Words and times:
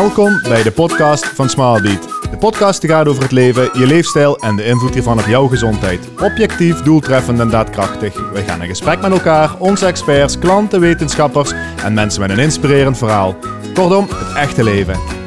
Welkom 0.00 0.40
bij 0.42 0.62
de 0.62 0.70
podcast 0.72 1.26
van 1.26 1.48
Smallbeat. 1.48 2.02
De 2.30 2.36
podcast 2.38 2.86
gaat 2.86 3.08
over 3.08 3.22
het 3.22 3.32
leven, 3.32 3.70
je 3.78 3.86
leefstijl 3.86 4.38
en 4.38 4.56
de 4.56 4.64
invloed 4.64 4.94
hiervan 4.94 5.18
op 5.18 5.26
jouw 5.26 5.46
gezondheid. 5.46 6.08
Objectief, 6.20 6.82
doeltreffend 6.82 7.40
en 7.40 7.50
daadkrachtig. 7.50 8.30
We 8.32 8.42
gaan 8.42 8.62
in 8.62 8.68
gesprek 8.68 9.00
met 9.00 9.12
elkaar, 9.12 9.58
onze 9.58 9.86
experts, 9.86 10.38
klanten, 10.38 10.80
wetenschappers 10.80 11.52
en 11.84 11.94
mensen 11.94 12.20
met 12.20 12.30
een 12.30 12.38
inspirerend 12.38 12.98
verhaal. 12.98 13.36
Kortom, 13.74 14.06
het 14.08 14.36
echte 14.36 14.64
leven. 14.64 15.19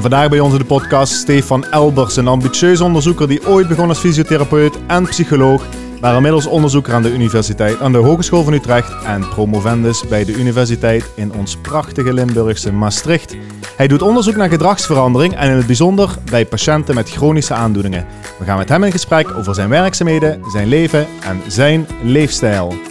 En 0.00 0.10
vandaag 0.10 0.28
bij 0.28 0.40
ons 0.40 0.52
in 0.52 0.58
de 0.58 0.64
podcast 0.64 1.12
Stefan 1.12 1.64
Elbers, 1.64 2.16
een 2.16 2.28
ambitieus 2.28 2.80
onderzoeker 2.80 3.28
die 3.28 3.46
ooit 3.46 3.68
begon 3.68 3.88
als 3.88 3.98
fysiotherapeut 3.98 4.78
en 4.86 5.06
psycholoog, 5.06 5.66
maar 6.00 6.14
inmiddels 6.16 6.46
onderzoeker 6.46 6.94
aan 6.94 7.02
de 7.02 7.12
universiteit, 7.12 7.80
aan 7.80 7.92
de 7.92 7.98
Hogeschool 7.98 8.42
van 8.42 8.52
Utrecht 8.52 9.04
en 9.04 9.28
promovendus 9.28 10.08
bij 10.08 10.24
de 10.24 10.34
universiteit 10.34 11.10
in 11.14 11.32
ons 11.32 11.56
prachtige 11.56 12.12
Limburgse 12.12 12.72
Maastricht. 12.72 13.36
Hij 13.76 13.86
doet 13.86 14.02
onderzoek 14.02 14.36
naar 14.36 14.48
gedragsverandering 14.48 15.34
en 15.34 15.50
in 15.50 15.56
het 15.56 15.66
bijzonder 15.66 16.16
bij 16.30 16.46
patiënten 16.46 16.94
met 16.94 17.10
chronische 17.10 17.54
aandoeningen. 17.54 18.06
We 18.38 18.44
gaan 18.44 18.58
met 18.58 18.68
hem 18.68 18.84
in 18.84 18.92
gesprek 18.92 19.34
over 19.36 19.54
zijn 19.54 19.68
werkzaamheden, 19.68 20.42
zijn 20.52 20.68
leven 20.68 21.06
en 21.20 21.40
zijn 21.46 21.86
leefstijl. 22.02 22.89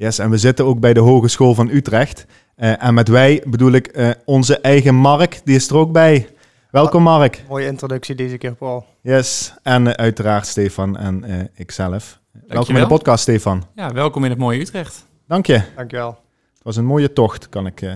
Yes, 0.00 0.18
en 0.18 0.30
we 0.30 0.38
zitten 0.38 0.64
ook 0.64 0.80
bij 0.80 0.94
de 0.94 1.00
Hogeschool 1.00 1.54
van 1.54 1.68
Utrecht. 1.68 2.26
Uh, 2.56 2.82
en 2.82 2.94
met 2.94 3.08
wij 3.08 3.42
bedoel 3.46 3.72
ik 3.72 3.96
uh, 3.96 4.10
onze 4.24 4.60
eigen 4.60 4.94
Mark, 4.94 5.40
die 5.44 5.56
is 5.56 5.68
er 5.68 5.76
ook 5.76 5.92
bij. 5.92 6.28
Welkom 6.70 7.02
Mark. 7.02 7.44
Mooie 7.48 7.66
introductie 7.66 8.14
deze 8.14 8.38
keer, 8.38 8.54
Paul. 8.54 8.84
Yes, 9.00 9.54
en 9.62 9.86
uh, 9.86 9.92
uiteraard 9.92 10.46
Stefan 10.46 10.96
en 10.96 11.50
ikzelf. 11.54 12.20
Welkom 12.46 12.74
in 12.74 12.80
de 12.80 12.86
podcast, 12.86 13.22
Stefan. 13.22 13.64
Ja, 13.74 13.92
welkom 13.92 14.24
in 14.24 14.30
het 14.30 14.38
mooie 14.38 14.60
Utrecht. 14.60 15.06
Dank 15.26 15.46
je. 15.46 15.62
Dankjewel. 15.76 16.18
Het 16.54 16.62
was 16.62 16.76
een 16.76 16.86
mooie 16.86 17.12
tocht, 17.12 17.48
kan 17.48 17.66
ik 17.66 17.86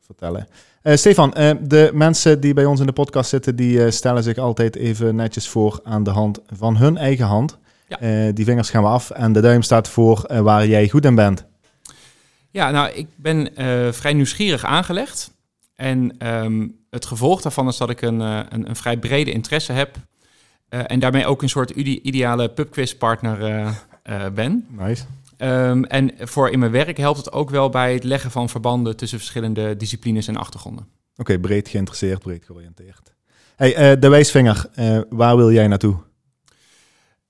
vertellen. 0.00 0.48
Stefan, 0.82 1.30
de 1.60 1.90
mensen 1.94 2.40
die 2.40 2.54
bij 2.54 2.64
ons 2.64 2.80
in 2.80 2.86
de 2.86 2.92
podcast 2.92 3.30
zitten, 3.30 3.56
die 3.56 3.90
stellen 3.90 4.22
zich 4.22 4.38
altijd 4.38 4.76
even 4.76 5.14
netjes 5.14 5.48
voor 5.48 5.80
aan 5.84 6.02
de 6.02 6.10
hand 6.10 6.40
van 6.46 6.76
hun 6.76 6.96
eigen 6.96 7.26
hand. 7.26 7.58
Ja. 7.88 8.26
Uh, 8.26 8.34
die 8.34 8.44
vingers 8.44 8.70
gaan 8.70 8.82
we 8.82 8.88
af 8.88 9.10
en 9.10 9.32
de 9.32 9.40
duim 9.40 9.62
staat 9.62 9.88
voor 9.88 10.28
uh, 10.30 10.40
waar 10.40 10.66
jij 10.66 10.88
goed 10.88 11.04
in 11.04 11.14
bent. 11.14 11.44
Ja, 12.50 12.70
nou, 12.70 12.90
ik 12.92 13.06
ben 13.16 13.62
uh, 13.62 13.92
vrij 13.92 14.12
nieuwsgierig 14.12 14.64
aangelegd. 14.64 15.30
En 15.74 16.28
um, 16.28 16.76
het 16.90 17.06
gevolg 17.06 17.42
daarvan 17.42 17.68
is 17.68 17.76
dat 17.76 17.90
ik 17.90 18.02
een, 18.02 18.20
een, 18.20 18.68
een 18.68 18.76
vrij 18.76 18.96
brede 18.96 19.32
interesse 19.32 19.72
heb. 19.72 19.96
en 20.68 20.98
daarmee 20.98 21.26
ook 21.26 21.42
een 21.42 21.48
soort 21.48 21.70
ideale 21.70 22.48
pubquiz-partner 22.48 23.72
ben. 24.34 24.66
Nice. 24.68 25.04
Um, 25.38 25.84
en 25.84 26.12
voor 26.18 26.50
in 26.50 26.58
mijn 26.58 26.72
werk 26.72 26.96
helpt 26.96 27.18
het 27.18 27.32
ook 27.32 27.50
wel 27.50 27.68
bij 27.68 27.92
het 27.92 28.04
leggen 28.04 28.30
van 28.30 28.48
verbanden 28.48 28.96
tussen 28.96 29.18
verschillende 29.18 29.76
disciplines 29.76 30.28
en 30.28 30.36
achtergronden. 30.36 30.84
Oké, 31.12 31.20
okay, 31.20 31.38
breed 31.38 31.68
geïnteresseerd, 31.68 32.18
breed 32.18 32.44
georiënteerd. 32.44 33.14
Hey, 33.56 33.98
de 33.98 34.08
wijsvinger, 34.08 34.66
waar 35.08 35.36
wil 35.36 35.52
jij 35.52 35.66
naartoe? 35.66 35.96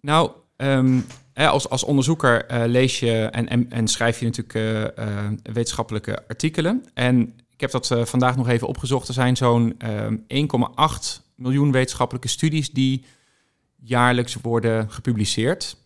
Nou, 0.01 0.31
Um, 0.63 1.07
als, 1.47 1.69
als 1.69 1.85
onderzoeker 1.85 2.53
uh, 2.53 2.63
lees 2.67 3.01
je 3.01 3.23
en, 3.23 3.71
en, 3.71 3.89
schrijf 3.89 4.19
je 4.19 4.25
natuurlijk 4.25 4.55
uh, 4.55 5.07
uh, 5.07 5.31
wetenschappelijke 5.43 6.29
artikelen. 6.29 6.85
En 6.95 7.35
ik 7.51 7.61
heb 7.61 7.71
dat 7.71 7.95
vandaag 8.03 8.37
nog 8.37 8.49
even 8.49 8.69
opgezocht. 8.69 9.09
Er 9.09 9.15
zijn 9.15 9.37
zo'n 9.37 9.75
um, 9.85 10.25
ehm, 10.29 10.47
1,8 10.91 11.23
miljoen 11.35 11.73
wetenschappelijke 11.73 12.29
studies 12.29 12.71
die 12.71 13.05
jaarlijks 13.77 14.35
worden 14.35 14.91
gepubliceerd. 14.91 15.77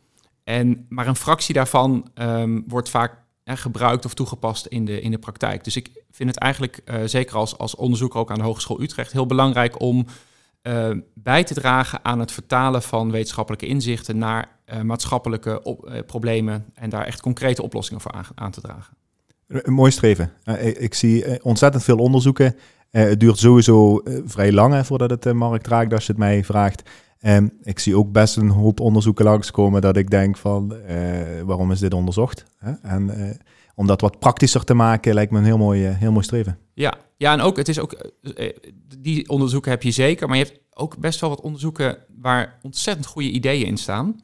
En 0.44 0.86
maar 0.88 1.06
een 1.06 1.16
fractie 1.16 1.54
daarvan 1.54 2.10
um, 2.14 2.64
wordt 2.66 2.88
vaak 2.88 3.20
gebruikt 3.44 4.04
of 4.04 4.14
toegepast 4.14 4.66
in 4.66 4.84
de, 4.84 5.00
in 5.00 5.10
de 5.10 5.18
praktijk. 5.18 5.64
Dus 5.64 5.76
ik 5.76 5.90
vind 6.10 6.28
het 6.28 6.38
eigenlijk, 6.38 6.82
zeker 7.04 7.36
als, 7.36 7.58
als 7.58 7.74
onderzoeker 7.74 8.20
ook 8.20 8.30
aan 8.30 8.38
de 8.38 8.44
Hogeschool 8.44 8.80
Utrecht, 8.80 9.12
heel 9.12 9.26
belangrijk 9.26 9.80
om 9.80 10.06
bij 11.14 11.44
te 11.44 11.54
dragen 11.54 12.04
aan 12.04 12.18
het 12.18 12.32
vertalen 12.32 12.82
van 12.82 13.10
wetenschappelijke 13.10 13.66
inzichten 13.66 14.18
naar 14.18 14.60
maatschappelijke 14.82 15.62
op, 15.62 15.88
uh, 15.88 15.98
problemen 16.06 16.64
en 16.74 16.90
daar 16.90 17.06
echt 17.06 17.20
concrete 17.20 17.62
oplossingen 17.62 18.00
voor 18.00 18.12
aan, 18.12 18.24
aan 18.34 18.50
te 18.50 18.60
dragen. 18.60 18.96
Een 19.46 19.72
mooi 19.72 19.90
streven. 19.90 20.32
Uh, 20.44 20.66
ik 20.66 20.94
zie 20.94 21.44
ontzettend 21.44 21.84
veel 21.84 21.98
onderzoeken. 21.98 22.56
het 22.90 23.20
duurt 23.20 23.38
sowieso 23.38 24.02
vrij 24.24 24.52
lang 24.52 24.74
hè, 24.74 24.84
voordat 24.84 25.10
het 25.10 25.22
de 25.22 25.32
markt 25.32 25.66
raakt, 25.66 25.92
als 25.92 26.06
je 26.06 26.12
het 26.12 26.20
mij 26.20 26.44
vraagt. 26.44 26.90
Um, 27.26 27.58
ik 27.62 27.78
zie 27.78 27.96
ook 27.96 28.12
best 28.12 28.36
een 28.36 28.48
hoop 28.48 28.80
onderzoeken 28.80 29.24
langskomen 29.24 29.80
dat 29.80 29.96
ik 29.96 30.10
denk 30.10 30.36
van, 30.36 30.74
waarom 31.44 31.72
is 31.72 31.80
dit 31.80 31.94
onderzocht? 31.94 32.44
Hè? 32.58 32.72
En 32.72 33.38
om 33.74 33.86
dat 33.86 34.00
wat 34.00 34.18
praktischer 34.18 34.64
te 34.64 34.74
maken, 34.74 35.14
lijkt 35.14 35.32
me 35.32 35.38
een 35.38 35.44
heel 35.44 35.58
mooi, 35.58 35.82
heel 35.84 36.12
mooi 36.12 36.24
streven. 36.24 36.58
Ja, 36.74 36.94
ja, 37.16 37.32
en 37.32 37.40
ook, 37.40 37.56
het 37.56 37.68
is 37.68 37.78
ook, 37.78 38.10
die 38.98 39.28
onderzoeken 39.28 39.70
heb 39.70 39.82
je 39.82 39.90
zeker, 39.90 40.28
maar 40.28 40.36
je 40.36 40.44
hebt 40.44 40.60
ook 40.74 40.98
best 40.98 41.20
wel 41.20 41.30
wat 41.30 41.40
onderzoeken 41.40 41.98
waar 42.18 42.58
ontzettend 42.62 43.06
goede 43.06 43.30
ideeën 43.30 43.66
in 43.66 43.76
staan. 43.76 44.20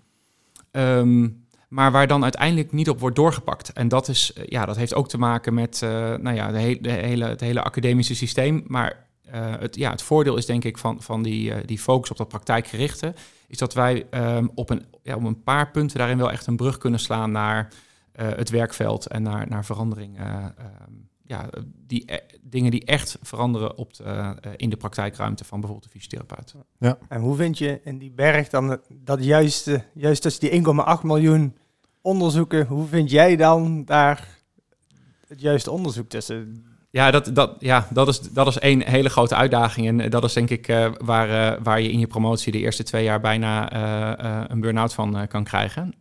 Um, 0.73 1.47
maar 1.69 1.93
waar 1.93 2.07
dan 2.07 2.23
uiteindelijk 2.23 2.73
niet 2.73 2.89
op 2.89 3.01
wordt 3.01 3.17
doorgepakt. 3.17 3.73
En 3.73 3.89
dat, 3.89 4.09
is, 4.09 4.33
eh, 4.33 4.45
ja, 4.47 4.65
dat 4.67 4.77
heeft 4.77 4.95
ook 4.95 5.09
te 5.09 5.19
maken 5.19 5.55
met 5.55 5.81
uh, 5.85 5.91
nou 6.15 6.37
ja, 6.37 6.51
de, 6.51 6.91
hele, 6.91 7.25
het 7.25 7.41
hele 7.41 7.63
academische 7.63 8.15
systeem. 8.15 8.65
Maar 8.67 9.07
uh, 9.27 9.33
het, 9.59 9.77
ja, 9.77 9.91
het 9.91 10.03
voordeel 10.03 10.37
is 10.37 10.47
denk 10.47 10.65
ik 10.65 10.79
van, 10.79 11.03
van 11.03 11.23
die, 11.23 11.65
die 11.65 11.79
focus 11.79 12.11
op 12.11 12.17
dat 12.17 12.29
praktijkgerichte... 12.29 13.15
is 13.47 13.59
dat 13.59 13.75
wij 13.75 14.07
um, 14.11 14.51
op, 14.55 14.71
een, 14.71 14.85
ja, 15.03 15.17
op 15.17 15.25
een 15.25 15.43
paar 15.43 15.71
punten 15.71 15.99
daarin 15.99 16.19
wel 16.19 16.31
echt 16.31 16.47
een 16.47 16.57
brug 16.57 16.79
kunnen 16.79 17.01
slaan 17.01 17.31
naar 17.31 17.73
het 18.13 18.51
werkveld... 18.51 19.07
en 19.07 19.23
naar, 19.23 19.49
naar 19.49 19.65
verandering 19.65 20.19
um, 20.21 21.09
ja, 21.29 21.49
die 21.87 22.03
e 22.07 22.19
dingen 22.43 22.71
die 22.71 22.85
echt 22.85 23.19
veranderen 23.23 23.77
op 23.77 23.95
de, 23.95 24.03
uh, 24.05 24.31
in 24.57 24.71
de 24.71 24.77
praktijkruimte 24.77 25.45
van 25.45 25.61
bijvoorbeeld 25.61 25.93
de 25.93 25.99
fysiotherapeut. 25.99 26.55
Ja. 26.79 26.99
En 27.09 27.21
hoe 27.21 27.37
vind 27.37 27.59
je 27.59 27.81
in 27.85 27.99
die 27.99 28.11
berg 28.11 28.49
dan 28.49 28.81
dat 28.89 29.25
juiste, 29.25 29.85
juist 29.95 30.23
tussen 30.23 30.51
die 30.51 30.63
1,8 30.99 31.03
miljoen 31.03 31.57
onderzoeken, 32.03 32.67
hoe 32.67 32.87
vind 32.87 33.11
jij 33.11 33.37
dan 33.37 33.85
daar 33.85 34.29
het 35.27 35.41
juiste 35.41 35.71
onderzoek 35.71 36.09
tussen? 36.09 36.67
Ja, 36.91 37.11
dat, 37.11 37.31
dat, 37.35 37.57
ja 37.59 37.89
dat, 37.91 38.09
is, 38.09 38.21
dat 38.21 38.47
is 38.47 38.59
één 38.59 38.83
hele 38.83 39.09
grote 39.09 39.35
uitdaging. 39.35 39.87
En 39.87 40.11
dat 40.11 40.25
is 40.25 40.33
denk 40.33 40.51
ik 40.51 40.69
uh, 40.69 40.91
waar, 41.05 41.29
uh, 41.29 41.63
waar 41.63 41.81
je 41.81 41.91
in 41.91 41.99
je 41.99 42.07
promotie 42.07 42.53
de 42.53 42.59
eerste 42.59 42.83
twee 42.83 43.05
jaar 43.05 43.21
bijna 43.21 43.73
uh, 43.73 44.45
een 44.49 44.61
burn-out 44.61 44.95
van 44.95 45.27
kan 45.29 45.45
krijgen. 45.45 45.95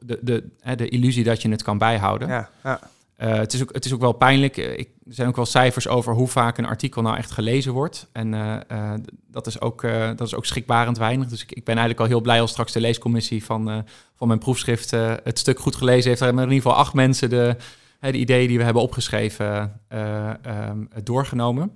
de, 0.00 0.18
de, 0.22 0.50
de 0.76 0.88
illusie 0.88 1.24
dat 1.24 1.42
je 1.42 1.50
het 1.50 1.62
kan 1.62 1.78
bijhouden. 1.78 2.28
Ja, 2.28 2.50
ja. 2.62 2.80
Uh, 3.18 3.34
het, 3.34 3.52
is 3.52 3.62
ook, 3.62 3.72
het 3.72 3.84
is 3.84 3.92
ook 3.92 4.00
wel 4.00 4.12
pijnlijk. 4.12 4.56
Eh, 4.56 4.78
er 4.78 5.14
zijn 5.14 5.28
ook 5.28 5.36
wel 5.36 5.46
cijfers 5.46 5.88
over 5.88 6.14
hoe 6.14 6.28
vaak 6.28 6.58
een 6.58 6.66
artikel 6.66 7.02
nou 7.02 7.16
echt 7.16 7.30
gelezen 7.30 7.72
wordt. 7.72 8.08
En 8.12 8.32
uh, 8.32 8.94
dat, 9.30 9.46
is 9.46 9.60
ook, 9.60 9.82
dat 10.16 10.20
is 10.20 10.34
ook 10.34 10.46
schrikbarend 10.46 10.98
weinig. 10.98 11.28
Dus 11.28 11.42
ik, 11.42 11.52
ik, 11.52 11.64
ben 11.64 11.76
eigenlijk 11.76 12.00
al 12.00 12.06
heel 12.06 12.20
blij 12.20 12.40
als 12.40 12.50
straks 12.50 12.72
de 12.72 12.80
leescommissie 12.80 13.44
van, 13.44 13.84
van 14.14 14.28
mijn 14.28 14.38
proefschrift 14.38 14.90
het 15.24 15.38
stuk 15.38 15.58
goed 15.58 15.76
gelezen 15.76 16.08
heeft. 16.08 16.20
Hebben 16.20 16.42
in 16.42 16.50
ieder 16.50 16.62
geval 16.62 16.82
acht 16.84 16.94
mensen 16.94 17.30
de, 17.30 17.56
de 18.00 18.12
ideeën 18.12 18.48
die 18.48 18.58
we 18.58 18.64
hebben 18.64 18.82
opgeschreven 18.82 19.80
um, 19.88 20.88
doorgenomen. 21.02 21.72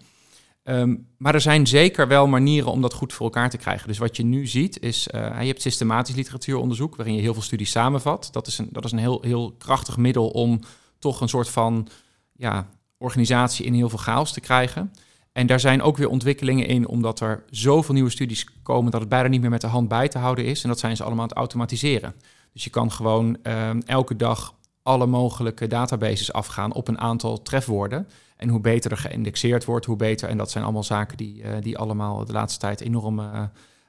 Um, 0.65 1.07
maar 1.17 1.35
er 1.35 1.41
zijn 1.41 1.67
zeker 1.67 2.09
wel 2.09 2.27
manieren 2.27 2.71
om 2.71 2.81
dat 2.81 2.95
goed 2.95 3.13
voor 3.13 3.27
elkaar 3.27 3.51
te 3.51 3.57
krijgen. 3.57 3.89
Dus 3.89 3.99
wat 3.99 4.17
je 4.17 4.25
nu 4.25 4.47
ziet 4.47 4.81
is, 4.81 5.09
je 5.13 5.19
hebt 5.47 5.63
systematisch 5.63 6.15
literatuuronderzoek 6.15 6.97
waarin 6.97 7.15
je 7.15 7.21
heel 7.21 7.33
veel 7.35 7.43
studies 7.43 7.71
samenvat. 7.71 8.29
Dat 8.33 8.47
is 8.47 8.59
een, 8.59 8.69
dat 8.71 8.85
is 8.85 8.93
een 8.93 8.99
heel, 8.99 9.23
heel 9.23 9.55
krachtig 9.59 9.97
middel 9.97 10.29
om 10.29 10.61
toch 11.03 11.21
een 11.21 11.29
soort 11.29 11.49
van 11.49 11.89
ja, 12.33 12.67
organisatie 12.99 13.67
in 13.67 13.75
heel 13.75 13.89
veel 13.89 13.99
chaos 13.99 14.33
te 14.33 14.41
krijgen. 14.41 14.93
En 15.33 15.47
daar 15.47 15.61
zijn 15.61 15.83
ook 15.83 15.97
weer 15.97 16.09
ontwikkelingen 16.09 16.67
in, 16.67 16.89
omdat 16.89 17.21
er 17.21 17.45
zoveel 17.51 17.95
nieuwe 17.95 18.11
studies 18.11 18.47
komen 18.63 18.91
dat 18.91 19.01
het 19.01 19.09
bijna 19.09 19.29
niet 19.29 19.41
meer 19.41 19.51
met 19.51 19.61
de 19.61 19.67
hand 19.67 19.89
bij 19.89 20.09
te 20.09 20.19
houden 20.19 20.45
is. 20.45 20.63
En 20.63 20.69
dat 20.69 20.79
zijn 20.79 20.97
ze 20.97 21.03
allemaal 21.03 21.23
aan 21.23 21.29
het 21.29 21.39
automatiseren. 21.39 22.15
Dus 22.53 22.65
je 22.65 22.71
kan 22.71 22.93
gewoon 22.93 23.37
uh, 23.43 23.71
elke 23.87 24.17
dag 24.17 24.55
alle 24.83 25.07
mogelijke 25.07 25.67
databases 25.67 26.33
afgaan 26.33 26.73
op 26.73 26.89
een 26.89 26.99
aantal 26.99 27.43
trefwoorden. 27.43 28.09
En 28.37 28.49
hoe 28.49 28.61
beter 28.61 28.91
er 28.91 28.97
geïndexeerd 28.97 29.65
wordt, 29.65 29.87
hoe 29.87 29.97
beter. 29.97 30.29
En 30.29 30.37
dat 30.37 30.51
zijn 30.51 30.65
allemaal 30.65 30.85
zaken 30.85 31.17
die, 31.17 31.43
uh, 31.43 31.51
die 31.61 31.79
allemaal 31.79 32.25
de 32.25 32.33
laatste 32.33 32.61
tijd 32.61 32.81
enorm 32.81 33.19
uh, 33.19 33.43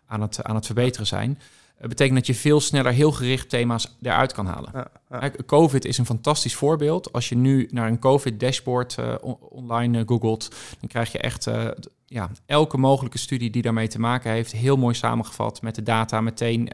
aan, 0.05 0.21
het, 0.21 0.43
aan 0.43 0.55
het 0.55 0.65
verbeteren 0.65 1.07
zijn. 1.07 1.39
Het 1.83 1.91
betekent 1.91 2.17
dat 2.17 2.27
je 2.27 2.35
veel 2.35 2.59
sneller 2.61 2.91
heel 2.91 3.11
gericht 3.11 3.49
thema's 3.49 3.97
eruit 4.01 4.33
kan 4.33 4.45
halen. 4.45 4.71
Ja, 4.73 4.87
ja. 5.09 5.31
COVID 5.45 5.85
is 5.85 5.97
een 5.97 6.05
fantastisch 6.05 6.55
voorbeeld. 6.55 7.13
Als 7.13 7.29
je 7.29 7.35
nu 7.35 7.67
naar 7.71 7.87
een 7.87 7.99
COVID-dashboard 7.99 8.97
uh, 8.99 9.15
online 9.49 9.99
uh, 9.99 10.03
googelt, 10.07 10.55
dan 10.79 10.89
krijg 10.89 11.11
je 11.11 11.17
echt 11.17 11.47
uh, 11.47 11.67
ja, 12.05 12.29
elke 12.45 12.77
mogelijke 12.77 13.17
studie 13.17 13.49
die 13.49 13.61
daarmee 13.61 13.87
te 13.87 13.99
maken 13.99 14.31
heeft, 14.31 14.51
heel 14.51 14.77
mooi 14.77 14.95
samengevat 14.95 15.61
met 15.61 15.75
de 15.75 15.83
data 15.83 16.21
meteen 16.21 16.73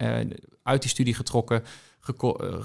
uit 0.64 0.82
die 0.82 0.90
studie 0.90 1.14
getrokken, 1.14 1.64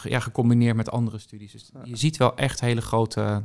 ja, 0.03 0.21
gecombineerd 0.21 0.77
met 0.77 0.91
andere 0.91 1.19
studies. 1.19 1.53
Dus 1.53 1.71
je 1.85 1.97
ziet 1.97 2.17
wel 2.17 2.37
echt 2.37 2.61
hele 2.61 2.81
grote 2.81 3.43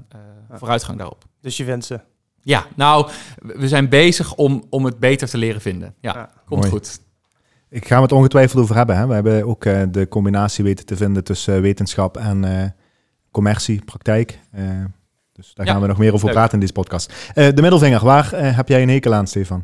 vooruitgang 0.52 0.98
daarop. 0.98 1.26
Dus 1.42 1.58
je 1.58 1.64
wensen 1.64 2.04
Ja, 2.42 2.66
nou, 2.76 3.10
we 3.42 3.68
zijn 3.68 3.90
bezig 3.90 4.36
om, 4.36 4.64
om 4.70 4.86
het 4.86 5.00
beter 5.00 5.30
te 5.30 5.38
leren 5.38 5.62
vinden. 5.62 5.96
Ja, 6.02 6.14
Ja. 6.14 6.30
komt 6.46 6.60
Mooi. 6.60 6.72
goed. 6.72 7.08
Ik 7.70 7.88
ga 7.88 8.02
het 8.02 8.12
ongetwijfeld 8.12 8.64
over 8.64 8.76
hebben. 8.76 8.98
Hè. 8.98 9.08
We 9.08 9.14
hebben 9.14 9.46
ook 9.46 9.66
eh, 9.66 9.82
de 9.92 10.08
combinatie 10.08 10.64
weten 10.64 10.86
te 10.86 10.96
vinden 10.96 11.24
tussen 11.24 11.56
eh, 11.56 11.62
wetenschap 11.62 12.18
en 12.18 12.44
eh, 12.44 12.70
commercie, 13.32 13.82
praktijk. 13.86 14.40
Dus 15.34 15.54
daar 15.54 15.66
Ja, 15.66 15.72
gaan 15.72 15.82
we 15.82 15.88
nog 15.88 15.98
meer 15.98 16.14
over 16.14 16.26
leuk. 16.26 16.36
praten 16.36 16.54
in 16.54 16.60
deze 16.60 16.74
podcast. 16.74 17.14
De 17.34 17.62
middelvinger, 17.62 18.06
waar 18.06 18.30
heb 18.56 18.68
jij 18.68 18.82
een 18.82 18.90
hekel 18.90 19.14
aan, 19.14 19.28
Stefan? 19.28 19.64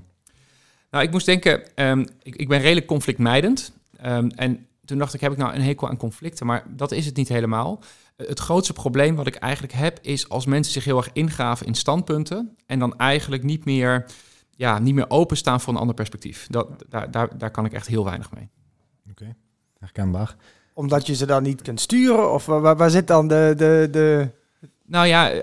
Nou, 0.92 1.04
ik 1.04 1.12
moest 1.12 1.25
denken, 1.25 1.75
ehm, 1.75 2.06
ik, 2.24 2.36
ik 2.36 2.48
ben 2.48 2.60
redelijk 2.62 2.86
conflictmijdend. 2.88 3.72
Ehm, 3.98 4.28
en 4.36 4.66
toen 4.86 4.98
dacht 4.98 5.13
ik, 5.13 5.22
heb 5.22 5.31
ik 5.31 5.38
nou 5.38 5.54
een 5.56 5.62
hekel 5.62 5.90
aan 5.90 5.98
conflicten? 5.98 6.46
Maar 6.46 6.63
dat 6.69 6.92
is 6.92 7.06
het 7.06 7.16
niet 7.16 7.30
helemaal. 7.30 7.80
Het 8.18 8.40
grootste 8.40 8.74
probleem 8.74 9.16
wat 9.16 9.28
ik 9.28 9.36
eigenlijk 9.36 9.74
heb, 9.74 10.00
is 10.01 10.30
als 10.30 10.46
mensen 10.46 10.74
zich 10.74 10.84
heel 10.84 10.98
erg 10.98 11.10
ingraven 11.13 11.66
in 11.66 11.75
standpunten 11.75 12.56
en 12.66 12.80
dan 12.80 12.98
eigenlijk 12.98 13.44
niet 13.44 13.66
meer, 13.66 14.06
ja, 14.56 14.80
niet 14.80 14.96
meer 14.96 15.10
openstaan 15.10 15.62
voor 15.62 15.74
een 15.74 15.80
ander 15.80 15.96
perspectief. 15.96 16.48
Dat, 16.50 16.68
daar, 16.90 17.12
daar, 17.12 17.38
daar 17.38 17.52
kan 17.52 17.66
ik 17.66 17.74
echt 17.74 17.88
heel 17.88 18.04
weinig 18.06 18.30
mee. 18.34 18.50
Herkenbaar. 19.80 20.36
Omdat 20.74 21.07
je 21.07 21.16
ze 21.16 21.25
dan 21.25 21.44
niet 21.44 21.62
kunt 21.62 21.80
sturen? 21.80 22.34
Of 22.34 22.46
waar, 22.46 22.78
waar- 22.78 22.90
zit 22.90 23.07
dan 23.07 23.28
de... 23.28 23.54
de, 23.57 23.88
de... 23.92 24.30
Nou 24.88 25.07
ja, 25.07 25.30
eh, 25.31 25.40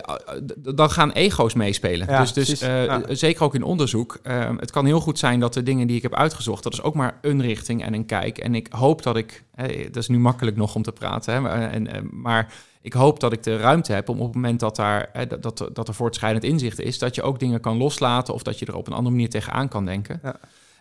dan 0.74 0.90
gaan 0.90 1.10
ego's 1.10 1.54
meespelen. 1.54 2.06
Ja, 2.08 2.20
dus 2.20 2.32
dus 2.32 2.60
eh, 2.60 2.84
Ja. 2.84 3.14
zeker 3.14 3.42
ook 3.44 3.54
in 3.54 3.62
onderzoek. 3.62 4.18
eh, 4.22 4.50
het 4.56 4.70
kan 4.70 4.86
heel 4.86 5.00
goed 5.00 5.18
zijn 5.18 5.40
dat 5.40 5.54
de 5.54 5.62
dingen 5.62 5.86
die 5.86 5.96
ik 5.96 6.02
heb 6.02 6.14
uitgezocht, 6.14 6.62
dat 6.62 6.72
is 6.72 6.82
ook 6.82 6.94
maar 6.94 7.18
een 7.22 7.42
richting 7.42 7.84
en 7.84 7.94
een 7.94 8.06
kijk. 8.06 8.38
En 8.38 8.54
ik 8.54 8.68
hoop 8.70 9.02
dat 9.02 9.16
ik, 9.16 9.44
eh, 9.54 9.84
dat 9.84 9.96
is 9.96 10.08
nu 10.08 10.18
makkelijk 10.18 10.56
nog 10.56 10.74
om 10.74 10.82
te 10.82 10.92
praten, 10.92 11.34
hè, 11.34 11.40
maar, 11.40 11.70
en, 11.70 12.08
maar 12.10 12.52
ik 12.82 12.92
hoop 12.92 13.20
dat 13.20 13.32
ik 13.32 13.42
de 13.42 13.56
ruimte 13.56 13.92
heb 13.92 14.08
om 14.08 14.18
op 14.18 14.26
het 14.26 14.34
moment 14.34 14.60
dat, 14.60 14.76
daar, 14.76 15.10
eh, 15.12 15.28
dat, 15.28 15.42
dat, 15.42 15.70
dat 15.72 15.88
er 15.88 15.94
voortschrijdend 15.94 16.44
inzicht 16.44 16.80
is, 16.80 16.98
dat 16.98 17.14
je 17.14 17.22
ook 17.22 17.38
dingen 17.38 17.60
kan 17.60 17.76
loslaten 17.76 18.34
of 18.34 18.42
dat 18.42 18.58
je 18.58 18.66
er 18.66 18.76
op 18.76 18.86
een 18.86 18.92
andere 18.92 19.14
manier 19.14 19.30
tegenaan 19.30 19.68
kan 19.68 19.84
denken. 19.84 20.20
Ja. 20.22 20.36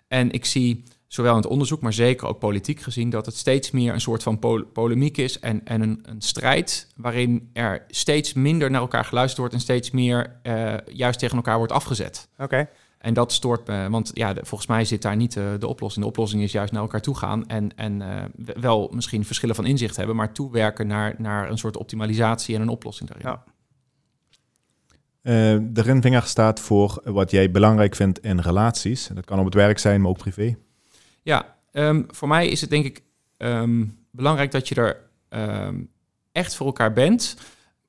En 0.08 0.32
ik 0.32 0.46
zie 0.46 0.84
zowel 1.08 1.32
in 1.32 1.42
het 1.42 1.48
onderzoek, 1.48 1.82
maar 1.82 1.94
zeker 1.94 2.28
ook 2.28 2.40
politiek 2.40 2.80
gezien, 2.80 3.10
dat 3.10 3.26
het 3.26 3.36
steeds 3.36 3.72
meer 3.72 3.94
een 3.94 4.02
soort 4.02 4.24
van 4.24 4.40
pol- 4.40 4.66
polemiek 4.66 5.18
is 5.18 5.40
en, 5.40 5.66
en 5.66 5.82
een, 5.82 6.00
een 6.04 6.22
strijd 6.22 6.88
waarin 6.96 7.50
er 7.54 7.86
steeds 7.88 8.34
minder 8.34 8.72
naar 8.72 8.82
elkaar 8.82 9.06
geluisterd 9.06 9.40
wordt 9.40 9.54
en 9.54 9.60
steeds 9.60 9.92
meer 9.92 10.40
eh, 10.44 10.74
juist 10.86 11.20
tegen 11.20 11.36
elkaar 11.36 11.58
wordt 11.58 11.72
afgezet. 11.72 12.28
Oké. 12.38 12.70
En 13.02 13.14
dat 13.14 13.32
stoort 13.32 13.68
me, 13.68 13.90
want 13.90 14.12
ja, 14.14 14.34
volgens 14.34 14.70
mij 14.70 14.86
zit 14.86 15.02
daar 15.02 15.16
niet 15.16 15.38
eh, 15.38 15.44
de 15.60 15.68
oplossing. 15.68 16.06
De 16.06 16.12
oplossing 16.12 16.44
is 16.44 16.52
juist 16.52 16.72
naar 16.72 16.82
elkaar 16.82 17.02
toe 17.02 17.18
gaan 17.18 17.48
en, 17.48 17.78
en 17.78 18.02
eh, 18.02 18.54
wel 18.62 18.90
misschien 18.94 19.26
verschillen 19.26 19.56
van 19.56 19.66
inzicht 19.66 19.96
hebben, 19.96 20.16
maar 20.16 20.34
toewerken 20.34 20.88
naar, 20.88 21.16
naar 21.18 21.50
een 21.50 21.58
soort 21.58 21.78
optimalisatie 21.78 22.56
en 22.56 22.62
een 22.62 22.70
oplossing 22.70 23.10
daarin. 23.10 23.28
Ja. 23.28 23.44
Eh, 25.22 25.60
de 25.74 25.82
ringvinger 25.82 26.24
staat 26.24 26.60
voor 26.60 27.02
wat 27.04 27.32
jij 27.32 27.52
belangrijk 27.52 27.96
vindt 27.96 28.20
in 28.20 28.40
relaties. 28.40 29.08
Dat 29.08 29.26
kan 29.26 29.40
op 29.40 29.46
het 29.46 29.54
werk 29.54 29.80
zijn, 29.80 30.02
maar 30.02 30.10
ook 30.10 30.18
privé. 30.18 30.56
Ja, 31.22 31.56
ehm, 31.72 32.04
voor 32.08 32.28
mij 32.28 32.48
is 32.48 32.62
het 32.62 32.70
denk 32.70 32.86
ik 32.86 33.02
ehm, 33.38 33.86
belangrijk 34.12 34.52
dat 34.52 34.68
je 34.68 34.76
er 34.76 35.10
ehm, 35.30 35.82
echt 36.32 36.56
voor 36.56 36.66
elkaar 36.66 36.94
bent, 36.94 37.38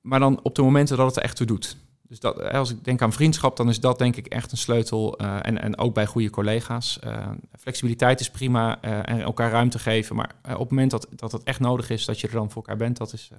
maar 0.00 0.20
dan 0.20 0.40
op 0.42 0.54
de 0.54 0.62
momenten 0.62 0.96
dat 0.96 1.06
het 1.06 1.16
er 1.16 1.22
echt 1.22 1.36
toe 1.36 1.46
doet. 1.46 1.76
Dus 2.12 2.20
dat, 2.20 2.38
eh, 2.38 2.58
als 2.58 2.70
ik 2.70 2.84
denk 2.84 3.02
aan 3.02 3.12
vriendschap, 3.12 3.56
dan 3.56 3.68
is 3.68 3.80
dat 3.80 3.98
denk 3.98 4.16
ik 4.16 4.26
echt 4.26 4.52
een 4.52 4.58
sleutel. 4.58 5.18
eh, 5.18 5.36
en, 5.42 5.62
en 5.62 5.78
ook 5.78 5.94
bij 5.94 6.06
goede 6.06 6.30
collega's. 6.30 6.98
Eh, 6.98 7.28
flexibiliteit 7.58 8.20
is 8.20 8.30
prima 8.30 8.80
en 8.80 9.20
elkaar 9.20 9.50
ruimte 9.50 9.78
geven. 9.78 10.16
Maar 10.16 10.34
op 10.42 10.58
het 10.58 10.70
moment 10.70 10.90
dat, 10.90 11.06
dat 11.10 11.32
het 11.32 11.42
echt 11.42 11.60
nodig 11.60 11.90
is, 11.90 12.04
dat 12.04 12.20
je 12.20 12.26
er 12.26 12.32
dan 12.32 12.50
voor 12.50 12.62
elkaar 12.62 12.76
bent, 12.76 12.96
dat 12.96 13.12
is... 13.12 13.30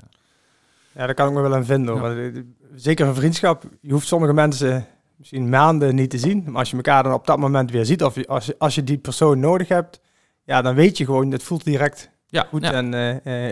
Ja, 0.91 1.05
daar 1.05 1.13
kan 1.13 1.27
ik 1.27 1.33
me 1.33 1.41
wel 1.41 1.55
aan 1.55 1.65
vinden. 1.65 1.97
hoor. 1.97 2.09
Ja. 2.09 2.31
Want, 2.31 2.45
Zeker 2.75 3.07
een 3.07 3.15
vriendschap. 3.15 3.63
Je 3.81 3.91
hoeft 3.91 4.07
sommige 4.07 4.33
mensen 4.33 4.85
misschien 5.15 5.49
maanden 5.49 5.95
niet 5.95 6.09
te 6.09 6.17
zien. 6.17 6.43
Maar 6.45 6.55
als 6.59 6.69
je 6.69 6.75
elkaar 6.75 7.03
dan 7.03 7.13
op 7.13 7.27
dat 7.27 7.37
moment 7.37 7.71
weer 7.71 7.85
ziet, 7.85 8.03
of 8.03 8.15
je, 8.15 8.27
als, 8.27 8.45
je, 8.45 8.55
als 8.57 8.75
je 8.75 8.83
die 8.83 8.97
persoon 8.97 9.39
nodig 9.39 9.67
hebt, 9.67 10.01
ja, 10.43 10.61
dan 10.61 10.75
weet 10.75 10.97
je 10.97 11.05
gewoon, 11.05 11.31
het 11.31 11.43
voelt 11.43 11.63
direct 11.63 12.09
ja, 12.27 12.47
goed. 12.49 12.63
ja, 12.63 12.71
En 12.71 12.93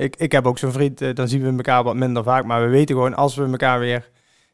ik, 0.02 0.16
ik 0.16 0.32
heb 0.32 0.46
ook 0.48 0.58
zo'n 0.58 0.72
vriend, 0.72 1.16
dan 1.16 1.28
zien 1.28 1.42
we 1.42 1.48
elkaar 1.48 1.84
wat 1.84 1.96
minder 1.96 2.24
vaak. 2.24 2.46
Maar 2.46 2.62
we 2.62 2.70
weten 2.70 2.96
gewoon, 2.96 3.16
als 3.16 3.36
we 3.36 3.46
elkaar 3.46 3.80
weer 3.80 4.10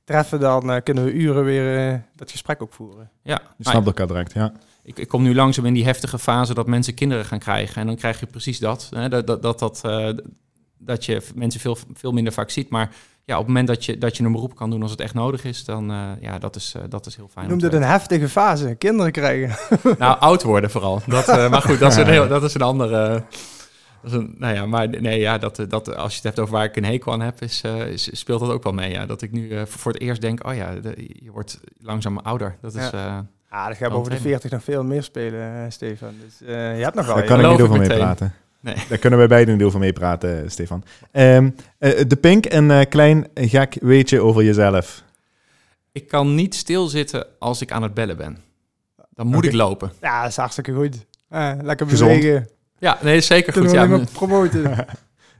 treffen, 0.08 0.40
dan 0.40 0.72
eh, 0.72 0.82
kunnen 0.84 1.04
we 1.04 1.14
uren 1.14 1.44
weer 1.44 1.94
eh, 1.94 2.00
dat 2.16 2.32
gesprek 2.32 2.62
ook 2.62 2.74
voeren. 2.74 3.10
ja. 3.24 3.42
Je 3.58 3.70
snapt 3.70 3.86
elkaar 3.86 4.08
direct, 4.08 4.34
ja. 4.34 4.52
ik, 4.84 5.00
ik 5.00 5.08
kom 5.08 5.24
nu 5.24 5.36
langzaam 5.36 5.66
in 5.66 5.74
die 5.74 5.86
heftige 5.86 6.20
fase 6.20 6.54
dat 6.54 6.68
mensen 6.68 6.94
kinderen 6.94 7.26
gaan 7.26 7.40
krijgen. 7.40 7.82
En 7.82 7.88
dan 7.88 7.96
krijg 7.96 8.20
je 8.20 8.26
precies 8.26 8.60
dat. 8.60 8.90
Hè, 8.96 9.10
dat, 9.10 9.28
dat, 9.28 9.42
dat, 9.42 9.60
dat, 9.60 9.82
eh, 9.86 10.10
dat 10.78 11.06
je 11.06 11.22
mensen 11.36 11.60
veel, 11.60 11.78
veel 11.94 12.12
minder 12.12 12.34
vaak 12.34 12.50
ziet. 12.50 12.70
Maar 12.70 12.90
ja, 13.24 13.34
op 13.34 13.40
het 13.40 13.48
moment 13.48 13.68
dat 13.68 13.86
je, 13.86 13.98
dat 13.98 14.18
je 14.18 14.24
een 14.24 14.32
beroep 14.32 14.56
kan 14.56 14.70
doen 14.70 14.82
als 14.82 14.92
het 14.92 15.00
echt 15.00 15.14
nodig 15.14 15.44
is, 15.44 15.66
dan 15.66 15.92
uh, 15.92 16.10
ja, 16.22 16.40
dat 16.40 16.56
is, 16.56 16.74
uh, 16.78 16.84
dat 16.90 17.06
is 17.06 17.16
heel 17.16 17.30
fijn. 17.34 17.58
te 17.58 17.66
het 17.66 17.74
een 17.74 17.84
heftige 17.84 18.30
fase, 18.30 18.76
kinderen 18.76 19.12
krijgen. 19.12 19.56
Nou, 19.98 20.20
oud 20.20 20.44
worden 20.44 20.72
vooral. 20.72 21.02
Dat, 21.08 21.28
uh, 21.28 21.50
maar 21.50 21.62
goed, 21.62 21.80
dat 21.80 21.92
is 21.92 21.98
een, 21.98 22.08
heel, 22.08 22.28
dat 22.28 22.44
is 22.44 22.54
een 22.54 22.62
andere... 22.62 23.24
Dat 24.08 24.22
is 24.22 24.28
een, 24.28 24.36
nou 24.38 24.54
ja, 24.54 24.66
maar 24.66 24.90
nee, 24.90 25.20
ja, 25.20 25.38
dat, 25.38 25.66
dat, 25.68 25.96
als 25.96 26.12
je 26.12 26.16
het 26.16 26.24
hebt 26.24 26.40
over 26.40 26.54
waar 26.54 26.66
ik 26.66 26.76
een 26.76 26.86
hekel 26.86 27.12
aan 27.12 27.22
heb, 27.22 27.42
is, 27.42 27.62
uh, 27.66 27.88
is, 27.88 28.20
speelt 28.20 28.40
dat 28.40 28.50
ook 28.50 28.64
wel 28.64 28.74
mee. 28.74 28.92
Ja. 28.92 29.06
Dat 29.06 29.22
ik 29.22 29.32
nu 29.32 29.50
uh, 29.50 29.66
voor 29.66 29.92
het 29.92 30.02
eerst 30.02 30.22
denk, 30.22 30.48
oh 30.48 30.56
ja, 30.56 30.76
de, 30.76 31.10
je 31.24 31.32
wordt 31.32 31.60
langzaam 31.78 32.18
ouder. 32.18 32.58
Dat 32.62 32.76
is... 32.76 32.90
Ja. 32.90 33.26
Ah, 33.50 33.68
dat 33.68 33.78
gaat 33.78 33.92
boven 33.92 34.12
de 34.12 34.18
40 34.18 34.52
nog 34.52 34.64
veel 34.64 34.84
meer 34.84 35.04
spelen, 35.04 35.56
uh, 35.56 35.64
Stefan. 35.70 36.14
Dus 36.26 36.48
je 36.48 36.54
hebt 36.84 36.96
nog 36.96 37.06
wel. 37.06 37.16
Daar 37.16 37.26
kan 37.26 37.40
ik 37.40 37.50
niet 37.50 37.62
over 37.62 37.80
mee 37.80 37.88
praten. 37.88 38.34
Nee. 38.60 38.76
Daar 38.90 38.98
kunnen 38.98 39.20
wij 39.20 39.28
beiden 39.28 39.54
een 39.54 39.60
deel 39.60 39.72
van 39.72 39.80
mee 39.80 39.94
praten, 39.94 40.52
Stefan. 40.52 40.84
Um, 41.12 41.56
de 41.82 42.18
Pink, 42.22 42.54
een 42.54 42.88
klein 42.90 43.28
gek 43.34 43.78
weetje 43.82 44.22
over 44.22 44.44
jezelf. 44.44 45.04
Ik 45.92 46.08
kan 46.08 46.36
niet 46.36 46.56
stilzitten 46.56 47.26
als 47.40 47.62
ik 47.62 47.72
aan 47.72 47.84
het 47.84 47.94
bellen 47.94 48.18
ben. 48.18 48.38
Dan 49.10 49.28
moet 49.28 49.38
okay. 49.38 49.50
ik 49.50 49.56
lopen. 49.56 49.92
Ja, 50.02 50.22
dat 50.22 50.30
is 50.30 50.38
hartstikke 50.38 50.74
goed. 50.74 51.06
lekker 51.62 51.90
Gezond. 51.90 52.48
Ja, 52.80 52.98
nee, 53.02 53.22
zeker 53.22 53.54
Kunnen 53.54 53.70
goed. 53.72 53.80
We 53.80 53.86
Ja, 53.86 53.98
maar 53.98 54.08
promoten. 54.14 54.62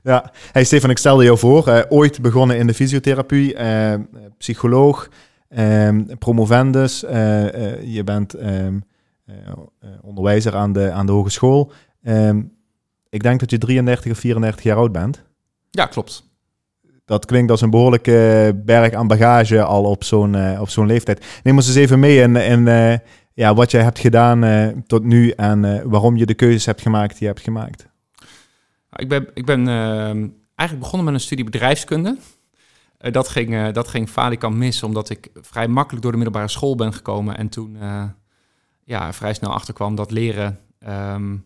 ja, 0.02 0.32
hey 0.52 0.64
Stefan, 0.64 0.90
ik 0.90 0.98
stelde 0.98 1.24
jou 1.24 1.38
voor. 1.38 1.68
Uh, 1.68 1.80
ooit 1.88 2.20
begonnen 2.20 2.58
in 2.58 2.66
de 2.66 2.74
fysiotherapie, 2.74 3.54
uh, 3.54 3.94
psycholoog, 4.38 5.08
um, 5.58 6.18
promovendus. 6.18 7.04
Uh, 7.04 7.10
je 7.94 8.04
bent 8.04 8.40
um, 8.40 8.84
onderwijzer 10.02 10.56
aan 10.56 10.72
de, 10.72 10.90
aan 10.90 11.06
de 11.06 11.12
hogeschool. 11.12 11.72
Um, 12.02 12.56
ik 13.10 13.22
denk 13.22 13.40
dat 13.40 13.50
je 13.50 13.58
33 13.58 14.12
of 14.12 14.18
34 14.18 14.62
jaar 14.62 14.76
oud 14.76 14.92
bent. 14.92 15.22
Ja, 15.70 15.86
klopt. 15.86 16.26
Dat 17.04 17.24
klinkt 17.24 17.50
als 17.50 17.60
een 17.60 17.70
behoorlijke 17.70 18.52
berg 18.64 18.92
aan 18.92 19.06
bagage 19.06 19.62
al 19.62 19.84
op 19.84 20.04
zo'n 20.04 20.34
uh, 20.34 20.60
op 20.60 20.68
zo'n 20.68 20.86
leeftijd. 20.86 21.40
Neem 21.42 21.56
ons 21.56 21.66
eens 21.66 21.76
even 21.76 21.98
mee 21.98 22.20
in, 22.20 22.36
in 22.36 22.66
uh, 22.66 22.94
ja, 23.38 23.54
wat 23.54 23.70
jij 23.70 23.82
hebt 23.82 23.98
gedaan 23.98 24.44
uh, 24.44 24.68
tot 24.86 25.04
nu 25.04 25.30
en 25.30 25.88
waarom 25.90 26.16
je 26.16 26.26
de 26.26 26.34
keuzes 26.34 26.66
hebt 26.66 26.80
gemaakt 26.80 27.10
die 27.10 27.20
je 27.20 27.26
hebt 27.26 27.40
gemaakt. 27.40 27.86
Ik 28.96 29.08
ben, 29.08 29.28
ik 29.34 29.44
ben 29.44 29.68
ehm, 29.68 30.28
eigenlijk 30.54 30.78
begonnen 30.78 31.04
met 31.04 31.14
een 31.14 31.20
studie 31.20 31.44
bedrijfskunde. 31.44 32.16
Dat, 32.98 33.28
ging, 33.28 33.70
dat 33.70 33.88
ging 33.88 34.08
falikant 34.08 34.56
mis, 34.56 34.82
omdat 34.82 35.10
ik 35.10 35.30
vrij 35.34 35.68
makkelijk 35.68 36.02
door 36.02 36.12
de 36.12 36.18
middelbare 36.18 36.48
school 36.48 36.74
ben 36.74 36.92
gekomen. 36.92 37.36
En 37.36 37.48
toen 37.48 37.78
ja, 38.84 39.12
vrij 39.12 39.34
snel 39.34 39.52
achterkwam 39.52 39.94
dat 39.94 40.10
leren 40.10 40.58
um, 40.88 41.44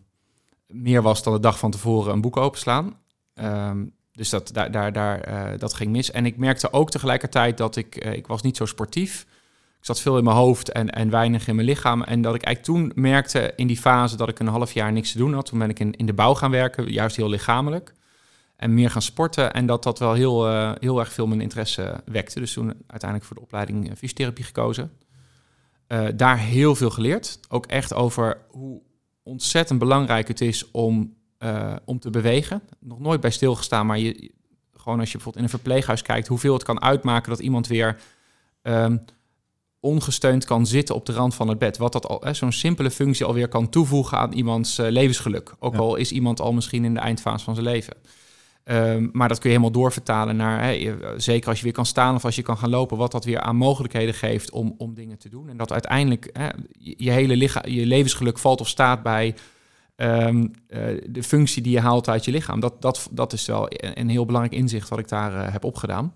meer 0.67 1.01
was 1.01 1.23
dan 1.23 1.33
de 1.33 1.39
dag 1.39 1.59
van 1.59 1.71
tevoren 1.71 2.13
een 2.13 2.21
boek 2.21 2.37
openslaan. 2.37 2.97
Um, 3.35 3.93
dus 4.11 4.29
dat, 4.29 4.49
daar, 4.53 4.71
daar, 4.71 4.93
daar, 4.93 5.57
dat 5.57 5.73
ging 5.73 5.91
mis. 5.91 6.11
En 6.11 6.25
ik 6.25 6.37
merkte 6.37 6.73
ook 6.73 6.89
tegelijkertijd 6.89 7.57
dat 7.57 7.75
ik... 7.75 7.95
Ik 7.95 8.27
was 8.27 8.41
niet 8.41 8.57
zo 8.57 8.65
sportief. 8.65 9.25
Ik 9.83 9.89
zat 9.89 10.01
veel 10.01 10.17
in 10.17 10.23
mijn 10.23 10.35
hoofd 10.35 10.71
en, 10.71 10.89
en 10.89 11.09
weinig 11.09 11.47
in 11.47 11.55
mijn 11.55 11.67
lichaam. 11.67 12.01
En 12.03 12.21
dat 12.21 12.35
ik 12.35 12.41
eigenlijk 12.41 12.77
toen 12.77 13.01
merkte 13.01 13.53
in 13.55 13.67
die 13.67 13.77
fase 13.77 14.17
dat 14.17 14.29
ik 14.29 14.39
een 14.39 14.47
half 14.47 14.73
jaar 14.73 14.91
niks 14.91 15.11
te 15.11 15.17
doen 15.17 15.33
had. 15.33 15.45
Toen 15.45 15.59
ben 15.59 15.69
ik 15.69 15.79
in, 15.79 15.91
in 15.91 16.05
de 16.05 16.13
bouw 16.13 16.33
gaan 16.33 16.51
werken, 16.51 16.91
juist 16.91 17.15
heel 17.15 17.29
lichamelijk. 17.29 17.93
En 18.55 18.73
meer 18.73 18.89
gaan 18.89 19.01
sporten. 19.01 19.53
En 19.53 19.65
dat 19.65 19.83
dat 19.83 19.99
wel 19.99 20.13
heel, 20.13 20.49
uh, 20.49 20.71
heel 20.79 20.99
erg 20.99 21.13
veel 21.13 21.27
mijn 21.27 21.41
interesse 21.41 22.01
wekte. 22.05 22.39
Dus 22.39 22.53
toen 22.53 22.73
uiteindelijk 22.87 23.23
voor 23.23 23.35
de 23.35 23.41
opleiding 23.41 23.97
fysiotherapie 23.97 24.43
gekozen. 24.43 24.91
Uh, 25.87 26.07
daar 26.15 26.37
heel 26.37 26.75
veel 26.75 26.89
geleerd. 26.89 27.39
Ook 27.49 27.65
echt 27.65 27.93
over 27.93 28.37
hoe 28.49 28.81
ontzettend 29.23 29.79
belangrijk 29.79 30.27
het 30.27 30.41
is 30.41 30.71
om, 30.71 31.13
om 31.85 31.99
te 31.99 32.09
bewegen. 32.09 32.61
Nog 32.79 32.99
nooit 32.99 33.21
bij 33.21 33.31
stilgestaan, 33.31 33.85
maar 33.85 33.99
je, 33.99 34.31
gewoon 34.73 34.99
als 34.99 35.11
je 35.11 35.17
bijvoorbeeld 35.17 35.35
in 35.35 35.43
een 35.43 35.59
verpleeghuis 35.59 36.01
kijkt... 36.01 36.27
hoeveel 36.27 36.53
het 36.53 36.63
kan 36.63 36.81
uitmaken 36.81 37.29
dat 37.29 37.39
iemand 37.39 37.67
weer... 37.67 37.97
Um, 38.61 39.05
ongesteund 39.83 40.45
kan 40.45 40.65
zitten 40.65 40.95
op 40.95 41.05
de 41.05 41.13
rand 41.13 41.35
van 41.35 41.47
het 41.47 41.59
bed. 41.59 41.77
Wat 41.77 41.91
dat 41.91 42.07
al 42.07 42.23
zo'n 42.31 42.51
simpele 42.51 42.91
functie 42.91 43.25
alweer 43.25 43.47
kan 43.47 43.69
toevoegen 43.69 44.17
aan 44.17 44.31
iemands 44.31 44.79
uh, 44.79 44.89
levensgeluk. 44.89 45.55
Ook 45.59 45.73
ja. 45.73 45.79
al 45.79 45.95
is 45.95 46.11
iemand 46.11 46.41
al 46.41 46.53
misschien 46.53 46.85
in 46.85 46.93
de 46.93 46.99
eindfase 46.99 47.43
van 47.43 47.55
zijn 47.55 47.67
leven. 47.67 47.95
Um, 48.65 49.09
maar 49.13 49.27
dat 49.27 49.39
kun 49.39 49.49
je 49.49 49.55
helemaal 49.55 49.81
doorvertalen 49.81 50.35
naar, 50.35 50.59
hey, 50.59 50.95
zeker 51.17 51.49
als 51.49 51.57
je 51.57 51.63
weer 51.63 51.73
kan 51.73 51.85
staan 51.85 52.15
of 52.15 52.25
als 52.25 52.35
je 52.35 52.41
kan 52.41 52.57
gaan 52.57 52.69
lopen, 52.69 52.97
wat 52.97 53.11
dat 53.11 53.25
weer 53.25 53.39
aan 53.39 53.55
mogelijkheden 53.55 54.13
geeft 54.13 54.51
om, 54.51 54.75
om 54.77 54.93
dingen 54.93 55.17
te 55.17 55.29
doen. 55.29 55.49
En 55.49 55.57
dat 55.57 55.71
uiteindelijk 55.71 56.29
hè, 56.33 56.47
je, 56.77 57.11
hele 57.11 57.35
lichaam, 57.35 57.67
je 57.67 57.85
levensgeluk 57.85 58.37
valt 58.37 58.61
of 58.61 58.67
staat 58.67 59.03
bij 59.03 59.35
um, 59.95 60.51
uh, 60.67 61.01
de 61.09 61.23
functie 61.23 61.61
die 61.61 61.71
je 61.71 61.79
haalt 61.79 62.09
uit 62.09 62.25
je 62.25 62.31
lichaam. 62.31 62.59
Dat, 62.59 62.81
dat, 62.81 63.09
dat 63.11 63.33
is 63.33 63.45
wel 63.45 63.67
een 63.77 64.09
heel 64.09 64.25
belangrijk 64.25 64.61
inzicht 64.61 64.89
wat 64.89 64.99
ik 64.99 65.07
daar 65.07 65.33
uh, 65.33 65.51
heb 65.51 65.63
opgedaan. 65.63 66.13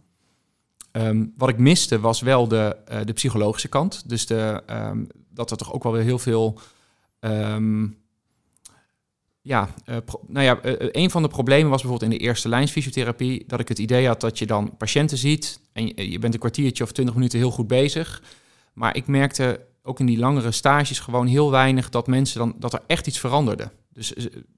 Ehm, 0.98 1.26
wat 1.38 1.50
ik 1.50 1.58
miste 1.58 2.00
was 2.00 2.22
wel 2.22 2.48
de, 2.48 2.78
uh, 2.92 3.00
de 3.06 3.14
psychologische 3.14 3.68
kant. 3.68 4.10
Dus 4.10 4.26
de, 4.26 4.64
um, 4.70 5.08
dat 5.30 5.52
er 5.52 5.58
toch 5.58 5.74
ook 5.74 5.84
wel 5.84 5.92
weer 5.92 6.04
heel 6.04 6.20
veel. 6.20 6.60
Um, 7.20 7.98
ja, 9.42 9.70
uh, 9.86 9.98
nou 10.28 10.46
ja, 10.46 10.60
uh, 10.66 10.74
een 10.78 11.10
van 11.10 11.22
de 11.22 11.28
problemen 11.28 11.70
was 11.70 11.82
bijvoorbeeld 11.82 12.12
in 12.12 12.18
de 12.18 12.24
eerste 12.24 12.50
lijns 12.50 12.72
fysiotherapie 12.72 13.44
dat 13.48 13.60
ik 13.60 13.68
het 13.68 13.80
idee 13.80 14.08
had 14.08 14.22
dat 14.22 14.40
je 14.40 14.46
dan 14.46 14.78
patiënten 14.78 15.18
ziet 15.18 15.60
en 15.74 15.88
je, 15.88 16.12
je 16.12 16.20
bent 16.20 16.34
een 16.34 16.40
kwartiertje 16.40 16.84
of 16.84 16.92
twintig 16.92 17.16
minuten 17.16 17.40
heel 17.40 17.52
goed 17.52 17.68
bezig. 17.68 18.24
Maar 18.74 18.96
ik 18.96 19.08
merkte 19.08 19.66
ook 19.84 20.00
in 20.00 20.06
die 20.06 20.20
langere 20.20 20.52
stages 20.52 21.00
gewoon 21.00 21.28
heel 21.28 21.52
weinig 21.52 21.90
dat 21.90 22.08
mensen 22.08 22.40
dan 22.40 22.56
dat 22.60 22.74
er 22.74 22.82
echt 22.88 23.08
iets 23.08 23.20
veranderde. 23.20 23.72
Dus 23.98 24.14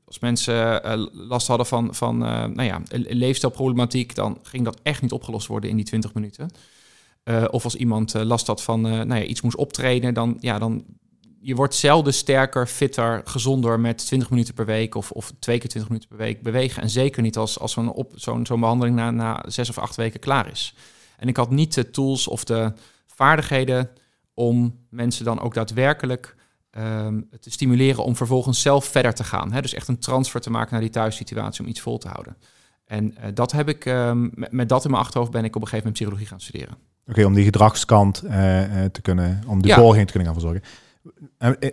als 0.05 0.19
mensen 0.19 0.85
uh, 0.85 1.05
last 1.11 1.47
hadden 1.47 1.65
van, 1.65 1.95
van 1.95 2.23
uh, 2.23 2.45
nou 2.45 2.63
ja, 2.63 2.81
leefstijlproblematiek, 2.91 4.15
dan 4.15 4.39
ging 4.43 4.65
dat 4.65 4.79
echt 4.83 5.01
niet 5.01 5.11
opgelost 5.11 5.47
worden 5.47 5.69
in 5.69 5.75
die 5.75 5.85
20 5.85 6.13
minuten. 6.13 6.49
Of 7.49 7.63
als 7.63 7.75
iemand 7.75 8.13
last 8.13 8.47
had 8.47 8.63
van 8.63 8.81
nou 8.81 9.15
ja, 9.15 9.23
iets 9.23 9.41
moest 9.41 9.55
optreden, 9.55 10.13
dan, 10.13 10.37
ja, 10.39 10.59
dan 10.59 10.85
je 11.41 11.55
wordt 11.55 11.75
zelden 11.75 12.13
sterker, 12.13 12.67
fitter, 12.67 13.21
gezonder 13.25 13.79
met 13.79 13.97
20 13.97 14.29
minuten 14.29 14.53
per 14.53 14.65
week 14.65 14.95
of, 14.95 15.11
of 15.11 15.33
twee 15.39 15.57
keer 15.57 15.69
20 15.69 15.89
minuten 15.89 16.09
per 16.09 16.25
week 16.25 16.41
bewegen. 16.41 16.81
En 16.81 16.89
zeker 16.89 17.21
niet 17.21 17.37
als, 17.37 17.59
als 17.59 17.71
zo'n 17.71 18.05
zo'n 18.15 18.45
zo'n 18.45 18.59
behandeling 18.59 18.95
na, 18.95 19.11
na 19.11 19.43
zes 19.47 19.69
of 19.69 19.77
acht 19.77 19.95
weken 19.95 20.19
klaar 20.19 20.51
is. 20.51 20.75
En 21.17 21.27
ik 21.27 21.37
had 21.37 21.49
niet 21.49 21.73
de 21.73 21.89
tools 21.91 22.27
of 22.27 22.43
de 22.43 22.73
vaardigheden 23.05 23.89
om 24.33 24.85
mensen 24.89 25.25
dan 25.25 25.39
ook 25.39 25.53
daadwerkelijk 25.53 26.35
um, 26.77 27.29
te 27.39 27.51
stimuleren 27.51 28.03
om 28.03 28.15
vervolgens 28.15 28.61
zelf 28.61 28.85
verder 28.85 29.13
te 29.13 29.23
gaan. 29.23 29.51
Hè? 29.51 29.61
Dus 29.61 29.73
echt 29.73 29.87
een 29.87 29.99
transfer 29.99 30.41
te 30.41 30.49
maken 30.49 30.71
naar 30.71 30.81
die 30.81 30.89
thuissituatie 30.89 31.63
om 31.63 31.69
iets 31.69 31.81
vol 31.81 31.97
te 31.97 32.07
houden. 32.07 32.37
En 32.85 33.15
uh, 33.17 33.25
dat 33.33 33.51
heb 33.51 33.69
ik, 33.69 33.85
um, 33.85 34.31
met, 34.33 34.51
met, 34.51 34.69
dat 34.69 34.83
in 34.85 34.91
mijn 34.91 35.03
achterhoofd 35.03 35.31
ben 35.31 35.43
ik 35.43 35.55
op 35.55 35.61
een 35.61 35.67
gegeven 35.67 35.77
moment 35.77 35.95
psychologie 35.95 36.27
gaan 36.27 36.41
studeren. 36.41 36.73
Oké, 36.73 37.11
okay, 37.11 37.23
om 37.23 37.33
die 37.33 37.43
gedragskant 37.43 38.23
uh, 38.23 38.31
te 38.91 39.01
kunnen, 39.01 39.43
om 39.47 39.61
de 39.61 39.67
ja. 39.67 39.75
te 39.75 40.05
kunnen 40.05 40.25
gaan 40.25 40.33
verzorgen. 40.33 40.61
Uh, 41.39 41.71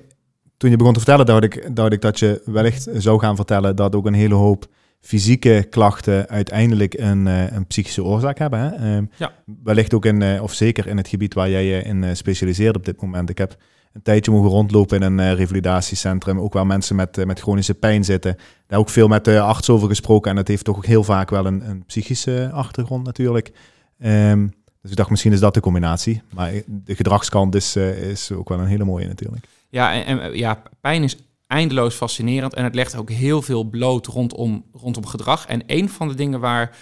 toen 0.56 0.70
je 0.70 0.76
begon 0.76 0.92
te 0.92 1.00
vertellen, 1.00 1.26
dacht 1.26 1.42
ik, 1.42 1.76
dacht 1.76 1.92
ik 1.92 2.00
dat 2.00 2.18
je 2.18 2.42
wellicht 2.44 2.88
zou 2.92 3.18
gaan 3.18 3.36
vertellen 3.36 3.76
dat 3.76 3.94
ook 3.94 4.06
een 4.06 4.14
hele 4.14 4.34
hoop 4.34 4.66
fysieke 5.00 5.66
klachten 5.70 6.28
uiteindelijk 6.28 6.94
een, 6.98 7.26
een 7.26 7.66
psychische 7.66 8.04
oorzaak 8.04 8.38
hebben. 8.38 8.58
Hè? 8.58 9.00
Ja. 9.16 9.32
Wellicht 9.62 9.94
ook 9.94 10.04
in, 10.04 10.40
of 10.40 10.52
zeker 10.52 10.86
in 10.86 10.96
het 10.96 11.08
gebied 11.08 11.34
waar 11.34 11.50
jij 11.50 11.64
je 11.64 11.82
in 11.82 12.16
specialiseert 12.16 12.76
op 12.76 12.84
dit 12.84 13.00
moment. 13.02 13.30
Ik 13.30 13.38
heb 13.38 13.56
een 13.96 14.02
tijdje 14.02 14.30
mogen 14.30 14.50
rondlopen 14.50 14.96
in 14.96 15.02
een 15.02 15.18
uh, 15.18 15.38
revalidatiecentrum. 15.38 16.40
Ook 16.40 16.52
waar 16.52 16.66
mensen 16.66 16.96
met, 16.96 17.18
uh, 17.18 17.24
met 17.24 17.40
chronische 17.40 17.74
pijn 17.74 18.04
zitten. 18.04 18.36
Daar 18.66 18.78
ook 18.78 18.88
veel 18.88 19.08
met 19.08 19.24
de 19.24 19.40
arts 19.40 19.70
over 19.70 19.88
gesproken. 19.88 20.30
En 20.30 20.36
dat 20.36 20.48
heeft 20.48 20.64
toch 20.64 20.76
ook 20.76 20.86
heel 20.86 21.04
vaak 21.04 21.30
wel 21.30 21.46
een, 21.46 21.68
een 21.68 21.84
psychische 21.84 22.50
achtergrond 22.52 23.04
natuurlijk. 23.04 23.52
Um, 23.98 24.52
dus 24.82 24.90
ik 24.90 24.96
dacht, 24.96 25.10
misschien 25.10 25.32
is 25.32 25.40
dat 25.40 25.54
de 25.54 25.60
combinatie. 25.60 26.22
Maar 26.34 26.52
de 26.66 26.96
gedragskant 26.96 27.54
is, 27.54 27.76
is 27.76 28.32
ook 28.32 28.48
wel 28.48 28.58
een 28.58 28.66
hele 28.66 28.84
mooie 28.84 29.06
natuurlijk. 29.06 29.46
Ja, 29.68 30.04
en, 30.04 30.20
en, 30.20 30.36
ja, 30.36 30.62
pijn 30.80 31.02
is 31.02 31.16
eindeloos 31.46 31.94
fascinerend. 31.94 32.54
En 32.54 32.64
het 32.64 32.74
legt 32.74 32.96
ook 32.96 33.10
heel 33.10 33.42
veel 33.42 33.64
bloot 33.64 34.06
rondom, 34.06 34.64
rondom 34.72 35.06
gedrag. 35.06 35.46
En 35.46 35.62
een 35.66 35.88
van 35.88 36.08
de 36.08 36.14
dingen 36.14 36.40
waar, 36.40 36.76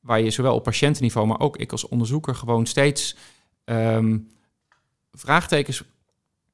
waar 0.00 0.20
je 0.20 0.30
zowel 0.30 0.54
op 0.54 0.62
patiëntenniveau, 0.62 1.26
maar 1.26 1.40
ook 1.40 1.56
ik 1.56 1.72
als 1.72 1.88
onderzoeker 1.88 2.34
gewoon 2.34 2.66
steeds 2.66 3.16
um, 3.64 4.28
vraagtekens 5.12 5.82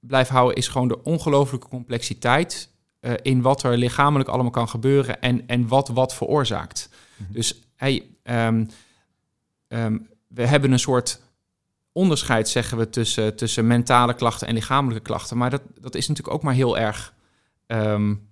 blijf 0.07 0.29
houden, 0.29 0.57
is 0.57 0.69
gewoon 0.69 0.89
de 0.89 1.03
ongelooflijke 1.03 1.69
complexiteit 1.69 2.69
uh, 3.01 3.13
in 3.23 3.43
wat 3.43 3.63
er 3.63 3.77
lichamelijk 3.77 4.29
allemaal 4.29 4.51
kan 4.51 4.69
gebeuren 4.69 5.21
en, 5.21 5.47
en 5.47 5.69
wat 5.69 5.89
wat 5.89 6.15
veroorzaakt. 6.15 6.89
Mm 6.91 7.27
-hmm. 7.27 7.35
Dus 7.35 7.61
hey, 7.77 8.07
um, 8.23 8.69
um, 9.69 10.09
we 10.29 10.47
hebben 10.47 10.73
een 10.73 10.79
soort 10.79 11.21
onderscheid, 11.93 12.49
zeggen 12.49 12.79
we, 12.79 12.91
tussen, 12.91 13.37
tussen 13.37 13.67
mentale 13.67 14.15
klachten 14.15 14.49
en 14.49 14.55
lichamelijke 14.55 15.03
klachten. 15.03 15.37
Maar 15.37 15.51
dat, 15.51 15.63
dat 15.81 15.95
is 15.95 16.09
natuurlijk 16.09 16.37
ook 16.37 16.43
maar 16.43 16.55
heel 16.55 16.79
erg 16.79 17.15
um, 17.67 18.29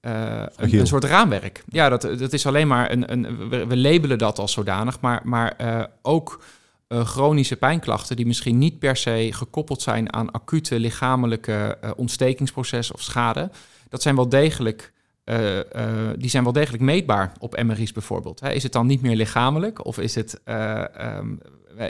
uh, 0.00 0.42
een, 0.56 0.78
een, 0.78 0.86
soort 0.86 1.04
raamwerk. 1.04 1.64
Ja, 1.68 1.88
dat, 1.88 2.02
dat 2.02 2.32
is 2.32 2.46
alleen 2.46 2.68
maar 2.68 2.90
een. 2.90 3.12
een 3.12 3.48
we, 3.48 3.66
we 3.66 3.76
labelen 3.76 4.18
dat 4.18 4.38
als 4.38 4.52
zodanig, 4.52 5.00
maar, 5.00 5.20
maar 5.24 5.54
uh, 5.60 5.84
ook 6.02 6.42
uh, 6.88 7.04
chronische 7.04 7.56
pijnklachten 7.56 8.16
die 8.16 8.26
misschien 8.26 8.58
niet 8.58 8.78
per 8.78 8.96
se 8.96 9.28
gekoppeld 9.30 9.82
zijn 9.82 10.12
aan 10.12 10.30
acute 10.30 10.78
lichamelijke 10.78 11.78
uh, 11.84 11.90
ontstekingsprocessen 11.96 12.94
of 12.94 13.02
schade, 13.02 13.50
dat 13.88 14.02
zijn 14.02 14.14
wel 14.14 14.28
degelijk, 14.28 14.92
uh, 15.24 15.58
die 16.16 16.30
zijn 16.30 16.44
wel 16.44 16.52
degelijk 16.52 16.82
meetbaar 16.82 17.32
op 17.38 17.62
MRI's 17.62 17.92
bijvoorbeeld. 17.92 18.40
Hè, 18.40 18.52
is 18.52 18.62
het 18.62 18.72
dan 18.72 18.86
niet 18.86 19.02
meer 19.02 19.16
lichamelijk 19.16 19.84
of 19.84 19.98
is 19.98 20.14
het, 20.14 20.40
um, 20.98 21.40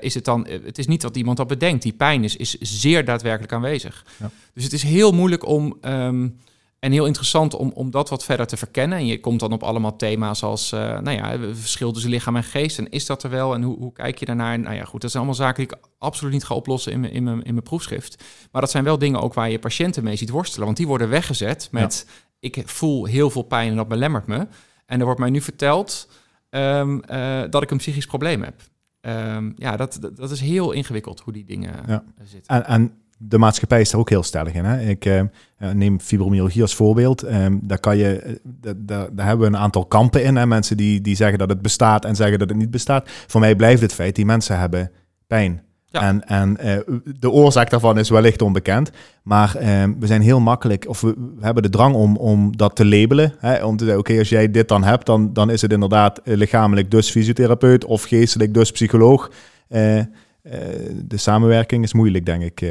is 0.01 0.15
het 0.15 0.25
dan, 0.25 0.47
het 0.47 0.79
is 0.79 0.87
niet 0.87 1.01
dat 1.01 1.17
iemand 1.17 1.37
dat 1.37 1.47
bedenkt, 1.47 1.83
die 1.83 1.93
pijn 1.93 2.25
is, 2.25 2.37
is 2.37 2.59
zeer 2.61 3.05
daadwerkelijk 3.05 3.53
aanwezig. 3.53 4.05
Ja. 4.17 4.31
Dus 4.55 4.65
het 4.65 4.73
is 4.73 4.83
heel 4.83 5.13
moeilijk 5.13 5.47
om 5.47 5.79
um, 5.83 6.39
en 6.79 6.93
heel 6.93 7.07
interessant 7.07 7.55
om, 7.55 7.71
om 7.75 7.91
dat 7.91 8.09
wat 8.09 8.25
verder 8.25 8.47
te 8.47 8.57
verkennen. 8.57 8.99
En 8.99 9.07
je 9.07 9.21
komt 9.21 9.41
dan 9.41 9.53
op 9.53 9.63
allemaal 9.63 9.97
thema's 9.97 10.43
als, 10.43 10.73
uh, 10.73 10.81
nou 10.81 11.11
ja, 11.11 11.55
verschil 11.55 11.93
tussen 11.93 12.11
lichaam 12.11 12.37
en 12.37 12.45
geest. 12.45 12.79
En 12.79 12.91
is 12.91 13.07
dat 13.07 13.23
er 13.23 13.31
wel? 13.31 13.55
En 13.55 13.63
hoe, 13.63 13.79
hoe 13.79 13.93
kijk 13.93 14.19
je 14.19 14.25
daarnaar? 14.25 14.59
Nou 14.59 14.75
ja, 14.75 14.85
goed, 14.85 15.01
dat 15.01 15.11
zijn 15.11 15.23
allemaal 15.23 15.41
zaken 15.47 15.67
die 15.67 15.77
ik 15.77 15.83
absoluut 15.99 16.33
niet 16.33 16.45
ga 16.45 16.55
oplossen 16.55 16.93
in 16.93 17.01
mijn, 17.01 17.13
in 17.13 17.23
mijn, 17.23 17.43
in 17.43 17.53
mijn 17.53 17.65
proefschrift. 17.65 18.25
Maar 18.53 18.61
dat 18.61 18.71
zijn 18.71 18.85
wel 18.85 18.99
dingen 18.99 19.21
ook 19.21 19.35
waar 19.35 19.51
je 19.51 19.59
patiënten 19.59 20.05
mee 20.05 20.17
ziet 20.17 20.31
worstelen. 20.31 20.65
Want 20.65 20.77
die 20.77 20.87
worden 20.87 21.09
weggezet 21.09 21.69
met, 21.71 22.07
ja. 22.07 22.49
ik 22.49 22.69
voel 22.69 23.05
heel 23.05 23.31
veel 23.31 23.43
pijn 23.43 23.71
en 23.71 23.77
dat 23.77 23.89
belemmert 23.89 24.27
me. 24.27 24.47
En 24.87 24.99
er 24.99 25.05
wordt 25.05 25.21
mij 25.21 25.31
nu 25.31 25.41
verteld 25.41 26.09
um, 26.51 27.03
uh, 27.11 27.43
dat 27.51 27.63
ik 27.63 27.71
een 27.71 27.77
psychisch 27.77 28.07
probleem 28.07 28.43
heb. 28.43 28.63
Um, 29.01 29.55
ja, 29.57 29.77
dat, 29.77 29.99
dat, 30.01 30.17
dat, 30.17 30.31
is 30.31 30.41
heel 30.41 30.73
ingewikkeld 30.73 31.21
hoe 31.21 31.33
die 31.33 31.45
dingen 31.45 31.75
ja. 31.87 32.05
zitten. 32.25 32.55
En, 32.55 32.67
en 32.67 32.93
de 33.19 33.39
maatschappij 33.39 33.81
is 33.81 33.93
er 33.93 33.99
ook 33.99 34.09
heel 34.09 34.23
stellig 34.23 34.53
in. 34.53 34.65
Hè? 34.65 34.81
Ik 34.81 35.05
uh, 35.05 35.21
neem 35.73 36.01
fibromyalgie 36.01 36.63
als 36.63 36.75
voorbeeld. 36.75 37.25
Um, 37.33 37.61
daar, 37.63 37.79
kan 37.79 37.97
je, 37.97 38.41
daar, 38.77 39.09
daar 39.13 39.27
hebben 39.27 39.51
we 39.51 39.57
een 39.57 39.63
aantal 39.63 39.87
kampen 39.87 40.25
in. 40.25 40.37
Hè? 40.37 40.47
Mensen 40.47 40.77
die, 40.77 41.01
die 41.01 41.17
zeggen 41.17 41.39
dat 41.39 41.49
het 41.49 41.63
bestaat 41.63 42.05
en 42.05 42.17
zeggen 42.17 42.39
dat 42.39 42.49
het 42.49 42.59
niet 42.59 42.71
bestaat. 42.71 43.09
Voor 43.27 43.41
mij 43.41 43.57
blijft 43.57 43.83
het 43.83 43.95
feit, 43.95 44.15
die 44.15 44.27
mensen 44.27 44.59
hebben 44.59 44.91
pijn. 45.27 45.63
Ja. 45.91 46.03
En, 46.03 46.27
en 46.27 46.57
uh, 46.65 46.99
de 47.19 47.31
oorzaak 47.31 47.71
daarvan 47.71 47.99
is 47.99 48.11
wellicht 48.11 48.43
onbekend. 48.43 48.91
Maar 49.23 49.57
uh, 49.57 49.85
we 49.99 50.07
zijn 50.07 50.23
heel 50.23 50.41
makkelijk, 50.41 50.85
of 50.89 51.01
we, 51.01 51.15
we, 51.37 51.45
hebben 51.45 51.63
de 51.63 51.69
drang 51.69 51.95
om, 51.95 52.17
om 52.17 52.57
dat 52.57 52.77
te 52.77 52.87
labelen. 52.87 53.35
Hè? 53.39 53.65
Om 53.65 53.77
te 53.77 53.85
zeggen, 53.85 54.01
oké, 54.01 54.11
okay, 54.11 54.19
als 54.19 54.29
jij 54.29 54.51
dit 54.51 54.69
dan 54.69 54.85
hebt, 54.85 55.07
dan, 55.07 55.33
dan 55.33 55.51
is 55.51 55.63
het 55.63 55.73
inderdaad 55.73 56.21
lichamelijk 56.25 56.91
dus 56.91 57.11
fysiotherapeut 57.11 57.85
of 57.85 58.03
geestelijk 58.03 58.55
dus 58.55 58.71
psycholoog. 58.71 59.31
de 59.69 61.17
samenwerking 61.17 61.85
is 61.85 61.93
moeilijk, 61.93 62.27
denk 62.27 62.43
ik. 62.43 62.63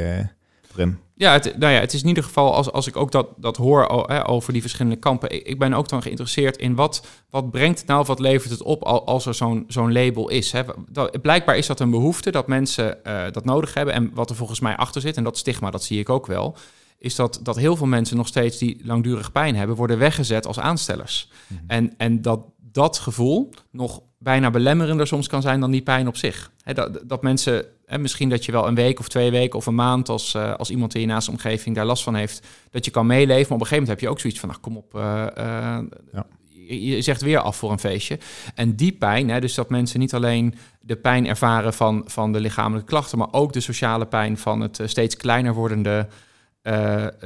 Ja, 1.14 1.32
het, 1.32 1.58
nou 1.58 1.72
ja, 1.72 1.80
het 1.80 1.92
is 1.92 2.02
in 2.02 2.08
ieder 2.08 2.24
geval, 2.24 2.54
als, 2.54 2.72
als 2.72 2.86
ik 2.86 2.96
ook 2.96 3.12
dat, 3.12 3.28
dat 3.36 3.56
hoor 3.56 4.04
hè, 4.06 4.28
over 4.28 4.52
die 4.52 4.60
verschillende 4.60 4.98
kampen, 4.98 5.30
ik, 5.30 5.46
ik, 5.46 5.58
ben 5.58 5.72
ook 5.72 5.88
dan 5.88 6.02
geïnteresseerd 6.02 6.56
in 6.56 6.74
wat, 6.74 7.06
wat 7.30 7.50
brengt 7.50 7.78
het 7.78 7.88
nou, 7.88 8.04
wat 8.04 8.18
levert 8.18 8.50
het 8.50 8.62
op 8.62 8.82
als 8.84 9.26
er 9.26 9.34
zo'n 9.34 9.64
zo'n 9.68 9.92
label 9.92 10.28
is. 10.28 10.52
Hè. 10.52 10.62
Dat, 10.88 11.22
blijkbaar 11.22 11.56
is 11.56 11.66
dat 11.66 11.80
een 11.80 11.90
behoefte 11.90 12.30
dat 12.30 12.46
mensen 12.46 12.98
uh, 13.06 13.22
dat 13.30 13.44
nodig 13.44 13.74
hebben. 13.74 13.94
En 13.94 14.10
wat 14.14 14.30
er 14.30 14.36
volgens 14.36 14.60
mij 14.60 14.76
achter 14.76 15.00
zit, 15.00 15.16
en 15.16 15.24
dat 15.24 15.38
stigma, 15.38 15.70
dat 15.70 15.84
zie 15.84 15.98
ik 15.98 16.08
ook 16.08 16.26
wel, 16.26 16.56
is 16.98 17.14
dat, 17.14 17.40
dat 17.42 17.56
heel 17.56 17.76
veel 17.76 17.86
mensen 17.86 18.16
nog 18.16 18.26
steeds 18.26 18.58
die 18.58 18.80
langdurig 18.82 19.32
pijn 19.32 19.56
hebben, 19.56 19.76
worden 19.76 19.98
weggezet 19.98 20.46
als 20.46 20.58
aanstellers. 20.58 21.30
Mm 21.46 21.56
-hmm. 21.58 21.68
En, 21.68 21.94
en 21.96 22.22
dat 22.22 22.40
dat 22.72 22.98
gevoel 22.98 23.50
nog 23.70 24.02
bijna 24.18 24.50
belemmerender 24.50 25.06
soms 25.06 25.26
kan 25.26 25.42
zijn 25.42 25.60
dan 25.60 25.70
die 25.70 25.82
pijn 25.82 26.08
op 26.08 26.16
zich. 26.16 26.50
He, 26.62 26.74
dat, 26.74 27.00
dat 27.04 27.22
mensen, 27.22 27.64
he, 27.88 27.98
misschien 27.98 28.28
dat 28.28 28.44
je 28.44 28.52
wel 28.52 28.66
een 28.66 28.74
week 28.74 28.98
of 28.98 29.08
twee 29.08 29.30
weken 29.30 29.58
of 29.58 29.66
een 29.66 29.74
maand 29.74 30.08
als, 30.08 30.34
uh, 30.34 30.54
als 30.54 30.70
iemand 30.70 30.94
in 30.94 31.00
je 31.00 31.06
naaste 31.06 31.30
omgeving 31.30 31.74
daar 31.74 31.84
last 31.84 32.02
van 32.02 32.14
heeft, 32.14 32.46
dat 32.70 32.84
je 32.84 32.90
kan 32.90 33.06
meeleven. 33.06 33.42
Maar 33.42 33.42
op 33.42 33.60
een 33.60 33.66
gegeven 33.66 33.82
moment 33.82 33.88
heb 33.88 34.00
je 34.00 34.08
ook 34.08 34.20
zoiets 34.20 34.40
van, 34.40 34.48
nou 34.48 34.60
kom 34.60 34.76
op, 34.76 34.94
uh, 34.94 35.26
uh, 35.38 35.78
ja. 36.12 36.26
je, 36.48 36.84
je, 36.84 37.02
zegt 37.02 37.20
weer 37.20 37.38
af 37.38 37.56
voor 37.56 37.70
een 37.70 37.78
feestje. 37.78 38.18
En 38.54 38.76
die 38.76 38.92
pijn, 38.92 39.28
hè, 39.28 39.40
dus 39.40 39.54
dat 39.54 39.70
mensen 39.70 40.00
niet 40.00 40.14
alleen 40.14 40.54
de 40.80 40.96
pijn 40.96 41.26
ervaren 41.26 41.74
van, 41.74 42.02
van 42.06 42.32
de 42.32 42.40
lichamelijke 42.40 42.88
klachten, 42.88 43.18
maar 43.18 43.32
ook 43.32 43.52
de 43.52 43.60
sociale 43.60 44.06
pijn 44.06 44.38
van 44.38 44.60
het 44.60 44.80
steeds 44.84 45.16
kleiner 45.16 45.54
wordende 45.54 46.08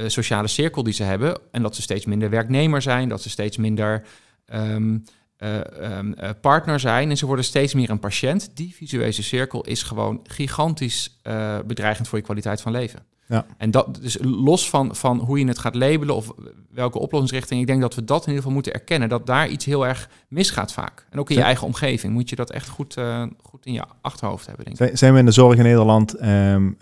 sociale 0.07 0.47
cirkel 0.47 0.83
die 0.83 0.93
ze 0.93 1.03
hebben. 1.03 1.39
En 1.51 1.61
dat 1.61 1.75
ze 1.75 1.81
steeds 1.81 2.05
minder 2.05 2.29
werknemer 2.29 2.81
zijn, 2.81 3.09
dat 3.09 3.21
ze 3.21 3.29
steeds 3.29 3.57
minder... 3.57 4.03
Um, 4.53 5.03
uh, 5.43 5.97
um, 5.97 6.15
uh, 6.21 6.29
partner 6.41 6.79
zijn 6.79 7.09
en 7.09 7.17
ze 7.17 7.25
worden 7.25 7.45
steeds 7.45 7.73
meer 7.73 7.89
een 7.89 7.99
patiënt. 7.99 8.51
Die 8.53 8.75
visuele 8.75 9.11
cirkel 9.11 9.63
is 9.63 9.83
gewoon 9.83 10.19
gigantisch 10.23 11.19
uh, 11.23 11.57
bedreigend 11.65 12.07
voor 12.07 12.17
je 12.17 12.23
kwaliteit 12.23 12.61
van 12.61 12.71
leven. 12.71 13.05
Ja. 13.27 13.45
En 13.57 13.71
dat 13.71 13.97
dus 14.01 14.17
los 14.21 14.69
van, 14.69 14.95
van 14.95 15.19
hoe 15.19 15.39
je 15.39 15.47
het 15.47 15.59
gaat 15.59 15.75
labelen 15.75 16.15
of 16.15 16.31
welke 16.69 16.99
oplossingsrichting, 16.99 17.61
ik 17.61 17.67
denk 17.67 17.81
dat 17.81 17.95
we 17.95 18.03
dat 18.03 18.21
in 18.21 18.27
ieder 18.27 18.37
geval 18.37 18.53
moeten 18.53 18.73
erkennen, 18.73 19.09
dat 19.09 19.25
daar 19.25 19.47
iets 19.47 19.65
heel 19.65 19.87
erg 19.87 20.09
misgaat 20.27 20.73
vaak. 20.73 21.07
En 21.09 21.19
ook 21.19 21.29
in 21.29 21.35
je 21.35 21.41
eigen 21.41 21.67
omgeving 21.67 22.13
moet 22.13 22.29
je 22.29 22.35
dat 22.35 22.51
echt 22.51 22.67
goed, 22.67 22.97
goed 23.41 23.65
in 23.65 23.73
je 23.73 23.83
achterhoofd 24.01 24.45
hebben. 24.45 24.65
Denk 24.65 24.79
ik. 24.79 24.97
Zijn 24.97 25.13
we 25.13 25.19
in 25.19 25.25
de 25.25 25.31
zorg 25.31 25.57
in 25.57 25.63
Nederland 25.63 26.21
um, 26.21 26.27
um, 26.29 26.77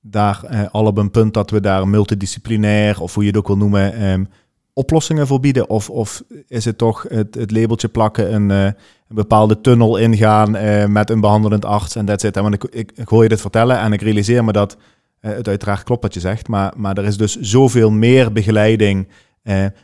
daar 0.00 0.68
al 0.70 0.86
op 0.86 0.98
een 0.98 1.10
punt 1.10 1.34
dat 1.34 1.50
we 1.50 1.60
daar 1.60 1.88
multidisciplinair, 1.88 3.00
of 3.00 3.14
hoe 3.14 3.22
je 3.22 3.28
het 3.28 3.38
ook 3.38 3.46
wil 3.46 3.56
noemen, 3.56 4.28
oplossingen 4.72 5.26
voor 5.26 5.40
bieden? 5.40 5.68
Of, 5.68 5.90
of 5.90 6.22
is 6.48 6.64
het 6.64 6.78
toch 6.78 7.04
het, 7.08 7.50
labeltje 7.50 7.88
plakken, 7.88 8.34
een, 8.34 8.50
eh, 8.50 8.64
een 8.64 8.74
bepaalde 9.08 9.60
tunnel 9.60 9.96
ingaan 9.96 10.56
eh, 10.56 10.86
met 10.86 11.10
een 11.10 11.20
behandelend 11.20 11.64
arts 11.64 11.96
en 11.96 12.04
that's 12.04 12.24
it? 12.24 12.34
Want 12.34 12.54
ik, 12.54 12.90
ik, 12.94 13.08
hoor 13.08 13.22
je 13.22 13.28
dit 13.28 13.40
vertellen 13.40 13.78
en 13.78 13.92
ik 13.92 14.02
realiseer 14.02 14.44
me 14.44 14.52
dat 14.52 14.76
uh, 15.20 15.32
het 15.32 15.48
uiteraard 15.48 15.82
klopt 15.82 16.02
wat 16.02 16.14
je 16.14 16.20
zegt, 16.20 16.48
maar, 16.48 16.72
maar 16.76 16.98
er 16.98 17.04
is 17.04 17.16
dus 17.16 17.40
zoveel 17.40 17.90
meer 17.90 18.32
begeleiding, 18.32 19.08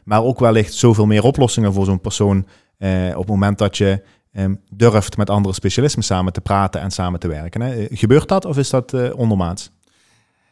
maar 0.04 0.24
ook 0.24 0.38
wellicht 0.38 0.74
zoveel 0.74 1.06
meer 1.06 1.22
oplossingen 1.22 1.72
voor 1.72 1.84
zo'n 1.84 2.00
persoon 2.00 2.38
op 3.14 3.18
het 3.18 3.28
moment 3.28 3.58
dat 3.58 3.76
je 3.76 4.02
Ehm, 4.32 4.54
durft 4.70 5.16
met 5.16 5.30
andere 5.30 5.54
specialisten 5.54 6.02
samen 6.02 6.32
te 6.32 6.40
praten 6.40 6.80
en 6.80 6.90
samen 6.90 7.20
te 7.20 7.28
werken. 7.28 7.60
Hè? 7.60 7.86
Gebeurt 7.90 8.28
dat 8.28 8.44
of 8.44 8.58
is 8.58 8.70
dat 8.70 9.12
ondermaats? 9.12 9.70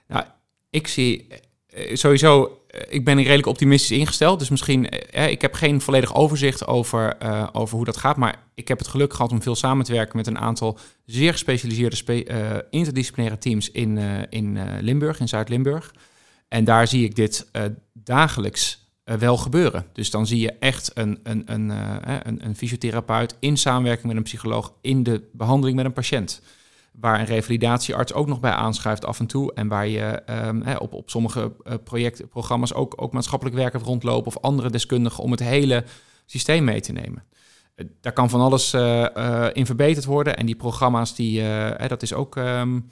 Nou, 0.07 0.25
ik 0.71 0.87
zie 0.87 1.27
eh, 1.67 1.95
sowieso, 1.95 2.45
eh, 2.45 2.66
ik 2.89 3.05
ben 3.05 3.17
redelijk 3.17 3.47
optimistisch 3.47 3.99
ingesteld. 3.99 4.39
Dus 4.39 4.49
misschien, 4.49 4.89
ik 5.29 5.41
heb 5.41 5.55
geen 5.55 5.81
volledig 5.81 6.15
overzicht 6.15 6.67
over, 6.67 7.17
over 7.53 7.77
hoe 7.77 7.85
dat 7.85 7.97
gaat. 7.97 8.17
Maar 8.17 8.43
ik 8.55 8.69
heb 8.69 8.79
het 8.79 8.89
geluk 8.89 9.13
gehad 9.15 9.33
om 9.33 9.43
veel 9.43 9.55
samen 9.55 9.85
te 9.85 9.93
werken 9.93 10.17
met 10.17 10.27
een 10.27 10.39
aantal 10.39 10.79
zeer 11.07 11.33
gespecialiseerde 11.33 11.97
spe 11.97 12.67
interdisciplinaire 12.71 13.39
teams 13.41 13.71
in, 13.71 13.99
in 14.31 14.59
Limburg, 14.81 15.21
in 15.21 15.29
Zuid-Limburg. 15.29 15.95
En 16.49 16.65
daar 16.65 16.89
zie 16.89 17.05
ik 17.05 17.15
dit 17.15 17.51
dagelijks 17.93 18.91
wel 19.05 19.37
gebeuren. 19.37 19.87
Dus 19.93 20.11
dan 20.11 20.27
zie 20.27 20.41
je 20.41 20.53
echt 20.53 20.91
een, 20.95 21.21
een, 21.23 21.43
een, 21.47 21.69
een, 22.29 22.47
een 22.47 22.57
fysiotherapeut 22.57 23.37
in 23.41 23.57
samenwerking 23.57 24.07
met 24.07 24.17
een 24.17 24.23
psycholoog 24.23 24.73
in 24.81 25.03
de 25.03 25.29
behandeling 25.33 25.77
met 25.77 25.87
een 25.87 25.93
patiënt. 25.93 26.43
Waar 27.01 27.21
een 27.21 27.27
revalidatiearts 27.27 28.13
ook 28.13 28.27
nog 28.27 28.41
bij 28.41 28.51
aanschuift 28.51 29.05
af 29.05 29.21
en 29.21 29.27
toe. 29.27 29.55
En 29.55 29.69
waar 29.69 29.89
je 29.89 30.23
um, 30.47 30.63
op, 30.79 30.93
op 30.93 31.11
sommige 31.11 31.53
uh, 31.63 31.75
projecten, 31.85 32.29
programma's 32.29 32.75
ook, 32.75 33.03
ook 33.03 33.13
maatschappelijk 33.13 33.57
werkers 33.57 33.83
rondlopen 33.83 34.27
of 34.27 34.39
andere 34.43 34.71
deskundigen 34.71 35.23
om 35.23 35.31
het 35.31 35.41
hele 35.41 35.85
systeem 36.27 36.65
mee 36.65 36.81
te 36.81 36.93
nemen. 36.93 37.25
daar 38.01 38.13
kan 38.13 38.31
van 38.31 38.41
alles 38.41 38.75
in 39.53 39.67
verbeterd 39.67 40.05
worden. 40.05 40.37
En 40.37 40.47
die 40.47 40.57
programma's, 40.57 41.15
die, 41.15 41.43
dat 41.89 42.03
is 42.03 42.13
ook. 42.13 42.37
Um, 42.37 42.89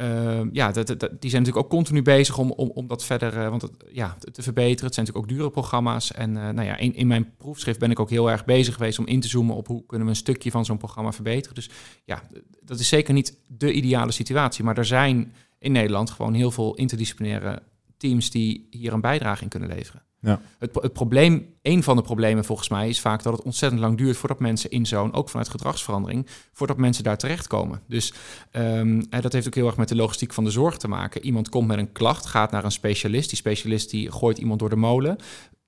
uh, 0.00 0.40
ja, 0.52 0.72
dat, 0.72 0.86
die 0.86 1.30
zijn 1.30 1.42
natuurlijk 1.42 1.56
ook 1.56 1.68
continu 1.68 2.02
bezig 2.02 2.38
om, 2.38 2.50
om, 2.52 2.70
om 2.74 2.86
dat 2.86 3.04
verder 3.04 3.36
uh, 3.36 3.48
want 3.48 3.68
ja, 3.92 4.16
te 4.32 4.42
verbeteren. 4.42 4.84
Het 4.84 4.94
zijn 4.94 5.06
natuurlijk 5.06 5.32
ook 5.32 5.38
dure 5.38 5.50
programma's. 5.50 6.12
En 6.12 6.30
uh, 6.30 6.48
nou 6.48 6.62
ja, 6.62 6.76
in, 6.76 6.94
in 6.94 7.06
mijn 7.06 7.36
proefschrift 7.36 7.78
ben 7.78 7.90
ik 7.90 8.00
ook 8.00 8.10
heel 8.10 8.30
erg 8.30 8.44
bezig 8.44 8.74
geweest 8.74 8.98
om 8.98 9.06
in 9.06 9.20
te 9.20 9.28
zoomen 9.28 9.56
op 9.56 9.66
hoe 9.66 9.86
kunnen 9.86 10.06
we 10.06 10.12
een 10.12 10.18
stukje 10.18 10.50
van 10.50 10.64
zo'n 10.64 10.76
programma 10.76 11.12
verbeteren. 11.12 11.54
Dus 11.54 11.70
ja, 12.04 12.22
dat 12.60 12.78
is 12.78 12.88
zeker 12.88 13.14
niet 13.14 13.38
de 13.46 13.72
ideale 13.72 14.12
situatie. 14.12 14.64
Maar 14.64 14.78
er 14.78 14.84
zijn 14.84 15.32
in 15.58 15.72
Nederland 15.72 16.10
gewoon 16.10 16.34
heel 16.34 16.50
veel 16.50 16.74
interdisciplinaire 16.74 17.62
teams 17.96 18.30
die 18.30 18.66
hier 18.70 18.92
een 18.92 19.00
bijdrage 19.00 19.42
in 19.42 19.48
kunnen 19.48 19.68
leveren. 19.68 20.02
Ja. 20.20 20.40
Het, 20.58 20.74
het, 20.74 20.92
probleem, 20.92 21.54
een 21.62 21.82
van 21.82 21.96
de 21.96 22.02
problemen 22.02 22.44
volgens 22.44 22.68
mij, 22.68 22.88
is 22.88 23.00
vaak 23.00 23.22
dat 23.22 23.32
het 23.32 23.42
ontzettend 23.42 23.80
lang 23.80 23.98
duurt 23.98 24.16
voordat 24.16 24.40
mensen 24.40 24.70
in 24.70 24.86
zo'n, 24.86 25.14
ook 25.14 25.28
vanuit 25.28 25.48
gedragsverandering, 25.48 26.26
voordat 26.52 26.76
mensen 26.76 27.04
daar 27.04 27.16
terechtkomen. 27.16 27.82
Dus 27.86 28.12
um, 28.52 29.08
dat 29.08 29.32
heeft 29.32 29.46
ook 29.46 29.54
heel 29.54 29.66
erg 29.66 29.76
met 29.76 29.88
de 29.88 29.96
logistiek 29.96 30.32
van 30.32 30.44
de 30.44 30.50
zorg 30.50 30.76
te 30.76 30.88
maken. 30.88 31.24
Iemand 31.24 31.48
komt 31.48 31.66
met 31.66 31.78
een 31.78 31.92
klacht, 31.92 32.26
gaat 32.26 32.50
naar 32.50 32.64
een 32.64 32.72
specialist. 32.72 33.28
Die 33.28 33.38
specialist 33.38 33.90
die 33.90 34.12
gooit 34.12 34.38
iemand 34.38 34.60
door 34.60 34.70
de 34.70 34.76
molen. 34.76 35.16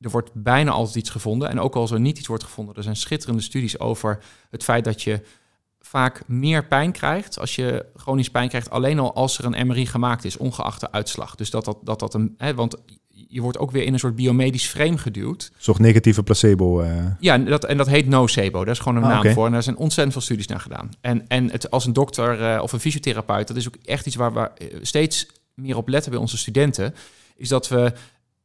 Er 0.00 0.11
wordt 0.11 0.30
bijna 0.35 0.71
altijd 0.71 0.97
iets 0.97 1.11
gevonden. 1.11 1.49
En 1.49 1.61
ook 1.61 1.75
als 1.75 1.90
er 1.90 2.00
niet 2.00 2.18
iets 2.18 2.28
wordt 2.28 2.44
gevonden, 2.44 2.75
er 2.75 2.82
zijn 2.82 2.97
schitterende 2.97 3.42
studies 3.42 3.78
over 3.78 4.23
het 4.50 4.64
feit 4.64 4.85
dat 4.85 5.02
je 5.02 5.23
vaak 5.80 6.23
meer 6.28 6.66
pijn 6.66 6.92
krijgt 6.92 7.38
als 7.38 7.54
je 7.54 7.87
chronisch 7.94 8.30
pijn 8.30 8.49
krijgt, 8.49 8.71
alleen 8.71 8.99
al 8.99 9.14
als 9.14 9.38
er 9.38 9.44
een 9.44 9.66
MRI 9.66 9.87
gemaakt 9.87 10.25
is, 10.25 10.37
ongeacht 10.37 10.80
de 10.80 10.92
uitslag. 10.92 11.35
Dus 11.35 11.50
dat 11.50 11.64
dat, 11.64 11.78
dat, 11.82 11.99
dat 11.99 12.14
een. 12.14 12.35
Hè, 12.37 12.54
want 12.54 12.76
je 13.33 13.41
wordt 13.41 13.59
ook 13.59 13.71
weer 13.71 13.85
in 13.85 13.93
een 13.93 13.99
soort 13.99 14.17
biomedisch 14.17 14.67
frame 14.67 14.99
geduwd. 14.99 15.53
Soort 15.57 15.79
negatieve 15.79 16.23
placebo. 16.23 16.83
Uh... 16.83 17.07
Ja, 17.21 17.39
dat, 17.39 17.65
en 17.65 17.77
dat 17.77 17.87
heet 17.87 18.07
nocebo. 18.07 18.65
Daar 18.65 18.75
is 18.75 18.79
gewoon 18.79 18.97
een 18.97 19.11
ah, 19.11 19.23
naam 19.23 19.33
voor. 19.33 19.47
En 19.47 19.53
daar 19.53 19.62
zijn 19.62 19.77
ontzettend 19.77 20.12
veel 20.12 20.23
studies 20.23 20.47
naar 20.47 20.61
gedaan. 20.61 20.91
En, 21.01 21.29
en 21.29 21.51
het, 21.51 21.71
als 21.71 21.87
een 21.87 21.93
dokter 21.93 22.41
uh, 22.41 22.62
of 22.62 22.73
een 22.73 22.81
fysiotherapeut, 22.81 23.49
dat 23.49 23.57
is 23.57 23.69
ook 23.69 23.77
echt 23.85 24.07
iets 24.07 24.17
waar 24.17 24.33
we 24.33 24.41
eh, 24.41 24.78
steeds 24.83 25.26
meer 25.54 25.76
op 25.76 25.89
letten 25.89 26.11
bij 26.11 26.21
onze 26.21 26.39
studenten, 26.39 26.95
is 27.37 27.49
dat 27.49 27.69
we 27.69 27.93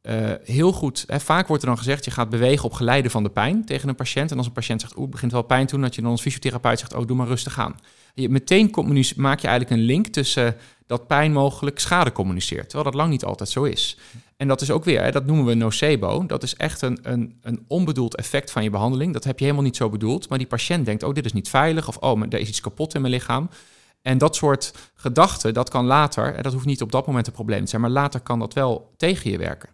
uh, 0.02 0.32
heel 0.44 0.72
goed, 0.72 1.04
hè, 1.06 1.20
vaak 1.20 1.46
wordt 1.48 1.62
er 1.62 1.68
dan 1.68 1.78
gezegd, 1.78 2.04
je 2.04 2.10
gaat 2.10 2.28
bewegen 2.28 2.64
op 2.64 2.72
geleide 2.72 3.10
van 3.10 3.22
de 3.22 3.28
pijn 3.30 3.64
tegen 3.64 3.88
een 3.88 3.94
patiënt. 3.94 4.30
En 4.30 4.36
als 4.36 4.46
een 4.46 4.52
patiënt 4.52 4.80
zegt, 4.80 4.96
oeh, 4.96 5.10
begint 5.10 5.32
wel 5.32 5.42
pijn 5.42 5.66
toen, 5.66 5.80
dat 5.80 5.94
je 5.94 6.02
dan 6.02 6.10
als 6.10 6.20
fysiotherapeut 6.20 6.78
zegt, 6.78 6.94
oh, 6.94 7.06
doe 7.06 7.16
maar 7.16 7.26
rustig 7.26 7.58
aan. 7.58 7.76
Je, 8.14 8.28
meteen 8.28 8.70
maak 9.16 9.40
je 9.40 9.48
eigenlijk 9.48 9.70
een 9.70 9.86
link 9.86 10.06
tussen 10.06 10.56
dat 10.88 11.06
pijn 11.06 11.32
mogelijk 11.32 11.78
schade 11.78 12.12
communiceert, 12.12 12.68
terwijl 12.68 12.84
dat 12.84 12.94
lang 12.94 13.10
niet 13.10 13.24
altijd 13.24 13.48
zo 13.48 13.64
is. 13.64 13.98
En 14.36 14.48
dat 14.48 14.60
is 14.60 14.70
ook 14.70 14.84
weer, 14.84 15.02
hè, 15.02 15.10
dat 15.10 15.26
noemen 15.26 15.44
we 15.44 15.54
nocebo. 15.54 16.26
Dat 16.26 16.42
is 16.42 16.54
echt 16.54 16.82
een, 16.82 16.98
een, 17.02 17.38
een 17.42 17.64
onbedoeld 17.66 18.16
effect 18.16 18.50
van 18.50 18.62
je 18.62 18.70
behandeling. 18.70 19.12
Dat 19.12 19.24
heb 19.24 19.38
je 19.38 19.44
helemaal 19.44 19.64
niet 19.64 19.76
zo 19.76 19.90
bedoeld, 19.90 20.28
maar 20.28 20.38
die 20.38 20.46
patiënt 20.46 20.84
denkt, 20.84 21.02
oh, 21.02 21.14
dit 21.14 21.24
is 21.24 21.32
niet 21.32 21.48
veilig, 21.48 21.88
of 21.88 21.96
oh, 21.96 22.22
er 22.22 22.38
is 22.38 22.48
iets 22.48 22.60
kapot 22.60 22.94
in 22.94 23.00
mijn 23.00 23.12
lichaam. 23.12 23.50
En 24.02 24.18
dat 24.18 24.36
soort 24.36 24.74
gedachten, 24.94 25.54
dat 25.54 25.68
kan 25.68 25.84
later, 25.84 26.34
en 26.34 26.42
dat 26.42 26.52
hoeft 26.52 26.66
niet 26.66 26.82
op 26.82 26.92
dat 26.92 27.06
moment 27.06 27.26
een 27.26 27.32
probleem 27.32 27.60
te 27.64 27.70
zijn, 27.70 27.82
maar 27.82 27.90
later 27.90 28.20
kan 28.20 28.38
dat 28.38 28.54
wel 28.54 28.92
tegen 28.96 29.30
je 29.30 29.38
werken. 29.38 29.68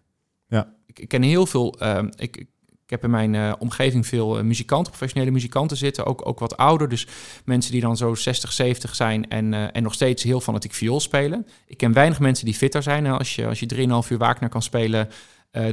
Ja. 0.49 0.75
Ik, 0.87 0.99
ik 0.99 1.09
ken 1.09 1.23
heel 1.23 1.47
veel. 1.47 1.77
Uh, 1.83 1.99
ik, 2.17 2.37
ik 2.37 2.49
heb 2.95 3.05
in 3.05 3.11
mijn 3.11 3.35
uh, 3.35 3.53
omgeving 3.59 4.07
veel 4.07 4.39
uh, 4.39 4.45
muzikanten, 4.45 4.93
professionele 4.93 5.31
muzikanten 5.31 5.77
zitten, 5.77 6.07
ook, 6.07 6.27
ook 6.27 6.39
wat 6.39 6.57
ouder. 6.57 6.89
Dus 6.89 7.07
mensen 7.45 7.73
die 7.73 7.81
dan 7.81 7.97
zo 7.97 8.15
60, 8.15 8.53
70 8.53 8.95
zijn 8.95 9.29
en, 9.29 9.53
uh, 9.53 9.65
en 9.73 9.83
nog 9.83 9.95
steeds 9.95 10.23
heel 10.23 10.41
fanatiek 10.41 10.73
viool 10.73 11.01
spelen. 11.01 11.47
Ik 11.67 11.77
ken 11.77 11.93
weinig 11.93 12.21
mensen 12.21 12.45
die 12.45 12.55
fitter 12.55 12.83
zijn. 12.83 13.03
Nou, 13.03 13.19
als 13.19 13.35
je, 13.35 13.47
als 13.47 13.61
je 13.61 13.75
3,5 13.75 14.09
uur 14.09 14.19
Wagner 14.19 14.49
kan 14.49 14.63
spelen, 14.63 15.09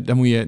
dan 0.04 0.18
moet 0.18 0.28
je... 0.28 0.46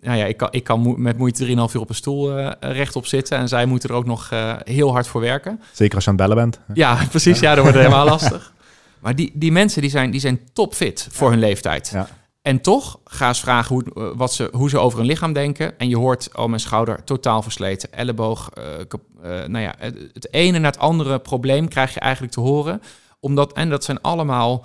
nou 0.00 0.18
ja, 0.18 0.24
ik 0.24 0.36
kan, 0.36 0.48
ik 0.50 0.64
kan 0.64 1.02
met 1.02 1.18
moeite 1.18 1.46
3,5 1.46 1.52
uur 1.52 1.80
op 1.80 1.88
een 1.88 1.94
stoel 1.94 2.38
rechtop 2.60 3.06
zitten. 3.06 3.38
En 3.38 3.48
zij 3.48 3.66
moeten 3.66 3.88
er 3.88 3.94
ook 3.94 4.06
nog 4.06 4.30
heel 4.64 4.92
hard 4.92 5.06
voor 5.06 5.20
werken. 5.20 5.60
Zeker 5.72 5.94
als 5.94 6.04
je 6.04 6.10
aan 6.10 6.16
het 6.16 6.26
bellen 6.28 6.42
bent. 6.42 6.76
Ja, 6.76 7.04
precies. 7.10 7.40
Ja, 7.40 7.54
dat 7.54 7.62
wordt 7.62 7.78
helemaal 7.84 8.04
lastig. 8.04 8.52
Maar 9.00 9.14
die, 9.14 9.30
die 9.34 9.52
mensen 9.52 9.80
die 9.80 9.90
zijn, 9.90 10.10
die 10.10 10.20
zijn 10.20 10.40
topfit 10.52 11.08
voor 11.10 11.30
hun 11.30 11.38
leeftijd. 11.38 11.90
Ja. 11.92 12.08
En 12.44 12.60
toch 12.60 13.00
ga 13.04 13.28
eens 13.28 13.40
vragen 13.40 13.74
hoe, 13.74 13.84
eh, 13.94 14.16
wat 14.16 14.32
ze, 14.32 14.48
hoe 14.52 14.68
ze 14.68 14.78
over 14.78 15.00
een 15.00 15.06
lichaam 15.06 15.32
denken. 15.32 15.78
En 15.78 15.88
je 15.88 15.96
hoort, 15.96 16.28
oh 16.36 16.46
mijn 16.46 16.60
schouder 16.60 17.04
totaal 17.04 17.42
versleten, 17.42 17.92
elleboog. 17.92 18.50
Uh, 18.58 18.64
uh, 18.64 19.46
nou 19.46 19.58
ja, 19.58 19.74
het, 19.78 20.32
ene 20.32 20.58
na 20.58 20.68
het 20.68 20.78
andere 20.78 21.18
probleem 21.18 21.68
krijg 21.68 21.94
je 21.94 22.00
eigenlijk 22.00 22.32
te 22.32 22.40
horen. 22.40 22.82
Omdat, 23.20 23.52
en 23.52 23.70
dat 23.70 23.84
zijn 23.84 24.00
allemaal 24.00 24.64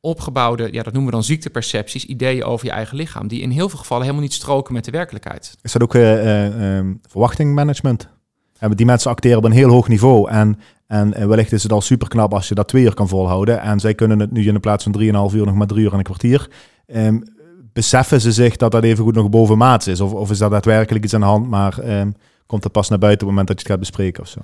opgebouwde, 0.00 0.72
ja 0.72 0.82
dat 0.82 0.92
noemen 0.92 1.10
we 1.10 1.16
dan 1.16 1.24
ziektepercepties, 1.24 2.04
ideeën 2.04 2.44
over 2.44 2.66
je 2.66 2.72
eigen 2.72 2.96
lichaam. 2.96 3.28
Die 3.28 3.40
in 3.40 3.50
heel 3.50 3.68
veel 3.68 3.78
gevallen 3.78 4.02
helemaal 4.02 4.24
niet 4.24 4.34
stroken 4.34 4.74
met 4.74 4.84
de 4.84 4.90
werkelijkheid. 4.90 5.58
Is 5.62 5.72
dat 5.72 5.82
ook 5.82 5.94
um, 5.94 7.00
verwachtingmanagement? 7.08 8.08
Die 8.60 8.86
mensen 8.86 9.10
acteren 9.10 9.38
op 9.38 9.44
een 9.44 9.52
heel 9.52 9.70
hoog 9.70 9.88
niveau. 9.88 10.30
En, 10.30 10.58
en 10.90 11.28
wellicht 11.28 11.52
is 11.52 11.62
het 11.62 11.72
al 11.72 11.80
super 11.80 12.08
knap 12.08 12.34
als 12.34 12.48
je 12.48 12.54
dat 12.54 12.68
twee 12.68 12.82
uur 12.82 12.94
kan 12.94 13.08
volhouden. 13.08 13.60
En 13.60 13.80
zij 13.80 13.94
kunnen 13.94 14.18
het 14.18 14.30
nu 14.30 14.46
in 14.46 14.54
de 14.54 14.60
plaats 14.60 14.84
van 14.84 15.00
3,5 15.00 15.36
uur 15.36 15.46
nog 15.46 15.54
maar 15.54 15.66
drie 15.66 15.84
uur 15.84 15.92
en 15.92 15.98
een 15.98 16.04
kwartier. 16.04 16.50
Um, 16.86 17.22
beseffen 17.72 18.20
ze 18.20 18.32
zich 18.32 18.56
dat 18.56 18.72
dat 18.72 18.84
even 18.84 19.04
goed 19.04 19.14
nog 19.14 19.30
boven 19.30 19.58
maat 19.58 19.86
is? 19.86 20.00
Of, 20.00 20.12
of 20.12 20.30
is 20.30 20.38
dat 20.38 20.50
daadwerkelijk 20.50 21.04
iets 21.04 21.14
aan 21.14 21.20
de 21.20 21.26
hand, 21.26 21.48
maar 21.48 22.00
um, 22.00 22.14
komt 22.46 22.64
het 22.64 22.72
pas 22.72 22.88
naar 22.88 22.98
buiten 22.98 23.26
op 23.26 23.32
het 23.32 23.38
moment 23.38 23.46
dat 23.46 23.56
je 23.56 23.62
het 23.62 23.72
gaat 23.72 23.90
bespreken 23.90 24.22
of 24.22 24.28
zo? 24.28 24.40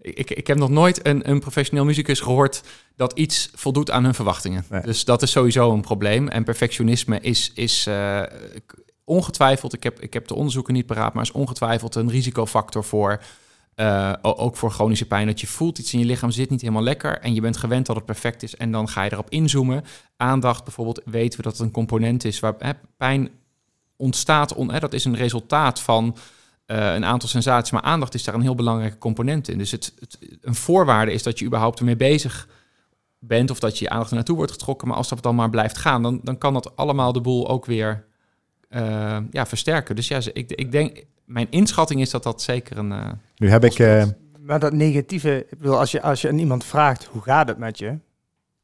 Ik, 0.00 0.30
ik 0.30 0.46
heb 0.46 0.56
nog 0.56 0.70
nooit 0.70 1.06
een, 1.06 1.30
een 1.30 1.40
professioneel 1.40 1.84
muzikus 1.84 2.20
gehoord 2.20 2.62
dat 2.96 3.12
iets 3.12 3.50
voldoet 3.54 3.90
aan 3.90 4.04
hun 4.04 4.14
verwachtingen. 4.14 4.64
Dus 4.84 5.04
dat 5.04 5.22
is 5.22 5.30
sowieso 5.30 5.72
een 5.72 5.80
probleem. 5.80 6.28
En 6.28 6.44
perfectionisme 6.44 7.20
is, 7.20 7.52
is 7.54 7.86
uh, 7.88 8.22
ongetwijfeld, 9.04 9.74
ik 9.74 9.82
heb, 9.82 10.00
ik 10.00 10.12
heb 10.12 10.26
de 10.28 10.34
onderzoeken 10.34 10.74
niet 10.74 10.86
paraat, 10.86 11.14
maar 11.14 11.22
is 11.22 11.32
ongetwijfeld 11.32 11.94
een 11.94 12.10
risicofactor 12.10 12.84
voor 12.84 13.20
uh, 13.80 14.12
ook 14.22 14.56
voor 14.56 14.70
chronische 14.70 15.06
pijn, 15.06 15.26
dat 15.26 15.40
je 15.40 15.46
voelt 15.46 15.78
iets 15.78 15.92
in 15.92 15.98
je 15.98 16.04
lichaam 16.04 16.30
zit 16.30 16.50
niet 16.50 16.60
helemaal 16.60 16.82
lekker 16.82 17.18
en 17.18 17.34
je 17.34 17.40
bent 17.40 17.56
gewend 17.56 17.86
dat 17.86 17.96
het 17.96 18.04
perfect 18.04 18.42
is 18.42 18.56
en 18.56 18.72
dan 18.72 18.88
ga 18.88 19.02
je 19.02 19.12
erop 19.12 19.30
inzoomen. 19.30 19.84
Aandacht 20.16 20.64
bijvoorbeeld, 20.64 21.00
weten 21.04 21.36
we 21.38 21.44
dat 21.44 21.52
het 21.52 21.60
een 21.60 21.70
component 21.70 22.24
is 22.24 22.40
waar 22.40 22.76
pijn 22.96 23.30
ontstaat, 23.96 24.54
on, 24.54 24.72
hè, 24.72 24.78
dat 24.78 24.92
is 24.92 25.04
een 25.04 25.16
resultaat 25.16 25.80
van 25.80 26.16
uh, 26.66 26.94
een 26.94 27.04
aantal 27.04 27.28
sensaties, 27.28 27.72
maar 27.72 27.82
aandacht 27.82 28.14
is 28.14 28.24
daar 28.24 28.34
een 28.34 28.40
heel 28.40 28.54
belangrijke 28.54 28.98
component 28.98 29.48
in. 29.48 29.58
Dus 29.58 29.70
het, 29.70 29.94
een 30.40 30.54
voorwaarde 30.54 31.12
is 31.12 31.22
dat 31.22 31.38
je 31.38 31.44
überhaupt 31.44 31.78
ermee 31.78 31.96
bezig 31.96 32.48
bent 33.18 33.50
of 33.50 33.58
dat 33.58 33.78
je 33.78 33.84
je 33.84 33.90
aandacht 33.90 34.10
er 34.10 34.16
naartoe 34.16 34.36
wordt 34.36 34.52
getrokken, 34.52 34.88
maar 34.88 34.96
als 34.96 35.08
dat 35.08 35.22
dan 35.22 35.34
maar 35.34 35.50
blijft 35.50 35.78
gaan, 35.78 36.02
dan, 36.02 36.20
dan 36.22 36.38
kan 36.38 36.52
dat 36.52 36.76
allemaal 36.76 37.12
de 37.12 37.20
boel 37.20 37.48
ook 37.48 37.64
weer 37.64 38.04
uh, 38.70 39.18
ja, 39.30 39.46
versterken. 39.46 39.96
Dus 39.96 40.08
ja, 40.08 40.20
ik, 40.32 40.50
ik 40.52 40.72
denk, 40.72 41.04
mijn 41.28 41.46
inschatting 41.50 42.00
is 42.00 42.10
dat 42.10 42.22
dat 42.22 42.42
zeker 42.42 42.78
een. 42.78 42.90
Uh, 42.90 43.10
nu 43.36 43.50
heb 43.50 43.64
ik. 43.64 43.78
Uh, 43.78 44.04
maar 44.38 44.58
dat 44.58 44.72
negatieve, 44.72 45.46
ik 45.50 45.58
bedoel, 45.58 45.78
als 45.78 45.90
je, 45.90 46.02
als 46.02 46.20
je 46.20 46.28
aan 46.28 46.38
iemand 46.38 46.64
vraagt 46.64 47.04
hoe 47.04 47.22
gaat 47.22 47.48
het 47.48 47.58
met 47.58 47.78
je, 47.78 47.98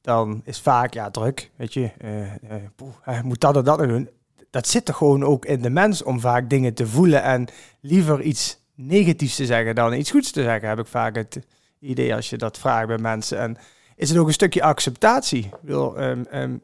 dan 0.01 0.43
is 0.45 0.61
vaak 0.61 0.95
ja 0.95 1.11
druk, 1.11 1.51
weet 1.57 1.73
je, 1.73 1.91
uh, 2.05 2.55
poeh, 2.77 3.23
moet 3.23 3.41
dat 3.41 3.57
en 3.57 3.65
dat 3.65 3.79
doen. 3.79 4.09
Dat 4.51 4.69
zit 4.69 4.89
er 4.89 4.95
gewoon 4.95 5.25
ook 5.25 5.45
in 5.45 5.63
de 5.63 5.71
mens 5.71 6.03
om 6.03 6.21
vaak 6.21 6.51
dingen 6.51 6.75
te 6.75 6.87
voelen 6.87 7.23
en 7.23 7.47
liever 7.81 8.23
iets 8.23 8.59
negatiefs 8.75 9.37
te 9.37 9.47
zeggen 9.47 9.75
dan 9.75 9.95
iets 9.95 10.11
goeds 10.11 10.31
te 10.31 10.43
zeggen, 10.43 10.69
heb 10.69 10.79
ik 10.79 10.87
vaak 10.87 11.15
het 11.17 11.41
idee 11.81 12.15
als 12.15 12.31
je 12.31 12.37
dat 12.37 12.59
vraagt 12.59 12.87
bij 12.87 12.99
mensen. 12.99 13.39
En 13.39 13.57
is 13.97 14.09
het 14.09 14.19
ook 14.19 14.27
een 14.27 14.33
stukje 14.33 14.63
acceptatie? 14.63 15.45
Ik 15.45 15.61
bedoel, 15.61 16.03
um, 16.03 16.27
um, 16.33 16.63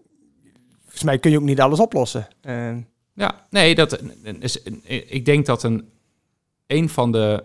volgens 0.80 1.02
mij 1.02 1.18
kun 1.18 1.30
je 1.30 1.38
ook 1.38 1.42
niet 1.42 1.60
alles 1.60 1.80
oplossen. 1.80 2.28
Ja, 3.20 3.46
nee, 3.50 3.74
dat 3.74 4.02
is, 4.38 4.62
ik 5.06 5.24
denk 5.24 5.46
dat 5.46 5.62
een, 5.62 5.88
een 6.66 6.88
van 6.88 7.12
de 7.12 7.44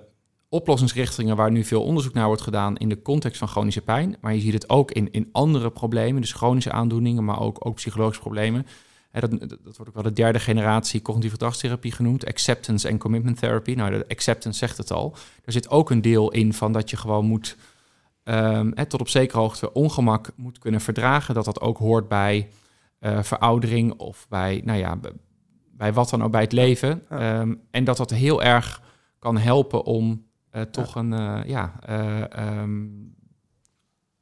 oplossingsrichtingen 0.50 1.36
waar 1.36 1.52
nu 1.52 1.64
veel 1.64 1.84
onderzoek 1.84 2.14
naar 2.14 2.28
wordt 2.28 2.42
gedaan 2.42 2.78
in 2.78 2.90
de 2.90 3.02
context 3.02 3.38
van 3.38 3.48
chronische 3.48 3.82
pijn, 3.82 4.18
maar 4.22 4.34
je 4.34 4.40
ziet 4.40 4.54
het 4.54 4.70
ook 4.70 4.92
in, 4.92 5.12
in 5.12 5.30
andere 5.32 5.70
problemen, 5.70 6.22
dus 6.22 6.34
chronische 6.34 6.72
aandoeningen, 6.72 7.26
maar 7.26 7.40
ook, 7.40 7.66
ook 7.66 7.76
psychologische 7.76 8.22
problemen. 8.22 8.66
dat, 9.12 9.40
dat 9.40 9.78
wordt 9.78 9.88
ook 9.88 9.94
wel 9.94 10.04
de 10.04 10.14
derde 10.14 10.40
generatie 10.40 11.02
cognitieve 11.02 11.36
gedragstherapie 11.36 11.92
genoemd, 11.92 12.26
acceptance 12.26 12.88
en 12.88 12.98
commitment 12.98 13.40
therapy. 13.40 13.74
Nou, 13.74 13.92
de 13.92 14.06
acceptance 14.08 14.60
zegt 14.60 14.78
het 14.78 14.92
al. 14.92 15.16
Er 15.46 15.52
zit 15.52 15.70
ook 15.70 15.90
een 15.90 16.02
deel 16.02 16.32
in 16.32 16.54
van 16.54 16.72
dat 16.72 16.90
je 16.90 16.98
gewoon 16.98 17.26
moet, 17.26 17.58
um, 18.24 18.74
tot 18.88 19.00
op 19.00 19.10
zekere 19.10 19.40
hoogte 19.40 19.74
ongemak 19.74 20.32
moet 20.36 20.60
kunnen 20.60 20.82
verdragen, 20.82 21.34
dat 21.34 21.46
dat 21.46 21.62
ook 21.62 21.78
hoort 21.78 22.08
bij 22.08 22.50
uh, 23.00 23.24
veroudering 23.24 23.94
of 23.94 24.26
bij, 24.30 24.62
nou 24.66 24.80
ja, 24.80 25.00
bij 25.78 25.94
wat 25.94 26.10
dan 26.10 26.24
ook 26.24 26.32
bij 26.32 26.42
het 26.42 26.52
leven. 26.52 27.04
Ehm, 27.10 27.54
en 27.72 27.84
dat 27.84 27.98
dat 27.98 28.10
heel 28.10 28.44
erg 28.44 28.82
kan 29.20 29.38
helpen 29.38 29.84
om 29.84 30.26
uh, 30.56 30.62
toch, 30.62 30.96
Een, 30.96 31.12
uh, 31.12 31.40
ja, 31.46 31.74
um, 32.62 33.14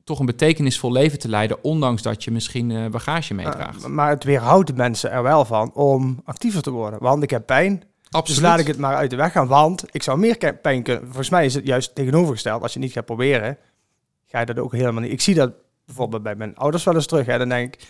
toch 0.04 0.20
een 0.20 0.26
betekenisvol 0.26 0.92
leven 0.92 1.20
te 1.20 1.30
leiden, 1.30 1.64
ondanks 1.64 2.02
dat 2.02 2.24
je 2.24 2.32
misschien 2.32 2.92
bagage 2.92 3.34
meedraagt. 3.34 3.88
maar 3.88 4.10
het 4.10 4.24
weerhoudt 4.24 4.76
mensen 4.76 5.12
er 5.12 5.24
wel 5.24 5.46
van 5.46 5.74
om 5.74 6.22
actiever 6.26 6.62
te 6.62 6.72
worden. 6.72 7.00
Want 7.00 7.24
ik 7.24 7.30
heb 7.30 7.46
pijn, 7.46 7.84
Absoluut. 8.14 8.42
Dus 8.42 8.50
laat 8.50 8.60
ik 8.60 8.68
het 8.68 8.78
maar 8.78 8.96
uit 8.96 9.10
de 9.10 9.16
weg 9.16 9.32
gaan, 9.32 9.48
want 9.48 9.86
ik 9.92 10.04
zou 10.04 10.18
meer 10.18 10.58
pijn 10.62 10.84
kunnen. 10.84 11.04
Volgens 11.04 11.30
mij 11.30 11.46
is 11.46 11.54
het 11.54 11.66
juist 11.66 11.96
tegenovergesteld. 11.96 12.62
Als 12.62 12.74
je 12.74 12.80
het 12.80 12.88
niet 12.88 12.98
gaat 12.98 13.06
proberen, 13.06 13.58
ga 14.26 14.40
je 14.40 14.46
dat 14.46 14.60
ook 14.60 14.72
helemaal 14.72 15.02
niet. 15.02 15.12
Ik 15.12 15.22
zie 15.22 15.36
dat 15.36 15.54
bijvoorbeeld 15.86 16.24
bij 16.24 16.36
mijn 16.36 16.56
ouders 16.56 16.84
wel 16.84 16.94
eens 16.94 17.06
terug. 17.06 17.26
Hè. 17.26 17.38
Dan 17.38 17.50
denk 17.50 17.74
ik, 17.74 17.88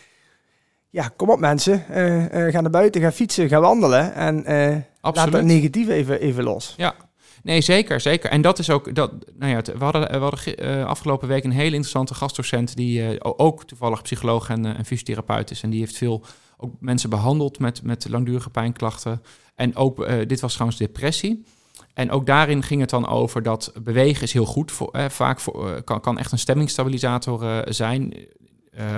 ja, 0.93 1.11
kom 1.15 1.29
op 1.29 1.39
mensen, 1.39 1.83
uh, 1.89 2.51
ga 2.51 2.61
naar 2.61 2.69
buiten, 2.69 3.01
ga 3.01 3.11
fietsen, 3.11 3.47
ga 3.47 3.59
wandelen 3.59 4.13
en 4.13 4.51
uh, 4.51 4.77
laat 5.01 5.33
het 5.33 5.45
negatief 5.45 5.87
even, 5.87 6.19
even 6.19 6.43
los. 6.43 6.73
Ja, 6.77 6.95
nee, 7.43 7.61
zeker, 7.61 7.99
zeker. 7.99 8.29
En 8.29 8.41
dat 8.41 8.59
is 8.59 8.69
ook, 8.69 8.95
dat, 8.95 9.11
nou 9.37 9.51
ja, 9.51 9.61
we 9.77 9.83
hadden, 9.83 10.11
we 10.11 10.17
hadden 10.17 10.87
afgelopen 10.87 11.27
week 11.27 11.43
een 11.43 11.51
hele 11.51 11.65
interessante 11.65 12.13
gastdocent 12.13 12.75
die 12.75 13.23
ook 13.23 13.65
toevallig 13.65 14.01
psycholoog 14.01 14.49
en, 14.49 14.65
en 14.65 14.85
fysiotherapeut 14.85 15.51
is. 15.51 15.63
En 15.63 15.69
die 15.69 15.79
heeft 15.79 15.97
veel 15.97 16.23
ook 16.57 16.73
mensen 16.79 17.09
behandeld 17.09 17.59
met, 17.59 17.83
met 17.83 18.09
langdurige 18.09 18.49
pijnklachten. 18.49 19.21
En 19.55 19.75
ook, 19.75 20.07
dit 20.27 20.39
was 20.39 20.53
trouwens 20.53 20.79
depressie. 20.79 21.45
En 21.93 22.11
ook 22.11 22.25
daarin 22.25 22.63
ging 22.63 22.81
het 22.81 22.89
dan 22.89 23.07
over 23.07 23.43
dat 23.43 23.73
bewegen 23.83 24.23
is 24.23 24.33
heel 24.33 24.45
goed. 24.45 24.71
Voor, 24.71 24.91
vaak 25.07 25.39
voor, 25.39 25.81
kan, 25.83 26.01
kan 26.01 26.17
echt 26.17 26.31
een 26.31 26.39
stemmingstabilisator 26.39 27.63
zijn. 27.69 28.13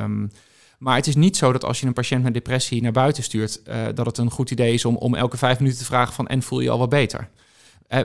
Um, 0.01 0.31
maar 0.77 0.95
het 0.95 1.07
is 1.07 1.15
niet 1.15 1.37
zo 1.37 1.51
dat 1.51 1.63
als 1.63 1.79
je 1.79 1.85
een 1.85 1.93
patiënt 1.93 2.23
met 2.23 2.33
depressie 2.33 2.81
naar 2.81 2.91
buiten 2.91 3.23
stuurt, 3.23 3.61
uh, 3.67 3.85
dat 3.93 4.05
het 4.05 4.17
een 4.17 4.31
goed 4.31 4.51
idee 4.51 4.73
is 4.73 4.85
om, 4.85 4.95
om 4.95 5.15
elke 5.15 5.37
vijf 5.37 5.59
minuten 5.59 5.79
te 5.79 5.85
vragen 5.85 6.13
van 6.13 6.27
en 6.27 6.43
voel 6.43 6.59
je 6.59 6.69
al 6.69 6.77
wat 6.77 6.89
beter. 6.89 7.29
Uh, 7.89 7.99